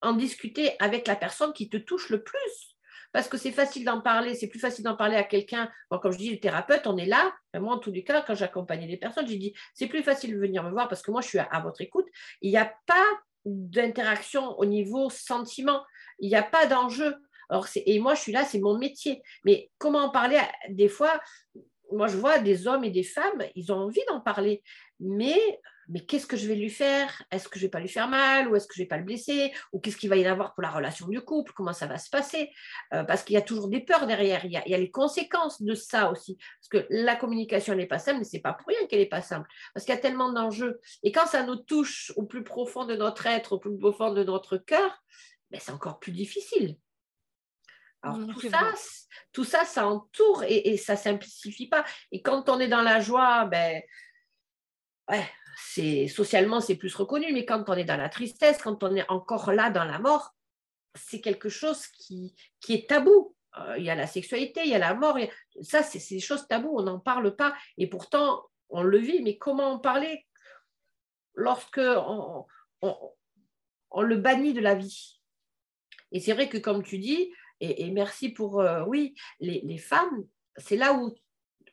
en 0.00 0.12
discuter 0.12 0.72
avec 0.80 1.06
la 1.06 1.16
personne 1.16 1.52
qui 1.52 1.68
te 1.68 1.76
touche 1.76 2.10
le 2.10 2.22
plus? 2.22 2.77
Parce 3.12 3.28
que 3.28 3.38
c'est 3.38 3.52
facile 3.52 3.84
d'en 3.84 4.00
parler, 4.00 4.34
c'est 4.34 4.48
plus 4.48 4.58
facile 4.58 4.84
d'en 4.84 4.96
parler 4.96 5.16
à 5.16 5.22
quelqu'un. 5.22 5.70
comme 5.90 6.12
je 6.12 6.18
dis, 6.18 6.30
le 6.30 6.40
thérapeute, 6.40 6.86
on 6.86 6.96
est 6.96 7.06
là. 7.06 7.32
moi, 7.54 7.74
en 7.74 7.78
tous 7.78 7.90
les 7.90 8.04
cas, 8.04 8.22
quand 8.26 8.34
j'accompagnais 8.34 8.86
des 8.86 8.96
personnes, 8.96 9.26
j'ai 9.26 9.36
dit, 9.36 9.54
c'est 9.74 9.86
plus 9.86 10.02
facile 10.02 10.32
de 10.34 10.38
venir 10.38 10.62
me 10.62 10.70
voir 10.70 10.88
parce 10.88 11.02
que 11.02 11.10
moi, 11.10 11.20
je 11.20 11.28
suis 11.28 11.38
à, 11.38 11.60
votre 11.60 11.80
écoute. 11.80 12.06
Il 12.42 12.50
n'y 12.50 12.58
a 12.58 12.72
pas 12.86 13.06
d'interaction 13.44 14.58
au 14.58 14.66
niveau 14.66 15.08
sentiment. 15.10 15.84
Il 16.18 16.28
n'y 16.28 16.36
a 16.36 16.42
pas 16.42 16.66
d'enjeu. 16.66 17.16
et 17.76 17.98
moi, 17.98 18.14
je 18.14 18.20
suis 18.20 18.32
là, 18.32 18.44
c'est 18.44 18.60
mon 18.60 18.78
métier. 18.78 19.22
Mais 19.44 19.70
comment 19.78 20.00
en 20.00 20.10
parler 20.10 20.38
Des 20.68 20.88
fois, 20.88 21.20
moi, 21.92 22.08
je 22.08 22.16
vois 22.16 22.38
des 22.38 22.66
hommes 22.66 22.84
et 22.84 22.90
des 22.90 23.02
femmes, 23.02 23.42
ils 23.54 23.72
ont 23.72 23.76
envie 23.76 24.04
d'en 24.08 24.20
parler. 24.20 24.62
Mais 25.00 25.38
mais 25.88 26.00
qu'est-ce 26.00 26.26
que 26.26 26.36
je 26.36 26.46
vais 26.46 26.54
lui 26.54 26.68
faire? 26.68 27.22
Est-ce 27.30 27.48
que 27.48 27.58
je 27.58 27.64
vais 27.64 27.70
pas 27.70 27.80
lui 27.80 27.88
faire 27.88 28.08
mal? 28.08 28.48
Ou 28.48 28.56
est-ce 28.56 28.66
que 28.66 28.74
je 28.74 28.82
vais 28.82 28.86
pas 28.86 28.98
le 28.98 29.04
blesser? 29.04 29.52
Ou 29.72 29.80
qu'est-ce 29.80 29.96
qu'il 29.96 30.10
va 30.10 30.16
y 30.16 30.26
avoir 30.26 30.54
pour 30.54 30.62
la 30.62 30.70
relation 30.70 31.08
du 31.08 31.20
couple? 31.22 31.52
Comment 31.54 31.72
ça 31.72 31.86
va 31.86 31.96
se 31.96 32.10
passer? 32.10 32.52
Euh, 32.92 33.04
Parce 33.04 33.22
qu'il 33.22 33.34
y 33.34 33.38
a 33.38 33.42
toujours 33.42 33.68
des 33.68 33.80
peurs 33.80 34.06
derrière. 34.06 34.44
Il 34.44 34.52
y, 34.52 34.56
a, 34.56 34.62
il 34.66 34.70
y, 34.70 34.74
a, 34.74 34.78
les 34.78 34.90
conséquences 34.90 35.62
de 35.62 35.74
ça 35.74 36.10
aussi. 36.10 36.36
Parce 36.36 36.68
que 36.68 36.86
la 36.90 37.16
communication 37.16 37.74
n'est 37.74 37.86
pas 37.86 37.98
simple, 37.98 38.18
mais 38.18 38.24
c'est 38.24 38.40
pas 38.40 38.52
pour 38.52 38.68
rien 38.68 38.86
qu'elle 38.86 38.98
n'est 38.98 39.06
pas 39.06 39.22
simple. 39.22 39.48
Parce 39.72 39.86
qu'il 39.86 39.94
y 39.94 39.98
a 39.98 40.00
tellement 40.00 40.30
d'enjeux. 40.30 40.78
Et 41.02 41.10
quand 41.10 41.26
ça 41.26 41.42
nous 41.42 41.56
touche 41.56 42.12
au 42.16 42.24
plus 42.24 42.44
profond 42.44 42.84
de 42.84 42.94
notre 42.94 43.26
être, 43.26 43.54
au 43.54 43.58
plus 43.58 43.76
profond 43.78 44.12
de 44.12 44.24
notre 44.24 44.58
cœur, 44.58 45.02
ben 45.50 45.58
c'est 45.58 45.72
encore 45.72 45.98
plus 45.98 46.12
difficile. 46.12 46.76
Alors, 48.02 48.18
tout, 48.28 48.48
ça, 48.48 48.74
tout 49.32 49.44
ça, 49.44 49.64
ça 49.64 49.88
entoure 49.88 50.44
et, 50.44 50.68
et 50.68 50.76
ça 50.76 50.92
ne 50.92 50.98
simplifie 50.98 51.68
pas. 51.68 51.84
Et 52.12 52.22
quand 52.22 52.48
on 52.48 52.60
est 52.60 52.68
dans 52.68 52.82
la 52.82 53.00
joie, 53.00 53.46
ben, 53.46 53.82
ouais, 55.10 55.28
c'est 55.60 56.06
socialement 56.06 56.60
c'est 56.60 56.76
plus 56.76 56.94
reconnu, 56.94 57.32
mais 57.32 57.44
quand 57.44 57.64
on 57.68 57.74
est 57.74 57.84
dans 57.84 57.96
la 57.96 58.08
tristesse, 58.08 58.58
quand 58.62 58.82
on 58.84 58.94
est 58.94 59.08
encore 59.10 59.52
là 59.52 59.70
dans 59.70 59.84
la 59.84 59.98
mort, 59.98 60.34
c'est 60.94 61.20
quelque 61.20 61.48
chose 61.48 61.86
qui, 61.88 62.34
qui 62.60 62.74
est 62.74 62.88
tabou. 62.88 63.34
Euh, 63.58 63.76
il 63.78 63.84
y 63.84 63.90
a 63.90 63.94
la 63.94 64.06
sexualité, 64.06 64.60
il 64.64 64.70
y 64.70 64.74
a 64.74 64.78
la 64.78 64.94
mort, 64.94 65.18
ça 65.62 65.82
c'est 65.82 66.14
des 66.14 66.20
choses 66.20 66.46
tabous, 66.46 66.78
on 66.78 66.82
n'en 66.82 67.00
parle 67.00 67.34
pas, 67.34 67.54
et 67.76 67.88
pourtant 67.88 68.44
on 68.68 68.82
le 68.82 68.98
vit, 68.98 69.22
mais 69.22 69.36
comment 69.36 69.72
en 69.72 69.78
parler 69.78 70.26
lorsque 71.34 71.80
on, 71.80 72.46
on, 72.82 74.02
le 74.02 74.16
bannit 74.16 74.52
de 74.52 74.60
la 74.60 74.74
vie? 74.74 75.20
Et 76.12 76.20
c'est 76.20 76.34
vrai 76.34 76.48
que 76.48 76.58
comme 76.58 76.82
tu 76.82 76.98
dis, 76.98 77.32
et, 77.60 77.90
merci 77.90 78.28
pour, 78.28 78.60
euh, 78.60 78.84
oui, 78.86 79.14
les, 79.40 79.60
les 79.62 79.78
femmes, 79.78 80.24
c'est 80.56 80.76
là 80.76 80.92
où 80.94 81.14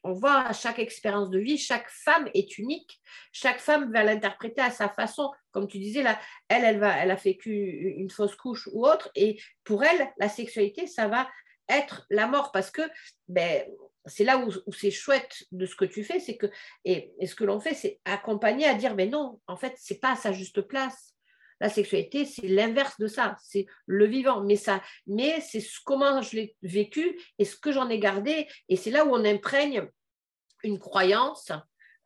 on 0.06 0.14
voit 0.14 0.41
à 0.41 0.53
chaque 0.53 0.78
expérience 0.78 1.32
de 1.32 1.39
vie, 1.39 1.58
chaque 1.58 1.89
femme 1.89 2.30
est 2.36 2.60
unique, 2.60 3.01
chaque 3.32 3.60
femme 3.60 3.91
va 3.91 4.03
l'interpréter 4.03 4.62
à 4.62 4.70
sa 4.70 4.88
façon. 4.88 5.32
Comme 5.51 5.68
tu 5.68 5.80
disais, 5.80 6.03
là, 6.03 6.20
elle, 6.47 6.64
elle, 6.64 6.80
va, 6.80 6.95
elle 6.95 7.10
a 7.10 7.16
vécu 7.16 7.51
une 7.97 8.12
fausse 8.12 8.36
couche 8.36 8.70
ou 8.72 8.86
autre, 8.86 9.10
et 9.16 9.41
pour 9.64 9.84
elle, 9.84 10.08
la 10.18 10.30
sexualité, 10.30 10.86
ça 10.86 11.08
va 11.08 11.28
être 11.68 12.06
la 12.12 12.28
mort 12.28 12.51
parce 12.51 12.70
que 12.70 12.84
ben, 13.28 13.66
c'est 14.06 14.24
là 14.24 14.38
où, 14.38 14.51
c'est 14.72 14.91
chouette 14.91 15.43
de 15.51 15.66
ce 15.66 15.76
que 15.76 15.86
tu 15.86 16.03
fais, 16.03 16.20
c'est 16.20 16.38
que, 16.38 16.45
et, 16.84 17.12
ce 17.26 17.34
que 17.34 17.43
l'on 17.43 17.60
fait, 17.60 17.74
c'est 17.74 17.99
accompagner 18.06 18.68
à 18.68 18.76
dire, 18.76 18.93
mais 18.93 19.08
non, 19.08 19.41
en 19.47 19.58
fait, 19.58 19.74
c'est 19.78 19.99
pas 19.99 20.12
à 20.12 20.16
sa 20.16 20.32
juste 20.32 20.62
place. 20.62 21.14
La 21.62 21.70
sexualité, 21.70 22.26
c'est 22.26 22.47
l'inverse 22.47 22.99
de 22.99 23.08
ça, 23.08 23.38
c'est 23.41 23.66
le 23.86 24.06
vivant. 24.06 24.41
Mais 24.41 24.58
ça, 24.58 24.82
mais 25.08 25.39
c'est 25.41 25.64
comment 25.86 26.22
je 26.22 26.36
l'ai 26.36 26.56
vécu 26.62 27.20
et 27.39 27.45
ce 27.45 27.56
que 27.56 27.72
j'en 27.72 27.89
ai 27.89 27.99
gardé. 27.99 28.47
Et 28.68 28.76
c'est 28.76 28.91
là 28.91 29.06
où 29.06 29.16
on 29.16 29.24
imprègne 29.24 29.88
une 30.64 30.80
croyance 30.80 31.51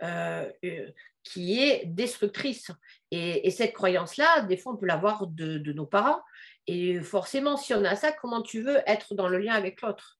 euh, 0.04 0.50
euh, 0.64 0.91
qui 1.24 1.62
est 1.62 1.86
destructrice. 1.86 2.72
Et, 3.12 3.50
cette 3.52 3.74
croyance-là, 3.74 4.43
des 4.43 4.56
fois, 4.56 4.74
on 4.74 4.78
peut 4.78 4.86
l'avoir 4.86 5.28
de, 5.28 5.58
de, 5.58 5.74
nos 5.74 5.86
parents. 5.86 6.22
Et 6.68 7.02
forcément, 7.02 7.58
si 7.58 7.74
on 7.74 7.84
a 7.84 7.95
ça, 7.95 8.12
comment 8.12 8.41
tu 8.41 8.62
veux 8.62 8.78
être 8.88 9.16
dans 9.16 9.28
le 9.28 9.38
lien 9.38 9.54
avec 9.54 9.82
l'autre? 9.82 10.20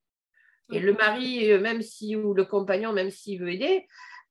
Et 0.72 0.80
le 0.80 0.94
mari, 0.94 1.52
euh, 1.52 1.60
même 1.60 1.82
si, 1.82 2.16
ou 2.16 2.34
le 2.34 2.46
compagnon, 2.46 2.94
même 2.94 3.10
s'il 3.10 3.40
veut 3.40 3.52
aider, 3.52 3.88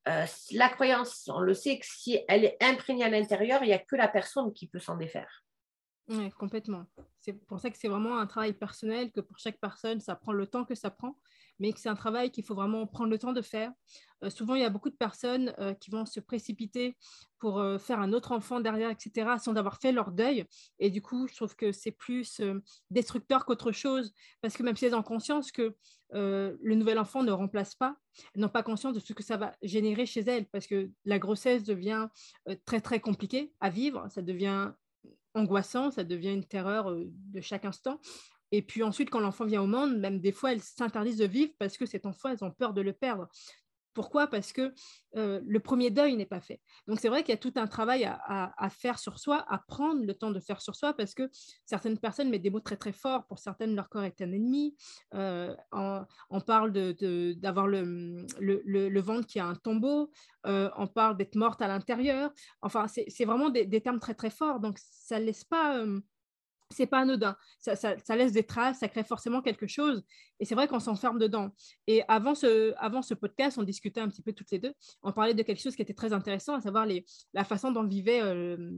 la 0.06 0.68
croyance, 0.70 1.28
on 1.32 1.40
le 1.40 1.54
sait 1.54 1.78
que 1.78 1.86
si 1.86 2.18
elle 2.28 2.44
est 2.44 2.56
imprégnée 2.62 3.04
à 3.04 3.10
l'intérieur, 3.10 3.62
il 3.62 3.66
n'y 3.66 3.72
a 3.72 3.78
que 3.78 3.96
la 3.96 4.08
personne 4.08 4.52
qui 4.52 4.66
peut 4.66 4.78
s'en 4.78 4.96
défaire. 4.96 5.44
Oui, 6.08 6.30
complètement. 6.30 6.86
C'est 7.20 7.34
pour 7.34 7.60
ça 7.60 7.70
que 7.70 7.76
c'est 7.76 7.88
vraiment 7.88 8.18
un 8.18 8.26
travail 8.26 8.54
personnel, 8.54 9.12
que 9.12 9.20
pour 9.20 9.38
chaque 9.38 9.60
personne, 9.60 10.00
ça 10.00 10.16
prend 10.16 10.32
le 10.32 10.46
temps 10.46 10.64
que 10.64 10.74
ça 10.74 10.90
prend 10.90 11.18
mais 11.58 11.72
que 11.72 11.80
c'est 11.80 11.88
un 11.88 11.94
travail 11.94 12.30
qu'il 12.30 12.44
faut 12.44 12.54
vraiment 12.54 12.86
prendre 12.86 13.10
le 13.10 13.18
temps 13.18 13.32
de 13.32 13.42
faire. 13.42 13.72
Euh, 14.24 14.30
souvent, 14.30 14.54
il 14.54 14.62
y 14.62 14.64
a 14.64 14.70
beaucoup 14.70 14.90
de 14.90 14.96
personnes 14.96 15.54
euh, 15.58 15.74
qui 15.74 15.90
vont 15.90 16.06
se 16.06 16.20
précipiter 16.20 16.96
pour 17.38 17.58
euh, 17.58 17.78
faire 17.78 18.00
un 18.00 18.12
autre 18.12 18.32
enfant 18.32 18.60
derrière, 18.60 18.90
etc., 18.90 19.36
sans 19.42 19.54
avoir 19.56 19.78
fait 19.78 19.92
leur 19.92 20.10
deuil. 20.10 20.44
Et 20.78 20.90
du 20.90 21.02
coup, 21.02 21.28
je 21.28 21.34
trouve 21.36 21.54
que 21.54 21.72
c'est 21.72 21.92
plus 21.92 22.40
destructeur 22.90 23.44
qu'autre 23.44 23.72
chose, 23.72 24.12
parce 24.40 24.56
que 24.56 24.62
même 24.62 24.76
si 24.76 24.86
elles 24.86 24.94
ont 24.94 25.02
conscience 25.02 25.52
que 25.52 25.74
le 26.10 26.74
nouvel 26.74 26.98
enfant 26.98 27.22
ne 27.22 27.30
remplace 27.30 27.74
pas, 27.74 27.96
elles 28.34 28.40
n'ont 28.40 28.48
pas 28.48 28.62
conscience 28.62 28.94
de 28.94 29.00
ce 29.00 29.12
que 29.12 29.22
ça 29.22 29.36
va 29.36 29.54
générer 29.62 30.06
chez 30.06 30.20
elles, 30.20 30.46
parce 30.46 30.66
que 30.66 30.90
la 31.04 31.18
grossesse 31.18 31.64
devient 31.64 32.08
très, 32.64 32.80
très 32.80 32.98
compliquée 32.98 33.52
à 33.60 33.70
vivre, 33.70 34.08
ça 34.10 34.22
devient 34.22 34.72
angoissant, 35.34 35.90
ça 35.90 36.04
devient 36.04 36.32
une 36.32 36.46
terreur 36.46 36.90
de 36.92 37.40
chaque 37.40 37.66
instant. 37.66 38.00
Et 38.52 38.62
puis 38.62 38.82
ensuite, 38.82 39.10
quand 39.10 39.20
l'enfant 39.20 39.44
vient 39.44 39.62
au 39.62 39.66
monde, 39.66 39.98
même 39.98 40.20
des 40.20 40.32
fois, 40.32 40.52
elles 40.52 40.62
s'interdisent 40.62 41.18
de 41.18 41.26
vivre 41.26 41.52
parce 41.58 41.76
que 41.76 41.86
cet 41.86 42.06
enfant, 42.06 42.30
elles 42.30 42.44
ont 42.44 42.50
peur 42.50 42.72
de 42.72 42.80
le 42.80 42.92
perdre. 42.92 43.28
Pourquoi? 43.98 44.28
Parce 44.28 44.52
que 44.52 44.72
euh, 45.16 45.40
le 45.44 45.58
premier 45.58 45.90
deuil 45.90 46.14
n'est 46.14 46.24
pas 46.24 46.40
fait. 46.40 46.60
Donc 46.86 47.00
c'est 47.00 47.08
vrai 47.08 47.24
qu'il 47.24 47.32
y 47.32 47.34
a 47.34 47.40
tout 47.40 47.54
un 47.56 47.66
travail 47.66 48.04
à, 48.04 48.70
faire 48.70 48.96
sur 48.96 49.18
soi, 49.18 49.44
à 49.48 49.58
prendre 49.58 50.04
le 50.04 50.14
temps 50.14 50.30
de 50.30 50.38
faire 50.38 50.60
sur 50.60 50.76
soi, 50.76 50.92
parce 50.92 51.14
que 51.14 51.28
certaines 51.66 51.98
personnes 51.98 52.30
mettent 52.30 52.42
des 52.42 52.50
mots 52.50 52.60
très 52.60 52.76
très 52.76 52.92
forts. 52.92 53.26
Pour 53.26 53.40
certaines, 53.40 53.74
leur 53.74 53.88
corps 53.88 54.04
est 54.04 54.20
un 54.22 54.30
ennemi. 54.30 54.76
Euh, 55.14 55.52
on, 55.72 56.40
parle 56.40 56.70
d'avoir 56.70 57.66
le, 57.66 59.00
ventre 59.00 59.26
qui 59.26 59.40
a 59.40 59.46
un 59.46 59.56
tombeau. 59.56 60.12
Euh, 60.46 60.70
on 60.76 60.86
parle 60.86 61.16
d'être 61.16 61.34
morte 61.34 61.60
à 61.60 61.66
l'intérieur. 61.66 62.30
Enfin, 62.62 62.86
c'est 62.86 63.24
vraiment 63.24 63.50
des, 63.50 63.66
des, 63.66 63.80
termes 63.80 63.98
très 63.98 64.14
très 64.14 64.30
forts. 64.30 64.60
Donc 64.60 64.78
ça 64.78 65.18
ne 65.18 65.24
laisse 65.24 65.42
pas 65.42 65.84
c'est 66.70 66.86
pas 66.86 67.00
anodin. 67.00 67.36
Ça, 67.58 67.76
ça, 67.76 68.16
laisse 68.16 68.32
des 68.32 68.44
traces, 68.44 68.80
ça 68.80 68.88
crée 68.88 69.04
forcément 69.04 69.40
quelque 69.40 69.66
chose. 69.66 70.02
Et 70.40 70.44
c'est 70.44 70.54
vrai 70.54 70.68
qu'on 70.68 70.80
s'enferme 70.80 71.18
dedans. 71.18 71.50
Et 71.86 72.02
avant 72.08 72.34
ce, 72.34 72.74
avant 72.78 73.02
ce 73.02 73.14
podcast, 73.14 73.58
on 73.58 73.62
discutait 73.62 74.00
un 74.00 74.08
petit 74.08 74.22
peu 74.22 74.32
toutes 74.32 74.50
les 74.50 74.58
deux. 74.58 74.72
On 75.02 75.12
parlait 75.12 75.34
de 75.34 75.42
quelque 75.42 75.62
chose 75.62 75.76
qui 75.76 75.82
était 75.82 75.94
très 75.94 76.12
intéressant, 76.12 76.54
à 76.54 76.60
savoir 76.60 76.86
les, 76.86 77.04
la 77.32 77.44
façon 77.44 77.72
dont 77.72 77.84
vivait, 77.84 78.20
euh, 78.22 78.70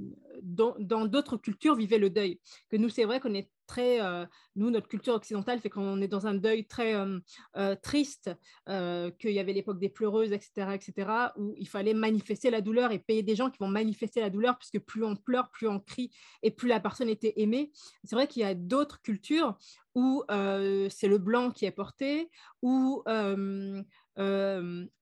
dans 0.43 1.07
d'autres 1.07 1.36
cultures 1.36 1.74
vivait 1.74 1.99
le 1.99 2.11
deuil. 2.11 2.41
Que 2.70 2.76
nous, 2.76 2.88
c'est 2.88 3.05
vrai 3.05 3.20
qu'on 3.20 3.34
est 3.34 3.51
très, 3.71 4.03
euh, 4.03 4.27
nous, 4.57 4.71
notre 4.71 4.89
culture 4.89 5.14
occidentale 5.14 5.61
fait 5.61 5.71
qu'on 5.71 6.01
est 6.01 6.09
dans 6.09 6.27
un 6.27 6.35
deuil 6.35 6.66
très 6.66 6.95
euh, 6.95 7.75
triste, 7.77 8.31
qu'il 8.66 9.31
y 9.31 9.39
avait 9.39 9.53
l'époque 9.53 9.79
des 9.79 9.89
pleureuses, 9.89 10.33
etc., 10.33 10.75
etc., 10.75 11.11
où 11.37 11.55
il 11.57 11.68
fallait 11.68 11.95
manifester 11.95 12.51
la 12.51 12.61
douleur 12.61 12.91
et 12.91 12.99
payer 12.99 13.23
des 13.23 13.37
gens 13.37 13.49
qui 13.49 13.59
vont 13.61 13.68
manifester 13.68 14.21
la 14.21 14.29
douleur, 14.29 14.59
puisque 14.59 14.81
plus 14.81 15.05
on 15.05 15.14
pleure, 15.14 15.51
plus 15.51 15.68
on 15.68 15.79
crie 15.79 16.11
et 16.43 16.51
plus 16.51 16.68
la 16.68 16.81
personne 16.81 17.09
était 17.09 17.35
aimée. 17.37 17.71
C'est 18.03 18.16
vrai 18.16 18.27
qu'il 18.27 18.43
y 18.43 18.45
a 18.45 18.55
d'autres 18.55 19.01
cultures 19.03 19.57
où 19.95 20.25
c'est 20.29 21.09
le 21.09 21.18
blanc 21.18 21.51
qui 21.53 21.64
est 21.64 21.71
porté, 21.71 22.29
où 22.62 23.05
on 23.07 23.85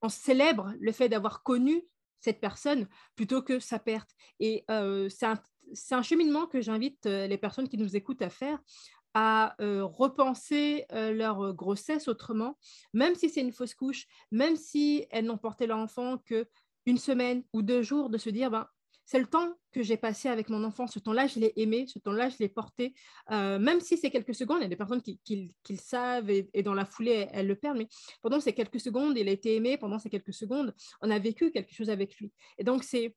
célèbre 0.08 0.74
le 0.78 0.92
fait 0.92 1.08
d'avoir 1.08 1.42
connu 1.42 1.84
cette 2.20 2.40
personne 2.40 2.86
plutôt 3.16 3.42
que 3.42 3.60
sa 3.60 3.78
perte. 3.78 4.10
Et 4.40 4.64
c'est 5.08 5.26
un, 5.26 5.40
un, 5.90 6.02
cheminement 6.02 6.46
que 6.46 6.60
j'invite 6.60 7.06
les 7.06 7.38
personnes 7.38 7.68
qui 7.68 7.78
nous 7.78 7.96
écoutent 7.96 8.22
à 8.22 8.30
faire 8.30 8.58
à 9.14 9.56
repenser 9.58 10.84
leur 10.90 11.54
grossesse 11.54 12.08
autrement, 12.08 12.56
même 12.92 13.14
si 13.14 13.30
c'est 13.30 13.40
une 13.40 13.52
fausse 13.52 13.74
couche, 13.74 14.06
même 14.30 14.54
si 14.56 15.06
elles 15.10 15.24
n'ont 15.24 15.38
porté 15.38 15.66
leur 15.66 15.78
enfant 15.78 16.18
que 16.18 16.46
une 16.86 16.98
semaine 16.98 17.42
ou 17.52 17.62
deux 17.62 17.82
jours, 17.82 18.10
de 18.10 18.18
se 18.18 18.30
dire, 18.30 18.50
ben, 18.50 18.66
c'est 19.04 19.18
le 19.18 19.26
temps 19.26 19.54
que 19.72 19.82
j'ai 19.82 19.96
passé 19.96 20.28
avec 20.28 20.50
mon 20.50 20.62
enfant. 20.64 20.86
Ce 20.86 20.98
temps-là, 20.98 21.26
je 21.26 21.40
l'ai 21.40 21.54
aimé, 21.56 21.86
ce 21.86 21.98
temps-là, 21.98 22.28
je 22.28 22.36
l'ai 22.40 22.48
porté. 22.50 22.94
Euh, 23.30 23.58
même 23.58 23.80
si 23.80 23.96
c'est 23.96 24.10
quelques 24.10 24.34
secondes, 24.34 24.58
il 24.58 24.64
y 24.64 24.66
a 24.66 24.68
des 24.68 24.76
personnes 24.76 25.00
qui, 25.00 25.18
le 25.70 25.76
savent 25.76 26.28
et, 26.30 26.62
dans 26.62 26.74
la 26.74 26.84
foulée, 26.84 27.26
elles, 27.32 27.46
le 27.46 27.56
perdent. 27.56 27.78
Mais 27.78 27.88
pendant 28.20 28.38
ces 28.38 28.52
quelques 28.52 28.80
secondes, 28.80 29.16
il 29.16 29.26
a 29.26 29.32
été 29.32 29.54
aimé. 29.54 29.78
Pendant 29.78 29.98
ces 29.98 30.10
quelques 30.10 30.34
secondes, 30.34 30.74
on 31.00 31.10
a 31.10 31.18
vécu 31.18 31.50
quelque 31.50 31.74
chose 31.74 31.88
avec 31.88 32.18
lui. 32.18 32.32
Et 32.58 32.64
donc, 32.64 32.84
c'est 32.84 33.16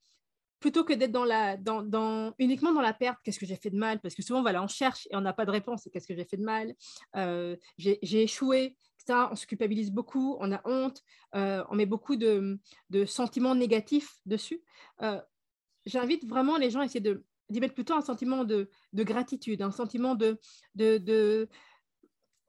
plutôt 0.61 0.85
que 0.85 0.93
d'être 0.93 1.11
dans 1.11 1.25
la, 1.25 1.57
dans, 1.57 2.33
uniquement 2.39 2.71
dans 2.71 2.81
la 2.81 2.93
perte, 2.93 3.19
qu'est-ce 3.23 3.39
que 3.39 3.45
j'ai 3.45 3.57
fait 3.57 3.71
de 3.71 3.77
mal? 3.77 3.99
Parce 3.99 4.15
que 4.15 4.21
souvent, 4.21 4.41
on 4.45 4.67
cherche 4.67 5.07
et 5.11 5.15
on 5.17 5.21
n'a 5.21 5.33
pas 5.33 5.45
de 5.45 5.51
réponse. 5.51 5.89
Qu'est-ce 5.91 6.07
que 6.07 6.15
j'ai 6.15 6.23
fait 6.23 6.37
de 6.37 6.45
mal? 6.45 6.73
Euh, 7.17 7.57
J'ai 7.77 8.23
échoué. 8.23 8.77
Ça, 9.05 9.29
on 9.31 9.35
se 9.35 9.47
culpabilise 9.47 9.91
beaucoup, 9.91 10.37
on 10.39 10.53
a 10.53 10.61
honte, 10.63 11.01
euh, 11.35 11.63
on 11.71 11.75
met 11.75 11.87
beaucoup 11.87 12.15
de, 12.15 12.59
de 12.91 13.03
sentiments 13.03 13.55
négatifs 13.55 14.19
dessus 14.27 14.61
j'invite 15.85 16.27
vraiment 16.27 16.57
les 16.57 16.69
gens 16.69 16.81
à 16.81 16.85
essayer 16.85 16.99
de 16.99 17.25
d'y 17.49 17.59
mettre 17.59 17.73
plutôt 17.73 17.93
un 17.95 18.01
sentiment 18.01 18.45
de, 18.45 18.69
gratitude, 18.93 19.61
un 19.61 19.71
sentiment 19.71 20.15
de, 20.15 20.39
de, 20.75 21.49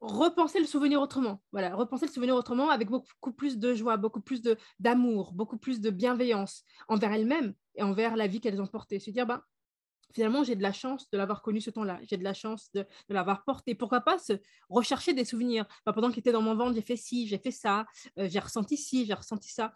repenser 0.03 0.59
le 0.59 0.67
souvenir 0.67 1.01
autrement. 1.01 1.41
Voilà, 1.53 1.75
repenser 1.75 2.07
le 2.07 2.13
souvenir 2.13 2.35
autrement 2.35 2.71
avec 2.71 2.89
beaucoup 2.89 3.33
plus 3.33 3.59
de 3.59 3.73
joie, 3.73 3.97
beaucoup 3.97 4.21
plus 4.21 4.43
d'amour, 4.81 5.33
beaucoup 5.33 5.57
plus 5.57 5.81
de 5.81 5.91
bienveillance 5.91 6.65
envers 6.89 7.13
elles-mêmes 7.13 7.55
et 7.77 7.83
envers 7.83 8.17
la 8.17 8.27
vie 8.27 8.41
qu'elles 8.41 8.61
ont 8.61 8.67
portée. 8.67 8.99
Se 8.99 9.11
dire, 9.11 9.27
ben, 9.27 9.41
finalement, 10.13 10.43
j'ai 10.43 10.57
de 10.57 10.63
la 10.63 10.73
chance 10.73 11.09
de 11.11 11.17
l'avoir 11.17 11.41
connu 11.41 11.61
ce 11.61 11.71
temps-là, 11.71 12.01
j'ai 12.03 12.17
de 12.17 12.25
la 12.25 12.35
chance 12.35 12.71
de, 12.75 12.85
l'avoir 13.09 13.45
porté. 13.45 13.77
Pourquoi 13.77 14.01
pas 14.01 14.19
se 14.19 14.33
rechercher 14.69 15.15
des 15.15 15.25
souvenirs? 15.25 15.67
Ben, 15.87 15.93
Pendant 15.93 16.11
qu'il 16.11 16.19
était 16.19 16.33
dans 16.33 16.43
mon 16.43 16.57
ventre, 16.57 16.75
j'ai 16.75 16.83
fait 16.83 16.97
ci, 16.97 17.29
j'ai 17.29 17.39
fait 17.39 17.53
ça, 17.53 17.87
euh, 18.19 18.29
j'ai 18.29 18.41
ressenti 18.41 18.77
ci, 18.77 19.07
j'ai 19.07 19.15
ressenti 19.15 19.51
ça 19.51 19.73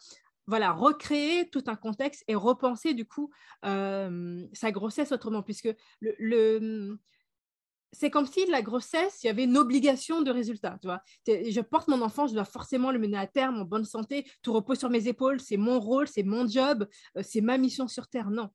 voilà, 0.49 0.71
recréer 0.71 1.51
tout 1.51 1.65
un 1.67 1.75
contexte 1.75 2.23
et 2.29 2.37
repenser 2.37 2.95
du 2.95 3.05
coup 3.05 3.33
sa 3.65 4.71
grossesse 4.71 5.11
autrement, 5.11 5.43
puisque 5.43 5.69
le, 6.01 6.97
c'est 7.99 8.11
comme 8.11 8.27
si 8.27 8.45
la 8.47 8.63
grossesse, 8.63 9.23
il 9.23 9.27
y 9.27 9.31
avait 9.31 9.45
une 9.45 9.57
obligation 9.57 10.23
de 10.23 10.31
résultat. 10.31 10.79
Tu 10.83 10.89
vois 10.89 11.03
je 11.27 11.61
porte 11.61 11.89
mon 11.89 12.03
enfant, 12.03 12.27
je 12.27 12.35
dois 12.35 12.45
forcément 12.45 12.91
le 12.91 12.99
mener 12.99 13.17
à 13.17 13.27
terme 13.27 13.61
en 13.61 13.65
bonne 13.65 13.85
santé, 13.85 14.27
tout 14.43 14.53
repose 14.53 14.79
sur 14.79 14.91
mes 14.91 15.09
épaules, 15.09 15.41
c'est 15.41 15.57
mon 15.57 15.81
rôle, 15.81 16.07
c'est 16.07 16.23
mon 16.23 16.47
job, 16.47 16.87
euh, 17.17 17.23
c'est 17.25 17.41
ma 17.41 17.59
mission 17.59 17.89
sur 17.89 18.09
Terre. 18.09 18.31
Non. 18.31 18.51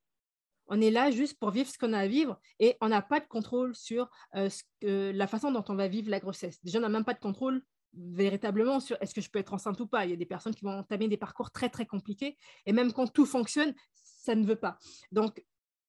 On 0.67 0.79
est 0.79 0.91
là 0.91 1.11
juste 1.11 1.37
pour 1.39 1.51
vivre 1.51 1.69
ce 1.69 1.77
qu'on 1.77 1.91
a 1.93 1.99
à 1.99 2.07
vivre 2.07 2.39
et 2.59 2.77
on 2.81 2.89
n'a 2.89 3.01
pas 3.01 3.19
de 3.19 3.27
contrôle 3.27 3.75
sur 3.75 4.09
euh, 4.35 4.49
la 4.81 5.27
façon 5.27 5.51
dont 5.51 5.63
on 5.67 5.75
va 5.75 5.87
vivre 5.87 6.09
la 6.09 6.19
grossesse. 6.19 6.63
Déjà, 6.63 6.79
on 6.79 6.81
n'a 6.81 6.89
même 6.89 7.03
pas 7.03 7.13
de 7.13 7.19
contrôle 7.19 7.61
véritablement 7.93 8.79
sur 8.79 8.95
est-ce 9.01 9.13
que 9.13 9.19
je 9.19 9.29
peux 9.29 9.39
être 9.39 9.53
enceinte 9.53 9.79
ou 9.81 9.87
pas. 9.87 10.05
Il 10.05 10.11
y 10.11 10.13
a 10.13 10.17
des 10.17 10.25
personnes 10.25 10.55
qui 10.55 10.63
vont 10.63 10.79
entamer 10.79 11.09
des 11.09 11.17
parcours 11.17 11.51
très, 11.51 11.69
très 11.69 11.85
compliqués 11.85 12.37
et 12.65 12.71
même 12.71 12.93
quand 12.93 13.11
tout 13.11 13.25
fonctionne, 13.25 13.73
ça 13.93 14.35
ne 14.35 14.45
veut 14.45 14.55
pas. 14.55 14.77
Donc, 15.11 15.43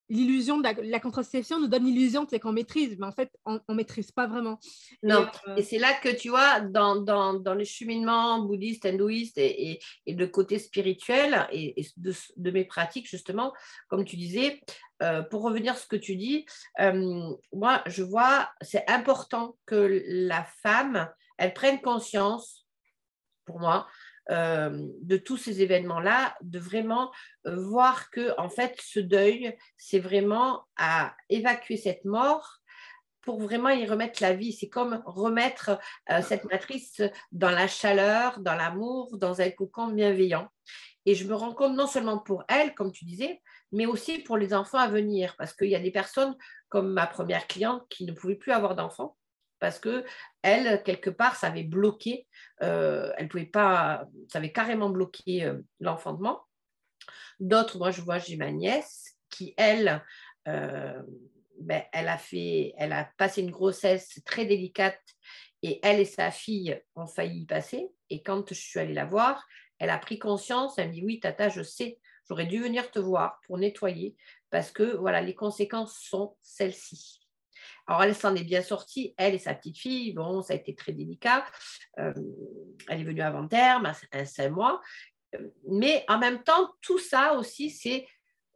l'illusion 0.08 0.58
de 0.58 0.68
la, 0.90 1.00
contraception 1.00 1.60
nous 1.60 1.68
donne 1.68 1.84
l'illusion 1.84 2.26
qu'on 2.26 2.52
maîtrise, 2.52 2.96
mais 2.98 3.06
en 3.06 3.12
fait, 3.12 3.30
on 3.44 3.60
ne 3.68 3.74
maîtrise 3.74 4.12
pas 4.12 4.26
vraiment. 4.26 4.58
Non, 5.02 5.26
euh, 5.48 5.56
et, 5.56 5.62
c'est 5.62 5.78
là 5.78 5.92
que 5.94 6.08
tu 6.08 6.28
vois, 6.28 6.60
dans, 6.60 6.96
dans, 6.96 7.34
dans 7.34 7.54
les 7.54 7.64
cheminements 7.64 8.40
bouddhistes, 8.40 8.86
hindouistes 8.86 9.38
et, 9.38 9.70
et, 9.70 9.80
et 10.06 10.14
le 10.14 10.26
côté 10.26 10.58
spirituel 10.58 11.46
et, 11.50 11.74
de, 11.96 12.12
de, 12.36 12.50
mes 12.50 12.64
pratiques, 12.64 13.08
justement, 13.08 13.52
comme 13.88 14.04
tu 14.04 14.16
disais, 14.16 14.60
euh, 15.02 15.22
pour 15.22 15.42
revenir 15.42 15.72
à 15.72 15.76
ce 15.76 15.86
que 15.86 15.96
tu 15.96 16.16
dis, 16.16 16.46
euh, 16.80 17.34
moi, 17.52 17.82
je 17.86 18.02
vois, 18.02 18.50
c'est 18.60 18.88
important 18.88 19.56
que 19.66 20.02
la 20.06 20.44
femme, 20.62 21.08
elle 21.38 21.54
prenne 21.54 21.80
conscience, 21.80 22.66
pour 23.44 23.60
moi, 23.60 23.88
euh, 24.30 24.86
de 25.00 25.16
tous 25.16 25.36
ces 25.36 25.62
événements-là, 25.62 26.36
de 26.42 26.58
vraiment 26.58 27.10
euh, 27.46 27.56
voir 27.56 28.10
que 28.10 28.38
en 28.38 28.48
fait 28.48 28.78
ce 28.80 29.00
deuil, 29.00 29.56
c'est 29.76 29.98
vraiment 29.98 30.64
à 30.76 31.14
évacuer 31.28 31.76
cette 31.76 32.04
mort 32.04 32.58
pour 33.22 33.40
vraiment 33.40 33.70
y 33.70 33.86
remettre 33.86 34.22
la 34.22 34.34
vie. 34.34 34.52
C'est 34.52 34.68
comme 34.68 35.02
remettre 35.06 35.78
euh, 36.10 36.22
cette 36.22 36.44
matrice 36.44 37.02
dans 37.32 37.50
la 37.50 37.66
chaleur, 37.66 38.40
dans 38.40 38.54
l'amour, 38.54 39.18
dans 39.18 39.40
un 39.40 39.50
cocon 39.50 39.88
bienveillant. 39.88 40.48
Et 41.04 41.16
je 41.16 41.26
me 41.26 41.34
rends 41.34 41.54
compte 41.54 41.74
non 41.74 41.88
seulement 41.88 42.18
pour 42.18 42.44
elle, 42.48 42.74
comme 42.74 42.92
tu 42.92 43.04
disais, 43.04 43.42
mais 43.72 43.86
aussi 43.86 44.20
pour 44.20 44.36
les 44.36 44.54
enfants 44.54 44.78
à 44.78 44.86
venir, 44.86 45.34
parce 45.36 45.52
qu'il 45.52 45.68
y 45.68 45.74
a 45.74 45.80
des 45.80 45.90
personnes 45.90 46.36
comme 46.68 46.92
ma 46.92 47.08
première 47.08 47.48
cliente 47.48 47.84
qui 47.88 48.04
ne 48.04 48.12
pouvaient 48.12 48.36
plus 48.36 48.52
avoir 48.52 48.76
d'enfants 48.76 49.16
parce 49.62 49.78
que 49.78 50.04
elle, 50.42 50.82
quelque 50.82 51.08
part, 51.08 51.36
ça 51.36 51.46
avait 51.46 51.62
bloqué, 51.62 52.26
euh, 52.62 53.12
elle 53.16 53.28
pouvait 53.28 53.46
pas, 53.46 54.08
ça 54.26 54.38
avait 54.38 54.50
carrément 54.50 54.90
bloqué 54.90 55.44
euh, 55.44 55.62
l'enfantement. 55.78 56.42
D'autres, 57.38 57.78
moi 57.78 57.92
je 57.92 58.02
vois, 58.02 58.18
j'ai 58.18 58.36
ma 58.36 58.50
nièce 58.50 59.16
qui, 59.30 59.54
elle, 59.56 60.04
euh, 60.48 61.00
ben, 61.60 61.84
elle, 61.92 62.08
a 62.08 62.18
fait, 62.18 62.74
elle 62.76 62.92
a 62.92 63.08
passé 63.16 63.40
une 63.40 63.52
grossesse 63.52 64.20
très 64.26 64.46
délicate 64.46 65.00
et 65.62 65.78
elle 65.84 66.00
et 66.00 66.06
sa 66.06 66.32
fille 66.32 66.82
ont 66.96 67.06
failli 67.06 67.42
y 67.42 67.46
passer. 67.46 67.88
Et 68.10 68.20
quand 68.20 68.52
je 68.52 68.58
suis 68.58 68.80
allée 68.80 68.94
la 68.94 69.04
voir, 69.04 69.46
elle 69.78 69.90
a 69.90 69.98
pris 69.98 70.18
conscience, 70.18 70.76
elle 70.76 70.88
me 70.88 70.92
dit 70.92 71.04
oui, 71.04 71.20
tata, 71.20 71.50
je 71.50 71.62
sais, 71.62 72.00
j'aurais 72.28 72.46
dû 72.46 72.60
venir 72.60 72.90
te 72.90 72.98
voir 72.98 73.38
pour 73.46 73.58
nettoyer 73.58 74.16
parce 74.50 74.72
que 74.72 74.96
voilà, 74.96 75.20
les 75.20 75.36
conséquences 75.36 75.96
sont 76.00 76.36
celles-ci. 76.42 77.21
Alors, 77.86 78.02
elle 78.02 78.14
s'en 78.14 78.34
est 78.34 78.44
bien 78.44 78.62
sortie, 78.62 79.14
elle 79.16 79.34
et 79.34 79.38
sa 79.38 79.54
petite 79.54 79.78
fille. 79.78 80.12
Bon, 80.12 80.42
ça 80.42 80.54
a 80.54 80.56
été 80.56 80.74
très 80.74 80.92
délicat. 80.92 81.44
Euh, 81.98 82.12
elle 82.88 83.00
est 83.00 83.04
venue 83.04 83.22
avant 83.22 83.46
terme, 83.46 83.92
un 84.12 84.24
cinq 84.24 84.50
mois. 84.50 84.80
Mais 85.68 86.04
en 86.08 86.18
même 86.18 86.42
temps, 86.42 86.70
tout 86.80 86.98
ça 86.98 87.34
aussi, 87.34 87.70
c'est, 87.70 88.06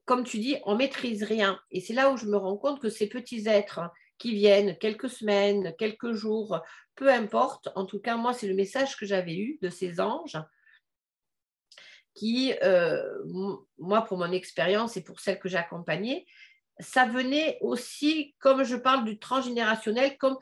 comme 0.04 0.24
tu 0.24 0.38
dis, 0.38 0.56
on 0.64 0.76
maîtrise 0.76 1.22
rien. 1.22 1.58
Et 1.70 1.80
c'est 1.80 1.94
là 1.94 2.10
où 2.10 2.16
je 2.16 2.26
me 2.26 2.36
rends 2.36 2.56
compte 2.56 2.80
que 2.80 2.90
ces 2.90 3.08
petits 3.08 3.48
êtres 3.48 3.80
qui 4.18 4.34
viennent 4.34 4.76
quelques 4.78 5.10
semaines, 5.10 5.74
quelques 5.78 6.12
jours, 6.12 6.60
peu 6.94 7.12
importe. 7.12 7.68
En 7.74 7.84
tout 7.86 8.00
cas, 8.00 8.16
moi, 8.16 8.32
c'est 8.32 8.48
le 8.48 8.54
message 8.54 8.96
que 8.96 9.06
j'avais 9.06 9.36
eu 9.36 9.58
de 9.62 9.68
ces 9.68 10.00
anges 10.00 10.38
qui, 12.14 12.54
euh, 12.62 13.02
moi, 13.78 14.02
pour 14.02 14.16
mon 14.16 14.32
expérience 14.32 14.96
et 14.96 15.04
pour 15.04 15.20
celle 15.20 15.38
que 15.38 15.48
j'ai 15.48 15.58
accompagnée, 15.58 16.26
ça 16.78 17.06
venait 17.06 17.58
aussi, 17.60 18.34
comme 18.38 18.64
je 18.64 18.76
parle 18.76 19.04
du 19.04 19.18
transgénérationnel, 19.18 20.16
comme 20.18 20.36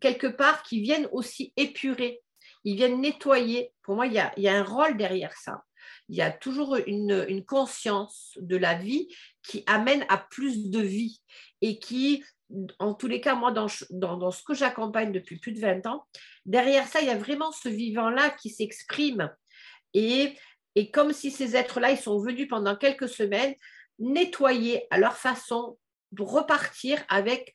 quelque 0.00 0.26
part 0.26 0.62
qui 0.62 0.80
viennent 0.80 1.08
aussi 1.12 1.52
épurer, 1.56 2.20
ils 2.64 2.76
viennent 2.76 3.00
nettoyer. 3.00 3.72
Pour 3.82 3.94
moi, 3.94 4.06
il 4.06 4.12
y 4.12 4.48
a, 4.48 4.54
un 4.54 4.64
rôle 4.64 4.96
derrière 4.96 5.32
ça. 5.36 5.64
Il 6.08 6.16
y 6.16 6.22
a 6.22 6.30
toujours 6.30 6.76
une, 6.86 7.44
conscience 7.46 8.36
de 8.40 8.56
la 8.56 8.74
vie 8.74 9.08
qui 9.42 9.62
amène 9.66 10.04
à 10.08 10.18
plus 10.18 10.70
de 10.70 10.80
vie 10.80 11.20
et 11.60 11.78
qui, 11.78 12.24
en 12.78 12.94
tous 12.94 13.06
les 13.06 13.20
cas, 13.20 13.34
moi, 13.34 13.52
dans, 13.52 13.68
ce 13.68 14.42
que 14.42 14.54
j'accompagne 14.54 15.12
depuis 15.12 15.38
plus 15.38 15.52
de 15.52 15.60
20 15.60 15.86
ans, 15.86 16.06
derrière 16.44 16.86
ça, 16.86 17.00
il 17.00 17.06
y 17.06 17.10
a 17.10 17.18
vraiment 17.18 17.52
ce 17.52 17.68
vivant-là 17.68 18.30
qui 18.30 18.50
s'exprime. 18.50 19.30
Et, 19.94 20.36
et 20.74 20.90
comme 20.90 21.12
si 21.12 21.30
ces 21.30 21.56
êtres-là, 21.56 21.92
ils 21.92 21.98
sont 21.98 22.18
venus 22.18 22.48
pendant 22.48 22.76
quelques 22.76 23.08
semaines, 23.08 23.54
nettoyer 23.98 24.86
à 24.90 24.98
leur 24.98 25.16
façon 25.16 25.78
repartir 26.18 27.02
avec 27.08 27.54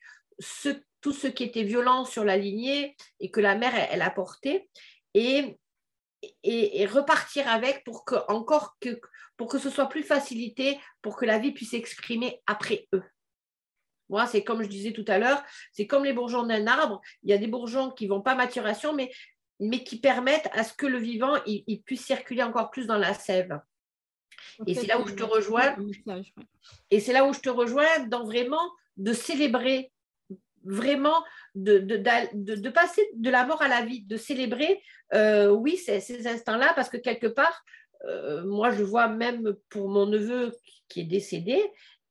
tout 1.00 1.12
ce 1.12 1.26
qui 1.26 1.44
était 1.44 1.62
violent 1.62 2.04
sur 2.04 2.24
la 2.24 2.36
lignée 2.36 2.96
et 3.20 3.30
que 3.30 3.40
la 3.40 3.56
mère, 3.56 3.74
elle, 3.74 4.02
a 4.02 4.10
porté 4.10 4.68
et, 5.14 5.58
repartir 6.86 7.48
avec 7.48 7.84
pour 7.84 8.04
que, 8.04 8.16
encore 8.28 8.76
pour 9.36 9.48
que 9.48 9.58
ce 9.58 9.70
soit 9.70 9.88
plus 9.88 10.02
facilité, 10.02 10.78
pour 11.02 11.16
que 11.16 11.24
la 11.24 11.38
vie 11.38 11.52
puisse 11.52 11.70
s'exprimer 11.70 12.40
après 12.46 12.88
eux. 12.94 13.02
Moi, 14.08 14.26
c'est 14.26 14.44
comme 14.44 14.62
je 14.62 14.68
disais 14.68 14.92
tout 14.92 15.04
à 15.08 15.18
l'heure, 15.18 15.42
c'est 15.72 15.86
comme 15.86 16.04
les 16.04 16.12
bourgeons 16.12 16.44
d'un 16.44 16.66
arbre. 16.66 17.00
Il 17.22 17.30
y 17.30 17.32
a 17.32 17.38
des 17.38 17.46
bourgeons 17.46 17.90
qui 17.90 18.06
vont 18.06 18.20
pas 18.20 18.34
maturation, 18.34 18.94
mais, 18.94 19.10
qui 19.84 19.98
permettent 19.98 20.50
à 20.52 20.62
ce 20.62 20.74
que 20.74 20.86
le 20.86 20.98
vivant 20.98 21.38
puisse 21.84 22.04
circuler 22.04 22.42
encore 22.42 22.70
plus 22.70 22.86
dans 22.86 22.98
la 22.98 23.14
sève. 23.14 23.58
Et 24.66 24.74
c'est 24.74 24.86
là 24.86 25.00
où 25.00 25.06
je 25.06 25.14
te 25.14 25.22
rejoins. 25.22 25.76
Et 26.90 27.00
c'est 27.00 27.12
là 27.12 27.26
où 27.26 27.32
je 27.32 27.40
te 27.40 27.50
rejoins 27.50 28.06
dans 28.08 28.24
vraiment 28.24 28.70
de 28.96 29.12
célébrer, 29.12 29.92
vraiment 30.64 31.22
de, 31.54 31.78
de, 31.78 32.68
passer 32.70 33.06
de 33.14 33.30
la 33.30 33.44
mort 33.44 33.62
à 33.62 33.68
la 33.68 33.84
vie, 33.84 34.02
de 34.04 34.16
célébrer, 34.16 34.80
euh, 35.12 35.50
oui, 35.50 35.76
ces, 35.76 36.00
ces 36.00 36.26
instants-là, 36.26 36.72
parce 36.74 36.88
que 36.88 36.96
quelque 36.96 37.26
part, 37.26 37.64
euh, 38.06 38.44
moi, 38.44 38.70
je 38.70 38.82
vois 38.82 39.08
même 39.08 39.54
pour 39.68 39.88
mon 39.88 40.06
neveu 40.06 40.52
qui 40.88 41.00
est 41.00 41.04
décédé, 41.04 41.62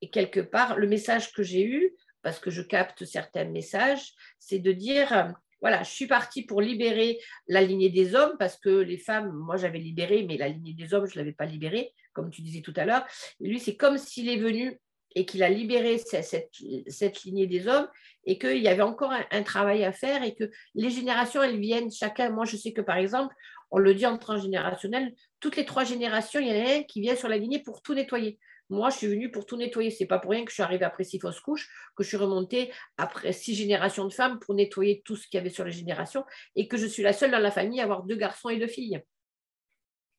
et 0.01 0.09
quelque 0.09 0.39
part, 0.39 0.77
le 0.77 0.87
message 0.87 1.31
que 1.33 1.43
j'ai 1.43 1.63
eu, 1.63 1.95
parce 2.21 2.39
que 2.39 2.49
je 2.49 2.61
capte 2.61 3.05
certains 3.05 3.45
messages, 3.45 4.13
c'est 4.39 4.59
de 4.59 4.71
dire 4.71 5.33
voilà, 5.63 5.81
je 5.81 5.91
suis 5.91 6.07
partie 6.07 6.43
pour 6.43 6.59
libérer 6.59 7.21
la 7.47 7.61
lignée 7.61 7.89
des 7.89 8.15
hommes 8.15 8.35
parce 8.37 8.57
que 8.57 8.69
les 8.69 8.97
femmes, 8.97 9.31
moi 9.31 9.55
j'avais 9.55 9.79
libéré, 9.79 10.25
mais 10.27 10.35
la 10.35 10.49
lignée 10.49 10.73
des 10.73 10.93
hommes, 10.93 11.05
je 11.05 11.13
ne 11.13 11.19
l'avais 11.19 11.31
pas 11.31 11.45
libérée, 11.45 11.93
comme 12.11 12.29
tu 12.29 12.41
disais 12.41 12.59
tout 12.59 12.73
à 12.75 12.83
l'heure. 12.83 13.05
Lui, 13.39 13.61
c'est 13.61 13.77
comme 13.77 13.97
s'il 13.97 14.27
est 14.27 14.35
venu 14.35 14.77
et 15.15 15.25
qu'il 15.25 15.41
a 15.41 15.47
libéré 15.47 15.99
cette, 15.99 16.51
cette, 16.87 17.23
lignée 17.23 17.47
des 17.47 17.69
hommes 17.69 17.87
et 18.25 18.37
qu'il 18.37 18.57
y 18.57 18.67
avait 18.67 18.81
encore 18.81 19.13
un, 19.31 19.43
travail 19.43 19.85
à 19.85 19.93
faire 19.93 20.21
et 20.23 20.35
que 20.35 20.51
les 20.75 20.89
générations, 20.89 21.41
elles 21.41 21.61
viennent 21.61 21.89
chacun. 21.89 22.29
Moi, 22.29 22.43
je 22.43 22.57
sais 22.57 22.73
que 22.73 22.81
par 22.81 22.97
exemple, 22.97 23.33
on 23.71 23.77
le 23.77 23.93
dit 23.93 24.05
en 24.05 24.17
transgénérationnel, 24.17 25.13
toutes 25.39 25.55
les 25.55 25.63
trois 25.63 25.85
générations, 25.85 26.41
il 26.41 26.47
y 26.47 26.51
en 26.51 26.65
a 26.65 26.73
un 26.79 26.83
qui 26.83 26.99
vient 26.99 27.15
sur 27.15 27.29
la 27.29 27.37
lignée 27.37 27.63
pour 27.63 27.81
tout 27.81 27.93
nettoyer. 27.93 28.37
Moi, 28.73 28.89
je 28.89 28.97
suis 28.97 29.07
venue 29.07 29.29
pour 29.29 29.45
tout 29.45 29.55
nettoyer. 29.55 29.91
C'est 29.91 30.07
pas 30.07 30.17
pour 30.17 30.31
rien 30.31 30.43
que 30.43 30.49
je 30.49 30.55
suis 30.55 30.63
arrivée 30.63 30.83
après 30.83 31.03
six 31.03 31.19
fausses 31.19 31.39
couches, 31.39 31.69
que 31.95 32.03
je 32.03 32.07
suis 32.07 32.17
remontée 32.17 32.73
après 32.97 33.31
six 33.31 33.53
générations 33.53 34.05
de 34.05 34.13
femmes 34.13 34.39
pour 34.39 34.55
nettoyer 34.55 35.03
tout 35.05 35.15
ce 35.15 35.27
qu'il 35.27 35.37
y 35.37 35.41
avait 35.41 35.51
sur 35.51 35.63
les 35.63 35.71
générations 35.71 36.25
et 36.55 36.67
que 36.67 36.75
je 36.75 36.87
suis 36.87 37.03
la 37.03 37.13
seule 37.13 37.29
dans 37.29 37.37
la 37.37 37.51
famille 37.51 37.79
à 37.79 37.83
avoir 37.83 38.01
deux 38.01 38.15
garçons 38.15 38.49
et 38.49 38.57
deux 38.57 38.67
filles. 38.67 38.99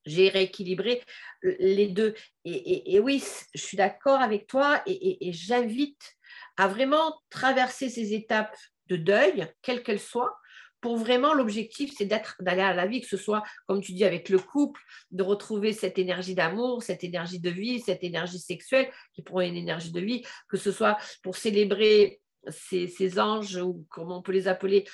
J'ai 0.06 0.28
rééquilibré 0.28 1.02
les 1.42 1.88
deux. 1.88 2.14
Et, 2.44 3.00
oui, 3.00 3.24
je 3.54 3.60
suis 3.60 3.76
d'accord 3.76 4.20
avec 4.20 4.46
toi 4.46 4.82
et 4.86 5.32
j'invite 5.32 6.14
à 6.56 6.68
vraiment 6.68 7.20
traverser 7.30 7.88
ces 7.88 8.14
étapes 8.14 8.56
de 8.86 8.96
deuil, 8.96 9.48
quelles 9.62 9.82
qu'elles 9.82 9.98
soient, 9.98 10.36
pour 10.84 10.98
vraiment, 10.98 11.32
l'objectif, 11.32 11.94
c'est 11.96 12.04
d'être, 12.04 12.36
d'aller 12.40 12.60
à 12.60 12.74
la 12.74 12.86
vie, 12.86 13.00
que 13.00 13.06
ce 13.06 13.16
soit, 13.16 13.42
comme 13.66 13.80
tu 13.80 13.94
dis, 13.94 14.04
avec 14.04 14.28
le 14.28 14.38
couple, 14.38 14.82
de 15.12 15.22
retrouver 15.22 15.72
cette 15.72 15.98
énergie 15.98 16.34
d'amour, 16.34 16.82
cette 16.82 17.02
énergie 17.02 17.40
de 17.40 17.48
vie, 17.48 17.80
cette 17.80 18.04
énergie 18.04 18.38
sexuelle 18.38 18.90
qui 19.14 19.22
prend 19.22 19.40
une 19.40 19.56
énergie 19.56 19.92
de 19.92 20.00
vie, 20.00 20.26
que 20.46 20.58
ce 20.58 20.70
soit 20.70 20.98
pour 21.22 21.36
célébrer 21.36 22.20
ces, 22.48 23.18
anges, 23.18 23.56
ou 23.56 23.86
comment 23.88 24.18
on 24.18 24.22
peut 24.22 24.32
les 24.32 24.46
appeler, 24.46 24.84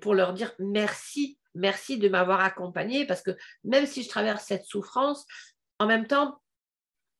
pour 0.00 0.14
leur 0.14 0.34
dire 0.34 0.54
merci, 0.60 1.36
merci 1.56 1.98
de 1.98 2.08
m'avoir 2.08 2.38
accompagné, 2.38 3.04
parce 3.04 3.20
que 3.20 3.32
même 3.64 3.86
si 3.86 4.04
je 4.04 4.08
traverse 4.08 4.44
cette 4.44 4.66
souffrance, 4.66 5.26
en 5.80 5.88
même 5.88 6.06
temps, 6.06 6.40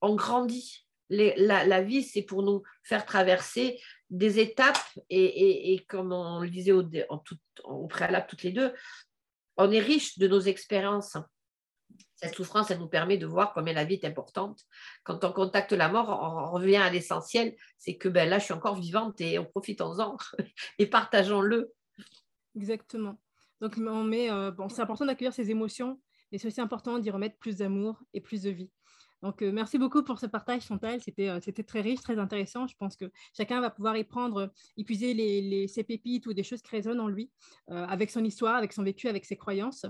on 0.03 0.15
grandit. 0.15 0.87
la, 1.09 1.83
vie, 1.83 2.05
c'est 2.05 2.23
pour 2.23 2.45
nous 2.45 2.63
faire 2.85 3.07
traverser 3.07 3.81
des 4.11 4.39
étapes 4.39 4.79
et, 5.11 5.85
comme 5.89 6.13
on 6.13 6.41
le 6.41 6.51
disait 6.51 6.73
au, 6.73 7.87
préalable 7.89 8.27
toutes 8.29 8.43
les 8.43 8.53
deux, 8.53 8.73
on 9.57 9.71
est 9.71 9.81
riche 9.81 10.19
de 10.19 10.29
nos 10.29 10.41
expériences. 10.41 11.17
Cette 12.17 12.35
souffrance, 12.35 12.71
elle 12.71 12.79
nous 12.79 12.89
permet 12.89 13.19
de 13.19 13.27
voir 13.27 13.53
combien 13.53 13.73
la 13.73 13.85
vie 13.85 13.95
est 13.95 14.07
importante. 14.07 14.63
Quand 15.03 15.25
on 15.25 15.33
contacte 15.33 15.73
la 15.73 15.89
mort, 15.89 16.09
on 16.09 16.53
revient 16.53 16.77
à 16.77 16.91
l'essentiel, 16.91 17.57
c'est 17.79 17.97
que 17.97 18.09
ben, 18.09 18.29
là, 18.29 18.39
je 18.39 18.45
suis 18.45 18.55
encore 18.55 18.77
vivante 18.77 19.21
et 19.21 19.39
on 19.39 19.45
profitons-en 19.45 20.17
et 20.79 20.87
partageons-le. 20.87 21.73
Exactement. 22.57 23.21
Donc, 23.61 23.77
on 23.79 24.05
met, 24.05 24.31
euh, 24.31 24.51
bon, 24.51 24.69
c'est 24.69 24.83
important 24.83 25.07
d'accueillir 25.07 25.33
ces 25.33 25.51
émotions, 25.51 26.01
mais 26.31 26.39
c'est 26.39 26.49
aussi 26.49 26.61
important 26.61 26.99
d'y 26.99 27.11
remettre 27.11 27.39
plus 27.39 27.57
d'amour 27.57 28.03
et 28.13 28.21
plus 28.21 28.43
de 28.43 28.51
vie. 28.51 28.71
Donc, 29.25 29.41
euh, 29.41 29.51
merci 29.53 29.79
beaucoup 29.79 30.03
pour 30.03 30.19
ce 30.19 30.27
partage, 30.27 30.67
Chantal. 30.67 31.01
Euh, 31.19 31.41
c'était 31.43 31.63
très 31.63 31.81
riche, 31.81 32.03
très 32.03 32.19
intéressant. 32.19 32.67
Je 32.67 32.77
pense 32.77 32.95
que 32.95 33.07
chacun 33.35 33.63
va 33.63 33.71
pouvoir 33.71 33.97
y 33.97 34.05
prendre, 34.05 34.53
épuiser 34.77 35.15
les, 35.15 35.41
les, 35.41 35.67
ses 35.67 35.83
pépites 35.83 36.27
ou 36.27 36.35
des 36.35 36.43
choses 36.43 36.61
qui 36.61 36.71
résonnent 36.71 37.01
en 37.01 37.09
lui, 37.09 37.31
euh, 37.71 37.87
avec 37.87 38.11
son 38.11 38.23
histoire, 38.23 38.55
avec 38.55 38.75
son 38.75 38.83
vécu, 38.83 39.09
avec 39.09 39.25
ses 39.25 39.39
croyances. 39.39 39.87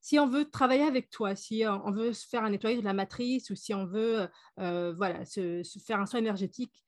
si 0.00 0.20
on 0.20 0.28
veut 0.28 0.48
travailler 0.48 0.84
avec 0.84 1.10
toi, 1.10 1.34
si 1.34 1.64
on 1.66 1.90
veut 1.90 2.12
se 2.12 2.28
faire 2.28 2.44
un 2.44 2.50
nettoyage 2.50 2.78
de 2.78 2.84
la 2.84 2.92
matrice 2.92 3.50
ou 3.50 3.56
si 3.56 3.74
on 3.74 3.86
veut 3.86 4.28
voilà, 4.56 5.24
se, 5.24 5.64
faire 5.84 5.98
un 5.98 6.06
soin 6.06 6.20
énergétique, 6.20 6.84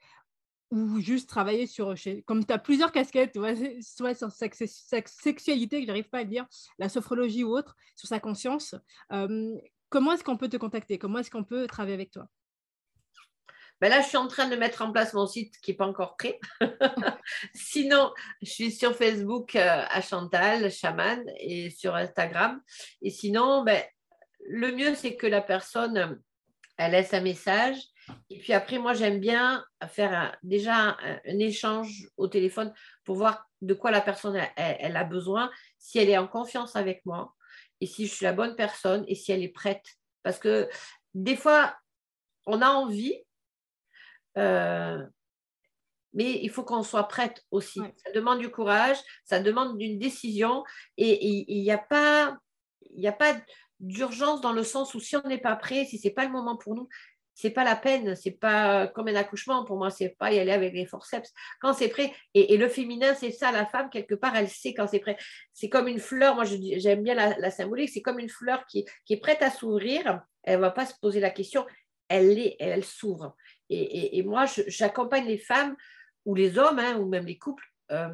ou 0.70 1.00
juste 1.00 1.28
travailler 1.28 1.66
sur, 1.66 1.94
comme 2.26 2.44
tu 2.44 2.52
as 2.52 2.58
plusieurs 2.58 2.90
casquettes, 2.90 3.36
soit 3.80 4.14
sur 4.14 4.30
sa, 4.30 4.48
sexualité, 5.06 5.80
que 5.80 5.86
j'arrive 5.86 6.08
pas 6.08 6.18
à 6.18 6.24
dire, 6.24 6.46
la 6.78 6.88
sophrologie 6.88 7.44
ou 7.44 7.56
autre, 7.56 7.76
sur 7.96 8.08
sa 8.08 8.20
conscience, 8.20 8.74
comment 9.94 10.10
est-ce 10.10 10.24
qu'on 10.24 10.36
peut 10.36 10.48
te 10.48 10.56
contacter? 10.56 10.98
Comment 10.98 11.20
est-ce 11.20 11.30
qu'on 11.30 11.44
peut 11.44 11.68
travailler 11.68 11.94
avec 11.94 12.10
toi? 12.10 12.26
Ben 13.80 13.88
là, 13.88 14.00
je 14.00 14.08
suis 14.08 14.16
en 14.16 14.26
train 14.26 14.48
de 14.48 14.56
mettre 14.56 14.82
en 14.82 14.90
place 14.90 15.14
mon 15.14 15.28
site 15.28 15.56
qui 15.60 15.70
n'est 15.70 15.76
pas 15.76 15.86
encore 15.86 16.16
prêt. 16.16 16.40
Sinon, 17.54 18.12
je 18.42 18.50
suis 18.50 18.72
sur 18.72 18.96
Facebook 18.96 19.54
euh, 19.54 19.84
à 19.88 20.00
Chantal, 20.00 20.68
chaman, 20.72 21.24
et 21.38 21.70
sur 21.70 21.94
Instagram. 21.94 22.60
Et 23.02 23.10
sinon, 23.10 23.62
ben, 23.62 23.80
le 24.48 24.72
mieux, 24.72 24.96
c'est 24.96 25.14
que 25.14 25.28
la 25.28 25.40
personne, 25.40 26.20
elle 26.76 26.90
laisse 26.90 27.14
un 27.14 27.20
message. 27.20 27.76
Et 28.30 28.40
puis 28.40 28.52
après, 28.52 28.78
moi, 28.78 28.94
j'aime 28.94 29.20
bien 29.20 29.64
faire 29.90 30.36
déjà 30.42 30.96
un, 31.24 31.38
échange 31.38 32.08
au 32.16 32.26
téléphone 32.26 32.74
pour 33.04 33.14
voir 33.14 33.48
de 33.60 33.74
quoi 33.74 33.92
la 33.92 34.00
personne 34.00 34.36
a 34.56 35.04
besoin, 35.04 35.52
si 35.78 36.00
elle 36.00 36.10
est 36.10 36.18
en 36.18 36.26
confiance 36.26 36.74
avec 36.74 37.06
moi 37.06 37.32
et 37.80 37.86
si 37.86 38.06
je 38.06 38.14
suis 38.14 38.24
la 38.24 38.32
bonne 38.32 38.56
personne 38.56 39.04
et 39.08 39.14
si 39.14 39.32
elle 39.32 39.42
est 39.42 39.48
prête. 39.48 39.84
Parce 40.22 40.38
que 40.38 40.68
des 41.14 41.36
fois, 41.36 41.76
on 42.46 42.62
a 42.62 42.68
envie, 42.68 43.14
euh, 44.38 45.04
mais 46.12 46.40
il 46.42 46.50
faut 46.50 46.64
qu'on 46.64 46.82
soit 46.82 47.08
prête 47.08 47.44
aussi. 47.50 47.80
Ça 47.96 48.12
demande 48.12 48.38
du 48.38 48.50
courage, 48.50 48.98
ça 49.24 49.40
demande 49.40 49.80
une 49.80 49.98
décision 49.98 50.64
et 50.96 51.26
il 51.26 51.62
n'y 51.62 51.70
a 51.70 51.78
pas, 51.78 52.38
a 53.04 53.12
pas 53.12 53.36
d'urgence 53.80 54.40
dans 54.40 54.52
le 54.52 54.62
sens 54.62 54.94
où 54.94 55.00
si 55.00 55.16
on 55.16 55.28
n'est 55.28 55.38
pas 55.38 55.56
prêt, 55.56 55.84
si 55.84 55.98
ce 55.98 56.08
n'est 56.08 56.14
pas 56.14 56.24
le 56.24 56.30
moment 56.30 56.56
pour 56.56 56.74
nous, 56.74 56.88
c'est 57.34 57.50
pas 57.50 57.64
la 57.64 57.74
peine, 57.74 58.14
c'est 58.14 58.30
pas 58.30 58.86
comme 58.86 59.08
un 59.08 59.16
accouchement 59.16 59.64
pour 59.64 59.76
moi, 59.76 59.90
c'est 59.90 60.10
pas 60.10 60.32
y 60.32 60.38
aller 60.38 60.52
avec 60.52 60.72
les 60.72 60.86
forceps. 60.86 61.32
Quand 61.60 61.72
c'est 61.72 61.88
prêt, 61.88 62.12
et, 62.32 62.56
le 62.56 62.68
féminin, 62.68 63.14
c'est 63.14 63.32
ça, 63.32 63.50
la 63.50 63.66
femme, 63.66 63.90
quelque 63.90 64.14
part, 64.14 64.36
elle 64.36 64.48
sait 64.48 64.72
quand 64.72 64.86
c'est 64.86 65.00
prêt. 65.00 65.16
C'est 65.52 65.68
comme 65.68 65.88
une 65.88 65.98
fleur, 65.98 66.36
moi 66.36 66.44
j'aime 66.44 67.02
bien 67.02 67.14
la, 67.14 67.50
symbolique, 67.50 67.90
c'est 67.90 68.02
comme 68.02 68.20
une 68.20 68.28
fleur 68.28 68.64
qui, 68.66 68.86
est 69.10 69.20
prête 69.20 69.42
à 69.42 69.50
s'ouvrir, 69.50 70.22
elle 70.44 70.60
va 70.60 70.70
pas 70.70 70.86
se 70.86 70.94
poser 71.00 71.20
la 71.20 71.30
question, 71.30 71.66
elle 72.08 72.38
est, 72.38 72.56
elle 72.60 72.84
s'ouvre. 72.84 73.36
Et, 73.68 74.22
moi, 74.22 74.44
j'accompagne 74.68 75.26
les 75.26 75.38
femmes 75.38 75.74
ou 76.24 76.34
les 76.34 76.58
hommes, 76.58 76.78
hein, 76.78 76.96
ou 76.98 77.08
même 77.08 77.26
les 77.26 77.38
couples, 77.38 77.64
euh, 77.90 78.08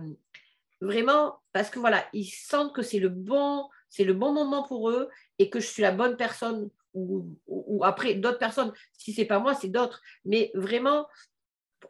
vraiment 0.81 1.39
parce 1.53 1.69
que 1.69 1.79
voilà, 1.79 2.07
ils 2.13 2.25
sentent 2.25 2.75
que 2.75 2.83
c'est 2.83 2.99
le 2.99 3.11
bon 3.11 3.69
moment 3.99 4.63
pour 4.63 4.89
eux 4.91 5.11
et 5.39 5.51
que 5.51 5.61
je 5.61 5.67
suis 5.67 5.83
la 5.83 5.93
bonne 5.93 6.17
personne 6.17 6.71
ou, 6.95 7.83
après 7.85 8.15
d'autres 8.15 8.39
personnes. 8.39 8.73
Si 8.97 9.13
c'est 9.13 9.25
pas 9.25 9.39
moi, 9.39 9.55
c'est 9.55 9.69
d'autres. 9.69 10.03
Mais 10.25 10.51
vraiment, 10.55 11.07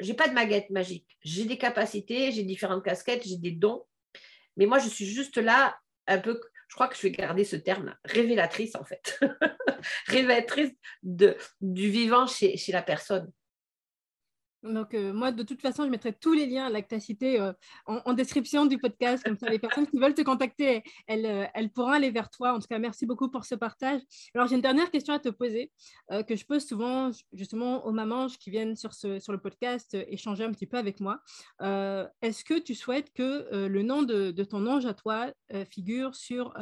j'ai 0.01 0.15
pas 0.15 0.29
de 0.29 0.35
maguette 0.35 0.71
magique. 0.71 1.07
J'ai 1.23 1.45
des 1.45 1.59
capacités, 1.59 2.33
j'ai 2.33 2.45
différentes 2.45 2.85
casquettes, 2.85 3.27
j'ai 3.27 3.37
des 3.37 3.53
dons. 3.53 3.85
Mais 4.57 4.67
moi, 4.67 4.79
je 4.79 4.89
suis 4.89 5.07
juste 5.07 5.37
là, 5.37 5.79
un 6.07 6.19
peu. 6.19 6.41
Je 6.69 6.75
crois 6.75 6.89
que 6.89 6.97
je 6.97 7.03
vais 7.03 7.11
garder 7.11 7.45
ce 7.45 7.57
terme 7.57 7.97
révélatrice 8.05 8.77
en 8.77 8.85
fait. 8.85 9.19
révélatrice 10.07 10.71
du 11.03 11.91
vivant 11.91 12.27
chez 12.27 12.57
la 12.69 12.83
personne. 12.83 13.31
Donc, 14.63 14.93
euh, 14.95 15.13
moi, 15.13 15.33
de 15.33 15.43
toute 15.43 15.63
façon, 15.63 15.85
je 15.85 15.89
mettrai 15.89 16.13
tous 16.13 16.35
les 16.35 16.47
liens 16.47 16.67
à 16.67 16.71
Lactacité 16.71 17.41
euh, 17.41 17.53
en, 17.87 18.13
description 18.13 18.67
du 18.67 18.79
podcast. 18.79 19.25
Comme 19.25 19.39
ça, 19.39 19.49
les 19.49 19.59
personnes 19.59 19.87
qui 19.87 19.99
veulent 19.99 20.15
te 20.15 20.23
contacter, 20.23 20.83
elles, 21.07 21.27
euh, 21.27 21.69
pourront 21.75 21.93
aller 21.93 22.11
vers 22.11 22.29
toi. 22.31 22.53
En 22.53 22.59
tout 22.59 22.67
cas, 22.69 22.79
merci 22.79 23.07
beaucoup 23.07 23.31
pour 23.31 23.45
ce 23.45 23.55
partage. 23.55 24.03
Alors, 24.35 24.49
j'ai 24.49 24.57
une 24.57 24.61
dernière 24.61 24.91
question 24.91 25.15
à 25.15 25.19
te 25.19 25.29
poser 25.29 25.71
que 26.29 26.37
je 26.37 26.45
pose 26.45 26.67
souvent 26.67 27.11
justement 27.33 27.87
aux 27.87 27.93
mamans 27.93 28.27
qui 28.27 28.51
viennent 28.51 28.77
sur, 28.77 28.91
le 29.03 29.39
podcast 29.39 29.97
échanger 30.09 30.45
un 30.45 30.53
petit 30.53 30.67
peu 30.67 30.77
avec 30.77 31.01
moi. 31.01 31.21
Est-ce 31.61 32.45
que 32.45 32.59
tu 32.59 32.75
souhaites 32.75 33.13
que 33.13 33.67
le 33.67 33.83
nom 33.83 34.03
de, 34.03 34.31
ton 34.43 34.67
ange 34.67 34.87
à 34.87 34.95
toi 34.95 35.33
figure 35.71 36.15
sur, 36.15 36.53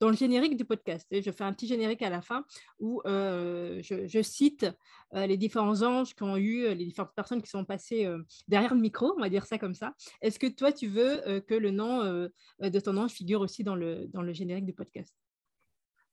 dans 0.00 0.08
le 0.08 0.16
générique 0.16 0.56
du 0.56 0.64
podcast? 0.64 1.06
Et 1.10 1.22
Je 1.22 1.30
fais 1.30 1.44
un 1.44 1.52
petit 1.52 1.66
générique 1.66 2.02
à 2.02 2.10
la 2.10 2.20
fin 2.20 2.44
où 2.78 3.00
je, 3.04 4.20
cite 4.22 4.66
les 5.14 5.36
différents 5.36 5.82
anges 5.82 6.14
qui 6.14 6.22
ont 6.22 6.36
eu, 6.36 6.74
les 6.74 6.84
différentes 6.84 7.14
personnes 7.14 7.42
qui 7.42 7.50
sont 7.50 7.64
passées 7.64 8.04
euh, 8.04 8.22
derrière 8.48 8.74
le 8.74 8.80
micro, 8.80 9.14
on 9.16 9.20
va 9.20 9.28
dire 9.28 9.46
ça 9.46 9.58
comme 9.58 9.74
ça. 9.74 9.94
Est-ce 10.20 10.38
que 10.38 10.46
toi, 10.46 10.72
tu 10.72 10.88
veux 10.88 11.26
euh, 11.28 11.40
que 11.40 11.54
le 11.54 11.70
nom 11.70 12.02
euh, 12.02 12.28
de 12.60 12.80
ton 12.80 12.96
ange 12.96 13.12
figure 13.12 13.40
aussi 13.40 13.64
dans 13.64 13.76
le, 13.76 14.06
dans 14.08 14.22
le 14.22 14.32
générique 14.32 14.66
du 14.66 14.72
podcast? 14.72 15.14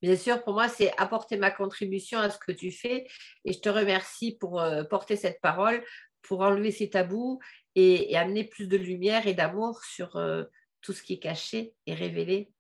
Bien 0.02 0.16
sûr, 0.16 0.44
pour 0.44 0.54
moi, 0.54 0.68
c'est 0.68 0.92
apporter 0.98 1.38
ma 1.38 1.52
contribution 1.52 2.20
à 2.20 2.30
ce 2.30 2.40
que 2.40 2.52
tu 2.52 2.72
fais 2.72 3.08
et 3.46 3.54
je 3.54 3.60
te 3.60 3.70
remercie 3.70 4.36
pour 4.36 4.60
porter 4.90 5.16
cette 5.16 5.40
parole, 5.42 5.84
pour 6.24 6.42
enlever 6.42 6.72
ces 6.72 6.90
tabous 6.90 7.40
et 7.76 8.18
amener 8.18 8.46
plus 8.46 8.68
de 8.68 8.78
lumière 8.78 9.28
et 9.28 9.36
d'amour 9.36 9.84
sur 9.84 10.20
tout 10.82 10.94
ce 10.94 11.04
qui 11.04 11.14
est 11.14 11.20
caché 11.20 11.76
et 11.86 11.94
révélé 11.94 12.52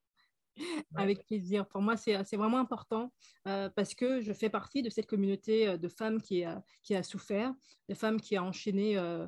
avec 0.95 1.26
plaisir. 1.26 1.68
Pour 1.68 1.82
moi, 1.82 1.97
c'est 1.97 2.36
vraiment 2.36 2.59
important 2.59 3.12
euh, 3.47 3.70
parce 3.76 3.93
que 3.93 4.22
je 4.22 4.34
fais 4.34 4.49
partie 4.49 4.82
de 4.82 4.89
cette 4.89 5.07
communauté 5.07 5.68
euh, 5.68 5.78
de 5.78 5.88
femmes 5.88 6.22
qui 6.22 6.43
a, 6.43 6.64
qui 6.84 6.95
a 6.95 7.03
souffert, 7.03 7.53
de 7.89 7.95
femmes 7.95 8.20
qui 8.20 8.36
a 8.36 8.43
enchaîné 8.43 8.97
euh, 8.97 9.28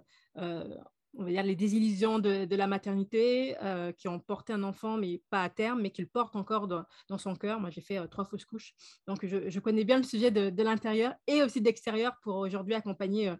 on 1.15 1.25
va 1.25 1.29
dire, 1.29 1.43
les 1.43 1.55
désillusions 1.55 2.17
de, 2.17 2.45
de 2.45 2.55
la 2.55 2.65
maternité, 2.65 3.55
qui 3.99 4.07
ont 4.07 4.19
porté 4.19 4.51
un 4.51 4.63
enfant, 4.63 4.97
mais 4.97 5.21
pas 5.29 5.43
à 5.43 5.49
terme, 5.49 5.79
mais 5.83 5.91
qui 5.91 6.01
le 6.01 6.07
portent 6.07 6.35
encore 6.35 6.67
dans, 6.67 6.85
dans 7.07 7.19
son 7.19 7.35
cœur. 7.35 7.59
Moi, 7.59 7.69
j'ai 7.69 7.81
fait 7.81 8.07
trois 8.07 8.25
fausses 8.25 8.45
couches. 8.45 8.73
Donc, 9.05 9.23
je, 9.23 9.47
je, 9.47 9.59
connais 9.59 9.83
bien 9.83 9.97
le 9.97 10.03
sujet 10.03 10.31
de, 10.31 10.49
de 10.49 10.63
l'intérieur 10.63 11.13
et 11.27 11.43
aussi 11.43 11.61
d'extérieur 11.61 12.17
pour 12.23 12.37
aujourd'hui 12.37 12.73
accompagner 12.73 13.31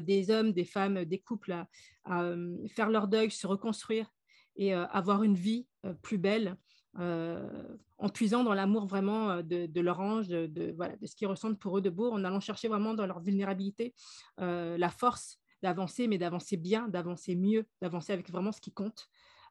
des 0.00 0.30
hommes, 0.30 0.52
des 0.52 0.64
femmes, 0.64 1.04
des 1.04 1.18
couples 1.18 1.50
à, 1.50 1.66
à 2.04 2.36
faire 2.68 2.88
leur 2.88 3.08
deuil, 3.08 3.32
se 3.32 3.48
reconstruire 3.48 4.08
et 4.54 4.72
avoir 4.72 5.24
une 5.24 5.34
vie 5.34 5.66
plus 6.02 6.18
belle 6.18 6.48
euh, 6.50 6.54
en 6.98 8.08
puisant 8.08 8.44
dans 8.44 8.54
l'amour 8.54 8.86
vraiment 8.86 9.30
euh, 9.30 9.42
de, 9.42 9.80
leur 9.80 10.00
ange, 10.00 10.28
de, 10.28 10.72
voilà, 10.76 10.96
de 10.96 11.06
ce 11.06 11.14
qu'ils 11.14 11.28
ressentent 11.28 11.58
pour 11.58 11.78
eux 11.78 11.82
de 11.82 11.90
beau, 11.90 12.10
en 12.10 12.24
allant 12.24 12.40
chercher 12.40 12.68
vraiment 12.68 12.94
dans 12.94 13.06
leur 13.06 13.20
vulnérabilité 13.20 13.94
euh, 14.40 14.78
la 14.78 14.90
force 14.90 15.38
d'avancer, 15.62 16.06
mais 16.06 16.18
d'avancer 16.18 16.56
bien, 16.56 16.88
d'avancer 16.88 17.34
mieux, 17.34 17.66
d'avancer 17.82 18.12
avec 18.12 18.30
vraiment 18.30 18.52
ce 18.52 18.60
qui 18.60 18.72
compte. 18.72 19.08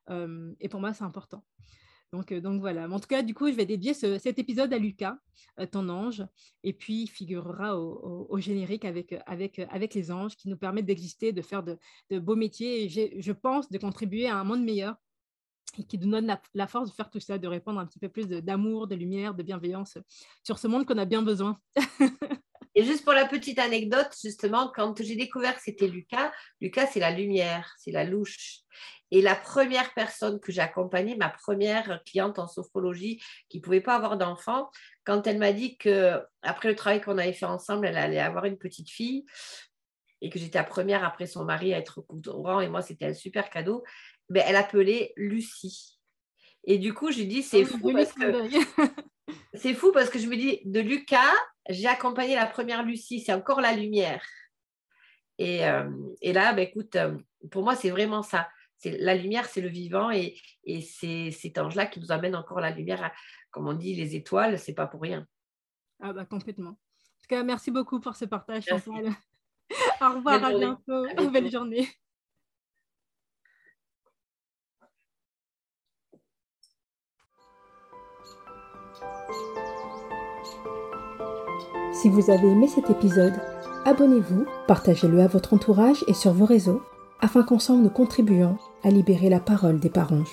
et 0.10 0.70
pour 0.70 0.80
moi, 0.80 0.93
c'est 0.93 1.04
important. 1.04 1.43
Donc, 2.14 2.34
donc 2.34 2.62
voilà. 2.62 2.89
En 2.89 3.00
tout 3.02 3.08
cas, 3.08 3.22
du 3.22 3.34
coup, 3.34 3.50
je 3.50 3.56
vais 3.56 3.66
dédier 3.66 3.93
cet 3.93 4.39
épisode 4.39 4.72
à 4.72 4.78
Lucas, 4.78 5.18
ton 5.74 5.89
ange, 5.89 6.26
et 6.64 6.72
puis 6.72 7.02
il 7.02 7.08
figurera 7.08 7.78
au, 7.78 8.38
générique 8.39 8.86
avec, 8.86 9.14
avec, 9.26 9.60
avec 9.60 9.93
les 9.93 10.10
anges 10.10 10.38
qui 10.38 10.48
nous 10.48 10.56
permettent 10.56 10.86
d'exister, 10.86 11.34
de 11.34 11.41
faire 11.41 11.62
de, 11.62 11.78
de 12.10 12.20
beaux 12.20 12.38
métiers 12.38 12.86
et 12.86 13.22
je 13.22 13.32
pense 13.34 13.70
de 13.70 13.78
contribuer 13.78 14.30
à 14.30 14.38
un 14.38 14.45
monde 14.45 14.64
meilleur 14.64 14.95
et 15.78 15.84
qui 15.84 15.97
nous 15.97 16.09
donne 16.09 16.38
la, 16.53 16.68
force 16.68 16.89
de 16.89 16.95
faire 16.95 17.09
tout 17.09 17.20
ça, 17.20 17.38
de 17.38 17.47
répandre 17.47 17.80
un 17.80 17.86
petit 17.86 17.99
peu 17.99 18.09
plus 18.09 18.28
d'amour, 18.28 18.88
de, 18.88 18.95
lumière, 18.95 19.34
de 19.34 19.43
bienveillance 19.43 19.97
sur 20.43 20.57
ce 20.57 20.68
monde 20.68 20.86
qu'on 20.86 20.97
a 20.97 21.05
bien 21.05 21.22
besoin. 21.22 21.59
et 22.76 22.84
juste 22.84 23.03
pour 23.03 23.13
la 23.13 23.26
petite 23.26 23.59
anecdote, 23.59 24.09
justement, 24.22 24.72
quand 24.74 25.01
j'ai 25.01 25.15
découvert 25.15 25.55
que 25.55 25.61
c'était 25.61 25.88
Lucas, 25.88 26.32
Lucas, 26.61 26.88
c'est 26.88 26.99
la 26.99 27.11
lumière, 27.11 27.74
c'est 27.78 27.91
la 27.91 28.03
louche. 28.03 28.61
Et 29.11 29.22
la 29.22 29.36
première 29.36 29.93
personne 29.93 30.39
que 30.39 30.51
j'ai 30.51 30.61
accompagnée, 30.61 31.15
ma 31.15 31.30
première 31.30 32.01
cliente 32.05 32.39
en 32.39 32.47
sophrologie 32.47 33.22
qui 33.47 33.57
ne 33.57 33.61
pouvait 33.61 33.82
pas 33.82 33.95
avoir 33.95 34.18
d'enfant, 34.18 34.70
quand 35.05 35.28
elle 35.28 35.38
m'a 35.38 35.53
dit 35.53 35.78
que 35.78 36.22
après 36.41 36.68
le 36.68 36.76
travail 36.76 37.01
qu'on 37.01 37.18
avait 37.18 37.34
fait 37.34 37.45
ensemble, 37.45 37.88
elle 37.88 37.97
allait 37.97 38.20
avoir 38.20 38.45
une 38.45 38.57
petite 38.57 38.89
fille 38.89 39.26
et 40.22 40.30
que 40.30 40.39
j'étais 40.39 40.57
la 40.57 40.63
première 40.63 41.03
après 41.03 41.28
son 41.28 41.45
mari 41.45 41.74
à 41.74 41.78
être 41.78 42.01
courant 42.01 42.59
et 42.59 42.68
moi 42.68 42.82
c'était 42.82 43.05
un 43.05 43.13
super 43.13 43.49
cadeau, 43.49 43.84
ben, 44.30 44.43
elle 44.45 44.55
appelait 44.55 45.13
Lucie. 45.15 45.99
Et 46.63 46.78
du 46.78 46.93
coup, 46.93 47.11
je 47.11 47.23
dis, 47.23 47.43
c'est 47.43 47.63
oh, 47.63 47.78
fou 47.78 47.93
parce 47.93 48.13
que... 48.13 48.23
c'est 49.53 49.73
fou 49.73 49.91
parce 49.91 50.09
que 50.09 50.19
je 50.19 50.28
me 50.28 50.36
dis, 50.36 50.61
de 50.65 50.80
Lucas, 50.80 51.34
j'ai 51.69 51.88
accompagné 51.88 52.36
la 52.36 52.45
première 52.45 52.84
Lucie, 52.84 53.21
c'est 53.21 53.34
encore 53.34 53.61
la 53.61 53.73
lumière. 53.73 54.23
Et, 55.38 55.65
euh, 55.65 55.89
et 56.21 56.34
là, 56.34 56.53
ben, 56.53 56.67
écoute, 56.67 56.95
euh, 56.95 57.17
pour 57.51 57.63
moi, 57.63 57.75
c'est 57.75 57.89
vraiment 57.89 58.23
ça. 58.23 58.49
C'est 58.78 58.97
la 58.97 59.15
lumière, 59.15 59.45
c'est 59.45 59.61
le 59.61 59.69
vivant 59.69 60.11
et, 60.11 60.36
et 60.63 60.82
c'est 60.82 61.32
cet 61.32 61.57
ange-là 61.57 61.88
qui 61.88 61.99
nous 61.99 62.11
amène 62.11 62.36
encore 62.36 62.59
la 62.59 62.71
lumière, 62.71 63.11
comme 63.49 63.67
on 63.67 63.73
dit, 63.73 63.95
les 63.95 64.15
étoiles, 64.15 64.59
c'est 64.59 64.75
pas 64.75 64.86
pour 64.88 65.01
rien. 65.01 65.25
Ah 65.99 66.13
bah 66.13 66.25
complètement. 66.25 66.71
En 66.71 67.21
tout 67.21 67.28
cas, 67.28 67.43
merci 67.43 67.71
beaucoup 67.71 67.99
pour 67.99 68.15
ce 68.15 68.25
partage, 68.25 68.65
Chantal. 68.65 69.13
Au 70.01 70.13
revoir, 70.13 70.43
à 70.43 70.53
bientôt. 70.53 71.05
Belle 71.32 71.51
journée. 71.51 71.88
Si 82.02 82.10
vous 82.10 82.30
avez 82.30 82.48
aimé 82.48 82.68
cet 82.68 82.91
épisode, 82.91 83.34
abonnez-vous, 83.84 84.45
partagez-le 84.68 85.20
à 85.20 85.26
votre 85.26 85.56
entourage 85.56 86.06
et 86.08 86.14
sur 86.14 86.32
vos 86.32 86.45
réseaux, 86.45 86.84
afin 87.22 87.41
qu'ensemble 87.41 87.82
nous 87.82 87.89
contribuions 87.89 88.60
à 88.84 88.91
libérer 88.91 89.30
la 89.30 89.39
parole 89.39 89.80
des 89.80 89.89
parents. 89.89 90.24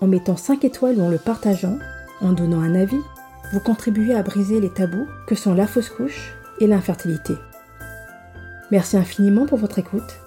En 0.00 0.06
mettant 0.06 0.38
5 0.38 0.64
étoiles 0.64 0.96
ou 0.96 1.02
en 1.02 1.10
le 1.10 1.18
partageant, 1.18 1.76
en 2.22 2.32
donnant 2.32 2.62
un 2.62 2.74
avis, 2.74 3.00
vous 3.52 3.60
contribuez 3.60 4.14
à 4.14 4.22
briser 4.22 4.58
les 4.58 4.70
tabous 4.70 5.06
que 5.26 5.34
sont 5.34 5.52
la 5.52 5.66
fausse 5.66 5.90
couche 5.90 6.32
et 6.60 6.66
l'infertilité. 6.66 7.34
Merci 8.70 8.96
infiniment 8.96 9.44
pour 9.44 9.58
votre 9.58 9.78
écoute 9.78 10.18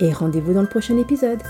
et 0.00 0.10
rendez-vous 0.10 0.54
dans 0.54 0.62
le 0.62 0.68
prochain 0.68 0.96
épisode. 0.96 1.42